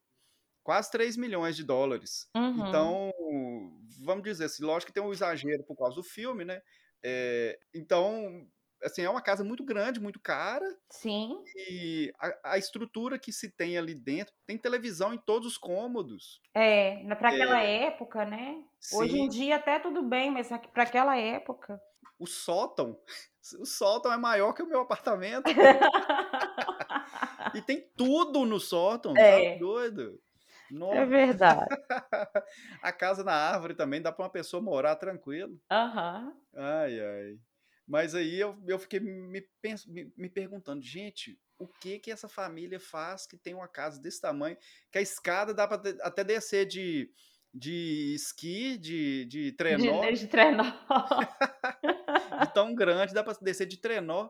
Quase 0.61 0.91
3 0.91 1.15
milhões 1.15 1.55
de 1.55 1.63
dólares. 1.63 2.29
Uhum. 2.35 2.67
então 2.67 3.13
vamos 4.01 4.23
dizer 4.23 4.45
assim 4.45 4.63
lógico 4.63 4.91
que 4.91 4.93
tem 4.93 5.03
um 5.03 5.13
exagero 5.13 5.63
por 5.63 5.77
causa 5.77 5.95
do 5.95 6.03
filme 6.03 6.43
né? 6.43 6.61
É, 7.01 7.57
então 7.73 8.45
assim 8.83 9.01
é 9.03 9.09
uma 9.09 9.21
casa 9.21 9.43
muito 9.43 9.63
grande 9.63 9.99
muito 9.99 10.19
cara 10.19 10.65
Sim. 10.91 11.49
e 11.55 12.11
a, 12.19 12.53
a 12.53 12.57
estrutura 12.57 13.19
que 13.19 13.33
se 13.33 13.51
tem 13.51 13.77
ali 13.77 13.95
dentro 13.95 14.33
tem 14.47 14.57
televisão 14.57 15.13
em 15.13 15.19
todos 15.19 15.47
os 15.47 15.57
cômodos 15.57 16.41
É, 16.53 17.03
para 17.15 17.29
aquela 17.29 17.61
época, 17.61 18.25
né? 18.25 18.63
Hoje 18.89 19.17
em 19.17 19.27
Sim. 19.27 19.29
dia 19.29 19.55
até 19.57 19.79
tudo 19.79 20.01
bem, 20.03 20.31
mas 20.31 20.49
para 20.73 20.83
aquela 20.83 21.15
época. 21.17 21.79
o 22.17 22.25
sótão 22.27 22.99
o 23.59 23.65
sótão 23.65 24.11
é 24.11 24.17
maior 24.17 24.53
que 24.53 24.61
o 24.61 24.67
meu 24.67 24.81
apartamento 24.81 25.55
e 27.53 27.61
tem 27.61 27.89
tudo 27.95 28.45
no 28.45 28.59
sótão 28.59 29.21
É. 29.21 29.23
tá 29.23 29.41
doido 29.41 30.21
É 30.91 31.03
Nossa. 31.03 31.05
verdade. 31.05 31.75
a 32.81 32.91
casa 32.93 33.23
na 33.23 33.33
árvore 33.33 33.75
também 33.75 34.01
dá 34.01 34.11
para 34.11 34.25
uma 34.25 34.31
pessoa 34.31 34.61
morar 34.61 34.95
tranquilo 34.97 35.59
Aham. 35.69 36.41
ai 36.55 36.99
ai 37.01 37.39
mas 37.89 38.15
aí 38.15 38.39
eu, 38.39 38.55
eu 38.67 38.79
fiquei 38.79 38.99
me, 39.01 39.41
pens- 39.61 39.85
me, 39.87 40.13
me 40.15 40.29
perguntando 40.29 40.81
gente 40.83 41.39
o 41.57 41.67
que 41.67 41.99
que 41.99 42.11
essa 42.11 42.29
família 42.29 42.79
faz 42.79 43.25
que 43.27 43.37
tem 43.37 43.53
uma 43.55 43.67
casa 43.67 44.01
desse 44.01 44.21
tamanho 44.21 44.57
que 44.91 44.97
a 44.99 45.01
escada 45.01 45.53
dá 45.53 45.67
para 45.67 45.81
até 46.03 46.23
descer 46.23 46.65
de 46.67 47.11
de 47.53 48.13
esqui 48.15 48.77
de, 48.77 49.25
de 49.25 49.51
trenó 49.57 50.01
De, 50.01 50.19
de 50.19 50.27
trenó. 50.27 50.63
de 52.41 52.53
tão 52.53 52.75
grande, 52.75 53.13
dá 53.13 53.23
pra 53.23 53.33
descer 53.41 53.65
de 53.67 53.77
trenó. 53.77 54.29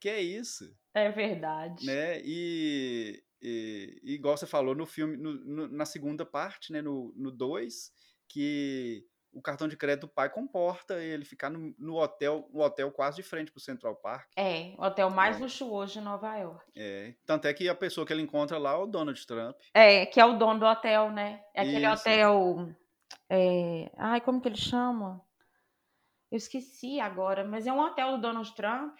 Que 0.00 0.08
é 0.08 0.20
isso, 0.20 0.76
É 0.94 1.10
verdade. 1.10 1.84
né? 1.86 2.20
E, 2.24 3.22
e, 3.40 4.00
e 4.02 4.14
igual 4.14 4.36
você 4.36 4.46
falou 4.46 4.74
no 4.74 4.86
filme, 4.86 5.16
no- 5.16 5.34
no- 5.44 5.68
na 5.68 5.84
segunda 5.84 6.24
parte, 6.26 6.72
né? 6.72 6.82
No 6.82 7.12
2, 7.30 7.92
que 8.28 9.04
o 9.32 9.40
cartão 9.40 9.66
de 9.66 9.76
crédito 9.76 10.02
do 10.02 10.12
pai 10.12 10.28
comporta 10.28 11.02
ele 11.02 11.24
ficar 11.24 11.48
no, 11.50 11.74
no 11.78 11.96
hotel, 11.96 12.48
no 12.52 12.60
hotel 12.60 12.90
quase 12.92 13.16
de 13.16 13.22
frente 13.22 13.50
pro 13.50 13.60
Central 13.60 13.96
Park. 13.96 14.30
É, 14.36 14.74
o 14.78 14.82
hotel 14.84 15.08
mais 15.10 15.36
É. 15.36 15.40
luxuoso 15.40 15.94
de 15.94 16.00
Nova 16.00 16.36
York. 16.36 16.64
É, 16.76 17.14
tanto 17.24 17.46
é 17.46 17.54
que 17.54 17.68
a 17.68 17.74
pessoa 17.74 18.06
que 18.06 18.12
ele 18.12 18.22
encontra 18.22 18.58
lá 18.58 18.72
é 18.72 18.76
o 18.76 18.86
Donald 18.86 19.26
Trump. 19.26 19.56
É, 19.74 20.04
que 20.06 20.20
é 20.20 20.24
o 20.24 20.36
dono 20.38 20.60
do 20.60 20.66
hotel, 20.66 21.10
né? 21.10 21.42
É 21.54 21.62
aquele 21.62 21.86
Isso. 21.86 22.00
hotel. 22.02 22.68
é, 23.30 23.90
Ai, 23.96 24.20
como 24.20 24.40
que 24.40 24.48
ele 24.48 24.56
chama? 24.56 25.20
Eu 26.30 26.36
esqueci 26.36 26.98
agora, 27.00 27.44
mas 27.44 27.66
é 27.66 27.72
um 27.72 27.80
hotel 27.80 28.12
do 28.12 28.20
Donald 28.22 28.54
Trump. 28.54 28.96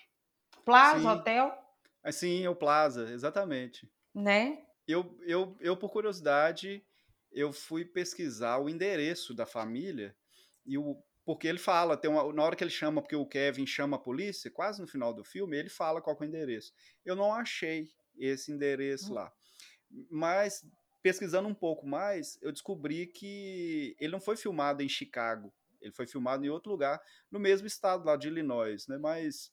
Plaza 0.65 0.99
Sim. 1.01 1.07
Hotel, 1.09 1.59
Assim, 2.05 2.45
é 2.45 2.51
o 2.51 2.57
Plaza, 2.57 3.11
exatamente. 3.13 3.89
né? 4.15 4.65
Eu, 4.89 5.17
eu, 5.23 5.57
eu, 5.61 5.77
por 5.77 5.89
curiosidade, 5.91 6.85
eu 7.31 7.53
fui 7.53 7.85
pesquisar 7.85 8.59
o 8.59 8.69
endereço 8.69 9.33
da 9.33 9.47
família 9.47 10.15
e 10.67 10.79
o 10.79 11.03
porque 11.25 11.47
ele 11.47 11.59
fala, 11.59 11.97
tem 11.97 12.11
uma, 12.11 12.33
na 12.33 12.43
hora 12.43 12.57
que 12.57 12.65
ele 12.65 12.71
chama, 12.71 13.01
porque 13.01 13.15
o 13.15 13.25
Kevin 13.25 13.65
chama 13.65 13.97
a 13.97 14.01
polícia, 14.01 14.51
quase 14.51 14.81
no 14.81 14.89
final 14.89 15.15
do 15.15 15.23
filme, 15.23 15.57
ele 15.57 15.69
fala 15.69 16.03
qual 16.03 16.17
é 16.19 16.25
o 16.25 16.25
endereço. 16.25 16.73
Eu 17.05 17.15
não 17.15 17.33
achei 17.33 17.89
esse 18.17 18.51
endereço 18.51 19.13
Hum. 19.13 19.15
lá. 19.15 19.33
Mas 20.11 20.65
pesquisando 21.03 21.49
um 21.49 21.55
pouco 21.55 21.87
mais, 21.87 22.39
eu 22.43 22.53
descobri 22.53 23.07
que 23.07 23.97
ele 24.01 24.13
não 24.13 24.21
foi 24.21 24.37
filmado 24.37 24.83
em 24.83 24.89
Chicago, 24.89 25.53
ele 25.81 25.93
foi 25.93 26.07
filmado 26.07 26.45
em 26.45 26.49
outro 26.49 26.71
lugar, 26.73 27.01
no 27.31 27.41
mesmo 27.41 27.67
estado 27.67 28.05
lá 28.05 28.17
de 28.17 28.29
Illinois, 28.29 28.87
né? 28.89 28.99
Mas 28.99 29.53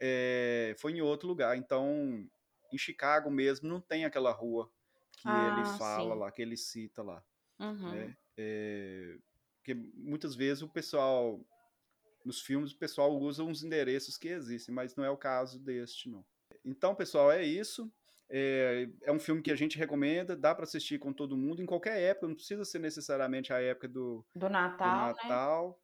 é, 0.00 0.74
foi 0.78 0.92
em 0.92 1.00
outro 1.00 1.28
lugar. 1.28 1.56
Então, 1.56 2.26
em 2.72 2.78
Chicago 2.78 3.30
mesmo, 3.30 3.68
não 3.68 3.80
tem 3.80 4.04
aquela 4.04 4.30
rua 4.32 4.70
que 5.12 5.28
Ah, 5.28 5.48
ele 5.48 5.64
fala 5.78 6.14
sim. 6.14 6.20
lá, 6.20 6.30
que 6.32 6.42
ele 6.42 6.56
cita 6.56 7.02
lá. 7.02 7.22
Uhum. 7.58 7.90
né? 7.92 8.16
É, 8.38 9.18
porque 9.60 9.74
muitas 9.94 10.34
vezes 10.34 10.62
o 10.62 10.68
pessoal, 10.68 11.38
nos 12.24 12.40
filmes, 12.40 12.72
o 12.72 12.78
pessoal 12.78 13.16
usa 13.16 13.44
uns 13.44 13.62
endereços 13.62 14.16
que 14.16 14.28
existem, 14.28 14.74
mas 14.74 14.96
não 14.96 15.04
é 15.04 15.10
o 15.10 15.16
caso 15.16 15.60
deste, 15.60 16.08
não. 16.08 16.24
Então, 16.64 16.94
pessoal, 16.94 17.30
é 17.30 17.44
isso. 17.44 17.92
É, 18.28 18.88
é 19.02 19.12
um 19.12 19.18
filme 19.18 19.42
que 19.42 19.50
a 19.50 19.56
gente 19.56 19.76
recomenda, 19.76 20.36
dá 20.36 20.54
para 20.54 20.64
assistir 20.64 20.98
com 20.98 21.12
todo 21.12 21.36
mundo, 21.36 21.62
em 21.62 21.66
qualquer 21.66 22.00
época, 22.00 22.28
não 22.28 22.34
precisa 22.34 22.64
ser 22.64 22.78
necessariamente 22.78 23.52
a 23.52 23.60
época 23.60 23.88
do, 23.88 24.24
Do 24.34 24.40
do 24.40 24.48
Natal, 24.48 25.06
né? 25.08 25.22
Natal. 25.22 25.82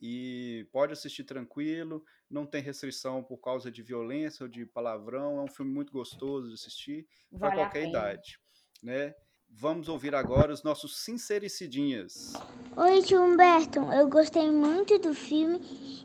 E 0.00 0.68
pode 0.72 0.92
assistir 0.92 1.24
tranquilo, 1.24 2.04
não 2.28 2.44
tem 2.44 2.60
restrição 2.60 3.22
por 3.22 3.38
causa 3.38 3.70
de 3.70 3.82
violência 3.82 4.44
ou 4.44 4.48
de 4.48 4.66
palavrão. 4.66 5.38
É 5.38 5.42
um 5.42 5.48
filme 5.48 5.72
muito 5.72 5.92
gostoso 5.92 6.48
de 6.48 6.54
assistir 6.54 7.06
para 7.30 7.50
Vale 7.50 7.60
a 7.60 7.64
qualquer 7.64 7.88
idade, 7.88 8.38
né? 8.82 9.14
Vamos 9.50 9.88
ouvir 9.88 10.14
agora 10.14 10.52
os 10.52 10.62
nossos 10.62 10.98
sincericidinhas. 10.98 12.32
Oi, 12.76 13.02
tio 13.02 13.22
Humberto. 13.22 13.80
Eu 13.92 14.08
gostei 14.08 14.50
muito 14.50 14.98
do 14.98 15.14
filme, 15.14 15.58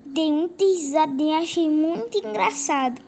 dei 0.06 0.32
muita 0.32 0.64
risada 0.64 1.22
e 1.22 1.34
achei 1.34 1.70
muito 1.70 2.18
engraçado. 2.18 3.02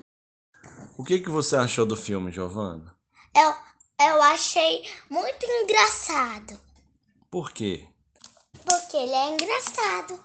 O 0.97 1.03
que, 1.03 1.19
que 1.19 1.29
você 1.29 1.55
achou 1.55 1.85
do 1.85 1.95
filme, 1.95 2.31
Giovana? 2.31 2.93
Eu, 3.35 3.53
eu 4.05 4.21
achei 4.23 4.83
muito 5.09 5.45
engraçado, 5.45 6.59
Por 7.31 7.51
quê? 7.51 7.87
porque 8.65 8.95
ele 8.97 9.11
é 9.13 9.29
engraçado. 9.33 10.19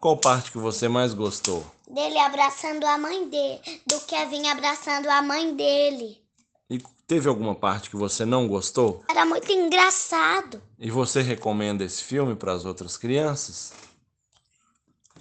Qual 0.00 0.16
parte 0.16 0.50
que 0.52 0.58
você 0.58 0.88
mais 0.88 1.14
gostou? 1.14 1.64
Dele 1.88 2.18
abraçando 2.18 2.84
a 2.84 2.98
mãe 2.98 3.28
dele, 3.28 3.60
do 3.86 4.00
Kevin 4.06 4.46
abraçando 4.48 5.08
a 5.08 5.22
mãe 5.22 5.54
dele. 5.54 6.20
E 6.68 6.78
teve 7.08 7.26
alguma 7.26 7.54
parte 7.54 7.88
que 7.88 7.96
você 7.96 8.26
não 8.26 8.46
gostou? 8.46 9.02
Era 9.10 9.24
muito 9.24 9.50
engraçado. 9.50 10.62
E 10.78 10.90
você 10.90 11.22
recomenda 11.22 11.82
esse 11.82 12.04
filme 12.04 12.36
para 12.36 12.52
as 12.52 12.66
outras 12.66 12.98
crianças? 12.98 13.72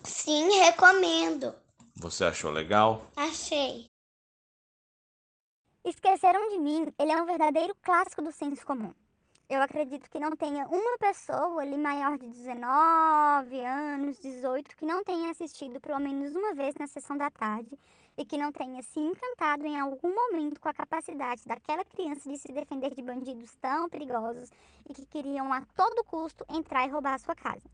Sim, 0.04 0.50
recomendo. 0.60 1.56
Você 1.96 2.26
achou 2.26 2.52
legal? 2.52 3.10
Achei. 3.16 3.90
Esqueceram 5.84 6.50
de 6.50 6.60
mim, 6.60 6.94
ele 7.00 7.12
é 7.12 7.22
um 7.22 7.26
verdadeiro 7.26 7.74
clássico 7.82 8.22
do 8.22 8.34
senso 8.34 8.66
comum. 8.66 8.94
Eu 9.50 9.62
acredito 9.62 10.10
que 10.10 10.20
não 10.20 10.36
tenha 10.36 10.68
uma 10.68 10.98
pessoa 10.98 11.62
ali 11.62 11.78
maior 11.78 12.18
de 12.18 12.28
19 12.28 13.62
anos, 13.62 14.20
18, 14.20 14.76
que 14.76 14.86
não 14.86 15.06
tenha 15.06 15.32
assistido 15.32 15.80
pelo 15.80 16.00
menos 16.00 16.36
uma 16.36 16.54
vez 16.54 16.76
na 16.76 16.86
sessão 16.86 17.18
da 17.18 17.32
tarde 17.32 17.80
e 18.18 18.26
que 18.26 18.38
não 18.38 18.52
tenha 18.52 18.82
se 18.82 19.00
encantado 19.00 19.66
em 19.66 19.80
algum 19.80 20.14
momento 20.14 20.60
com 20.60 20.68
a 20.68 20.74
capacidade 20.74 21.44
daquela 21.46 21.86
criança 21.86 22.30
de 22.30 22.38
se 22.38 22.52
defender 22.52 22.94
de 22.96 23.02
bandidos 23.02 23.56
tão 23.62 23.88
perigosos 23.88 24.50
e 24.90 24.94
que 24.94 25.06
queriam 25.06 25.54
a 25.54 25.62
todo 25.76 26.04
custo 26.04 26.44
entrar 26.50 26.88
e 26.88 26.92
roubar 26.92 27.14
a 27.14 27.20
sua 27.20 27.36
casa. 27.36 27.70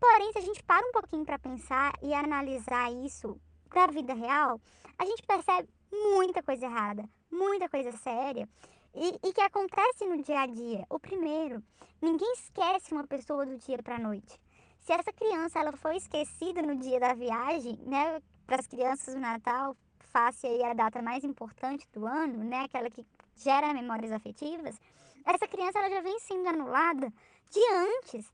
Porém, 0.00 0.32
se 0.32 0.38
a 0.38 0.42
gente 0.42 0.62
para 0.62 0.86
um 0.86 0.92
pouquinho 0.92 1.24
para 1.24 1.38
pensar 1.38 1.92
e 2.02 2.14
analisar 2.14 2.90
isso 2.92 3.38
para 3.68 3.84
a 3.84 3.88
vida 3.88 4.14
real, 4.14 4.60
a 4.98 5.04
gente 5.04 5.22
percebe 5.22 5.68
muita 5.92 6.42
coisa 6.42 6.64
errada, 6.64 7.08
muita 7.30 7.68
coisa 7.68 7.92
séria 7.92 8.48
e, 8.94 9.28
e 9.28 9.32
que 9.32 9.40
acontece 9.40 10.06
no 10.06 10.22
dia 10.22 10.40
a 10.40 10.46
dia. 10.46 10.86
O 10.88 10.98
primeiro, 10.98 11.62
ninguém 12.00 12.32
esquece 12.34 12.92
uma 12.92 13.06
pessoa 13.06 13.44
do 13.44 13.58
dia 13.58 13.82
para 13.82 13.96
a 13.96 13.98
noite. 13.98 14.40
Se 14.80 14.92
essa 14.92 15.12
criança 15.12 15.58
ela 15.58 15.72
foi 15.72 15.96
esquecida 15.96 16.62
no 16.62 16.76
dia 16.76 17.00
da 17.00 17.14
viagem, 17.14 17.78
né, 17.86 18.20
para 18.46 18.60
as 18.60 18.66
crianças 18.66 19.14
do 19.14 19.20
Natal, 19.20 19.76
face 20.12 20.46
aí 20.46 20.62
a 20.62 20.74
data 20.74 21.02
mais 21.02 21.24
importante 21.24 21.86
do 21.92 22.06
ano, 22.06 22.44
né, 22.44 22.64
aquela 22.64 22.88
que 22.90 23.04
gera 23.36 23.72
memórias 23.72 24.12
afetivas, 24.12 24.78
essa 25.24 25.48
criança 25.48 25.78
ela 25.78 25.90
já 25.90 26.00
vem 26.00 26.18
sendo 26.20 26.48
anulada 26.48 27.12
de 27.50 27.60
antes. 27.72 28.30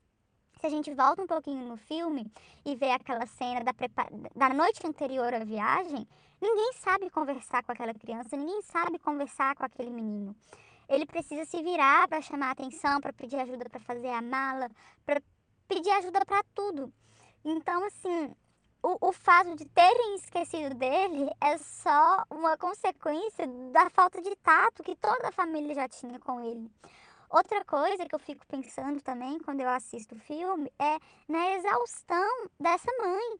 Se 0.59 0.67
a 0.67 0.69
gente 0.69 0.93
volta 0.93 1.23
um 1.23 1.27
pouquinho 1.27 1.67
no 1.67 1.77
filme 1.77 2.31
e 2.65 2.75
vê 2.75 2.91
aquela 2.91 3.25
cena 3.25 3.63
da, 3.63 3.73
da 4.35 4.53
noite 4.53 4.85
anterior 4.85 5.33
à 5.33 5.39
viagem, 5.39 6.07
ninguém 6.39 6.73
sabe 6.73 7.09
conversar 7.09 7.63
com 7.63 7.71
aquela 7.71 7.93
criança, 7.93 8.37
ninguém 8.37 8.61
sabe 8.61 8.99
conversar 8.99 9.55
com 9.55 9.65
aquele 9.65 9.89
menino. 9.89 10.35
ele 10.87 11.05
precisa 11.05 11.45
se 11.45 11.63
virar 11.63 12.07
para 12.07 12.21
chamar 12.21 12.51
atenção, 12.51 12.99
para 12.99 13.13
pedir 13.13 13.37
ajuda 13.37 13.69
para 13.69 13.79
fazer 13.79 14.09
a 14.09 14.21
mala, 14.21 14.69
para 15.05 15.21
pedir 15.67 15.89
ajuda 15.91 16.23
para 16.25 16.43
tudo. 16.53 16.93
Então, 17.43 17.83
assim, 17.85 18.35
o, 18.83 19.09
o 19.09 19.11
fato 19.11 19.55
de 19.55 19.65
terem 19.65 20.15
esquecido 20.15 20.73
dele 20.75 21.29
é 21.39 21.57
só 21.57 22.23
uma 22.29 22.57
consequência 22.57 23.47
da 23.71 23.89
falta 23.89 24.21
de 24.21 24.35
tato 24.37 24.83
que 24.83 24.95
toda 24.95 25.27
a 25.27 25.31
família 25.31 25.75
já 25.75 25.87
tinha 25.87 26.19
com 26.19 26.41
ele. 26.41 26.71
Outra 27.29 27.63
coisa 27.63 28.05
que 28.05 28.13
eu 28.13 28.19
fico 28.19 28.45
pensando 28.47 29.01
também 29.01 29.39
quando 29.39 29.61
eu 29.61 29.69
assisto 29.69 30.15
o 30.15 30.19
filme 30.19 30.71
é 30.79 30.97
na 31.27 31.51
exaustão 31.55 32.49
dessa 32.59 32.91
mãe. 32.99 33.39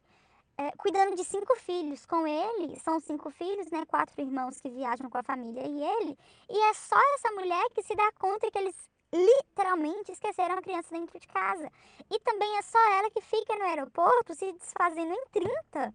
É, 0.58 0.70
cuidando 0.72 1.16
de 1.16 1.24
cinco 1.24 1.56
filhos 1.56 2.04
com 2.04 2.26
ele, 2.26 2.78
são 2.80 3.00
cinco 3.00 3.30
filhos, 3.30 3.70
né? 3.70 3.84
Quatro 3.86 4.20
irmãos 4.20 4.60
que 4.60 4.68
viajam 4.68 5.08
com 5.10 5.18
a 5.18 5.22
família 5.22 5.66
e 5.66 5.82
ele. 5.82 6.18
E 6.48 6.58
é 6.58 6.74
só 6.74 6.96
essa 7.14 7.32
mulher 7.32 7.64
que 7.74 7.82
se 7.82 7.94
dá 7.94 8.12
conta 8.12 8.50
que 8.50 8.58
eles 8.58 8.76
literalmente 9.12 10.12
esqueceram 10.12 10.56
a 10.56 10.62
criança 10.62 10.94
dentro 10.94 11.18
de 11.18 11.26
casa. 11.28 11.70
E 12.10 12.18
também 12.20 12.56
é 12.58 12.62
só 12.62 12.78
ela 12.92 13.10
que 13.10 13.20
fica 13.20 13.56
no 13.56 13.64
aeroporto 13.64 14.34
se 14.34 14.52
desfazendo 14.52 15.12
em 15.12 15.24
30 15.30 15.94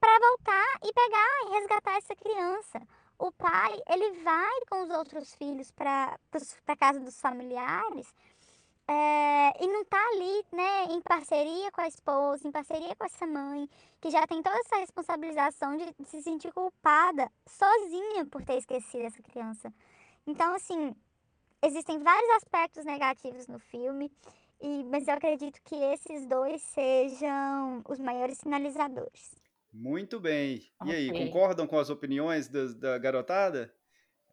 para 0.00 0.18
voltar 0.18 0.78
e 0.82 0.92
pegar 0.92 1.46
e 1.46 1.50
resgatar 1.58 1.96
essa 1.96 2.14
criança. 2.16 2.82
O 3.18 3.30
pai, 3.32 3.80
ele 3.88 4.22
vai 4.22 4.60
com 4.68 4.82
os 4.82 4.90
outros 4.90 5.34
filhos 5.36 5.70
para 5.70 6.18
a 6.66 6.76
casa 6.76 6.98
dos 6.98 7.20
familiares 7.20 8.12
é, 8.88 9.64
e 9.64 9.68
não 9.68 9.84
tá 9.84 10.04
ali, 10.08 10.44
né, 10.52 10.84
em 10.90 11.00
parceria 11.00 11.70
com 11.70 11.80
a 11.80 11.88
esposa, 11.88 12.46
em 12.46 12.50
parceria 12.50 12.94
com 12.96 13.04
essa 13.04 13.26
mãe, 13.26 13.68
que 14.00 14.10
já 14.10 14.26
tem 14.26 14.42
toda 14.42 14.58
essa 14.58 14.76
responsabilização 14.76 15.76
de, 15.76 15.86
de 15.98 16.08
se 16.08 16.20
sentir 16.20 16.52
culpada 16.52 17.30
sozinha 17.46 18.26
por 18.26 18.44
ter 18.44 18.58
esquecido 18.58 19.04
essa 19.04 19.22
criança. 19.22 19.72
Então, 20.26 20.54
assim, 20.54 20.94
existem 21.62 21.98
vários 21.98 22.30
aspectos 22.32 22.84
negativos 22.84 23.46
no 23.46 23.58
filme, 23.58 24.10
e, 24.60 24.84
mas 24.84 25.08
eu 25.08 25.14
acredito 25.14 25.60
que 25.64 25.74
esses 25.74 26.26
dois 26.26 26.62
sejam 26.62 27.82
os 27.88 27.98
maiores 27.98 28.38
sinalizadores. 28.38 29.34
Muito 29.72 30.20
bem. 30.20 30.70
E 30.84 30.92
aí, 30.92 31.10
concordam 31.10 31.66
com 31.66 31.78
as 31.78 31.88
opiniões 31.88 32.46
da, 32.48 32.66
da 32.66 32.98
garotada? 32.98 33.74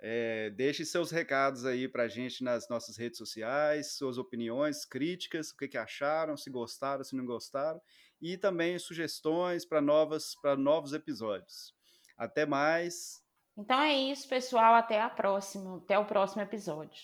É, 0.02 0.50
deixe 0.52 0.86
seus 0.86 1.12
recados 1.12 1.66
aí 1.66 1.88
pra 1.88 2.08
gente 2.08 2.44
nas 2.44 2.70
nossas 2.70 2.96
redes 2.98 3.18
sociais, 3.18 3.98
suas 3.98 4.18
opiniões, 4.18 4.86
críticas, 4.86 5.52
o 5.52 5.58
que, 5.58 5.68
que 5.68 5.78
acharam, 5.78 6.38
se 6.38 6.50
gostaram, 6.50 7.04
se 7.04 7.16
não 7.16 7.26
gostaram, 7.26 7.82
e 8.22 8.38
também 8.38 8.80
sugestões 8.80 9.66
para 9.66 9.82
novas 9.82 10.36
para 10.42 10.56
novos 10.56 10.94
episódios. 10.94 11.74
Até 12.18 12.46
mais. 12.46 13.22
Então 13.60 13.78
é 13.82 13.94
isso, 13.94 14.28
pessoal. 14.28 14.74
Até 14.74 15.02
a 15.02 15.10
próxima. 15.10 15.78
Até 15.78 16.00
o 16.00 16.06
próximo 16.06 16.42
episódio. 16.42 17.04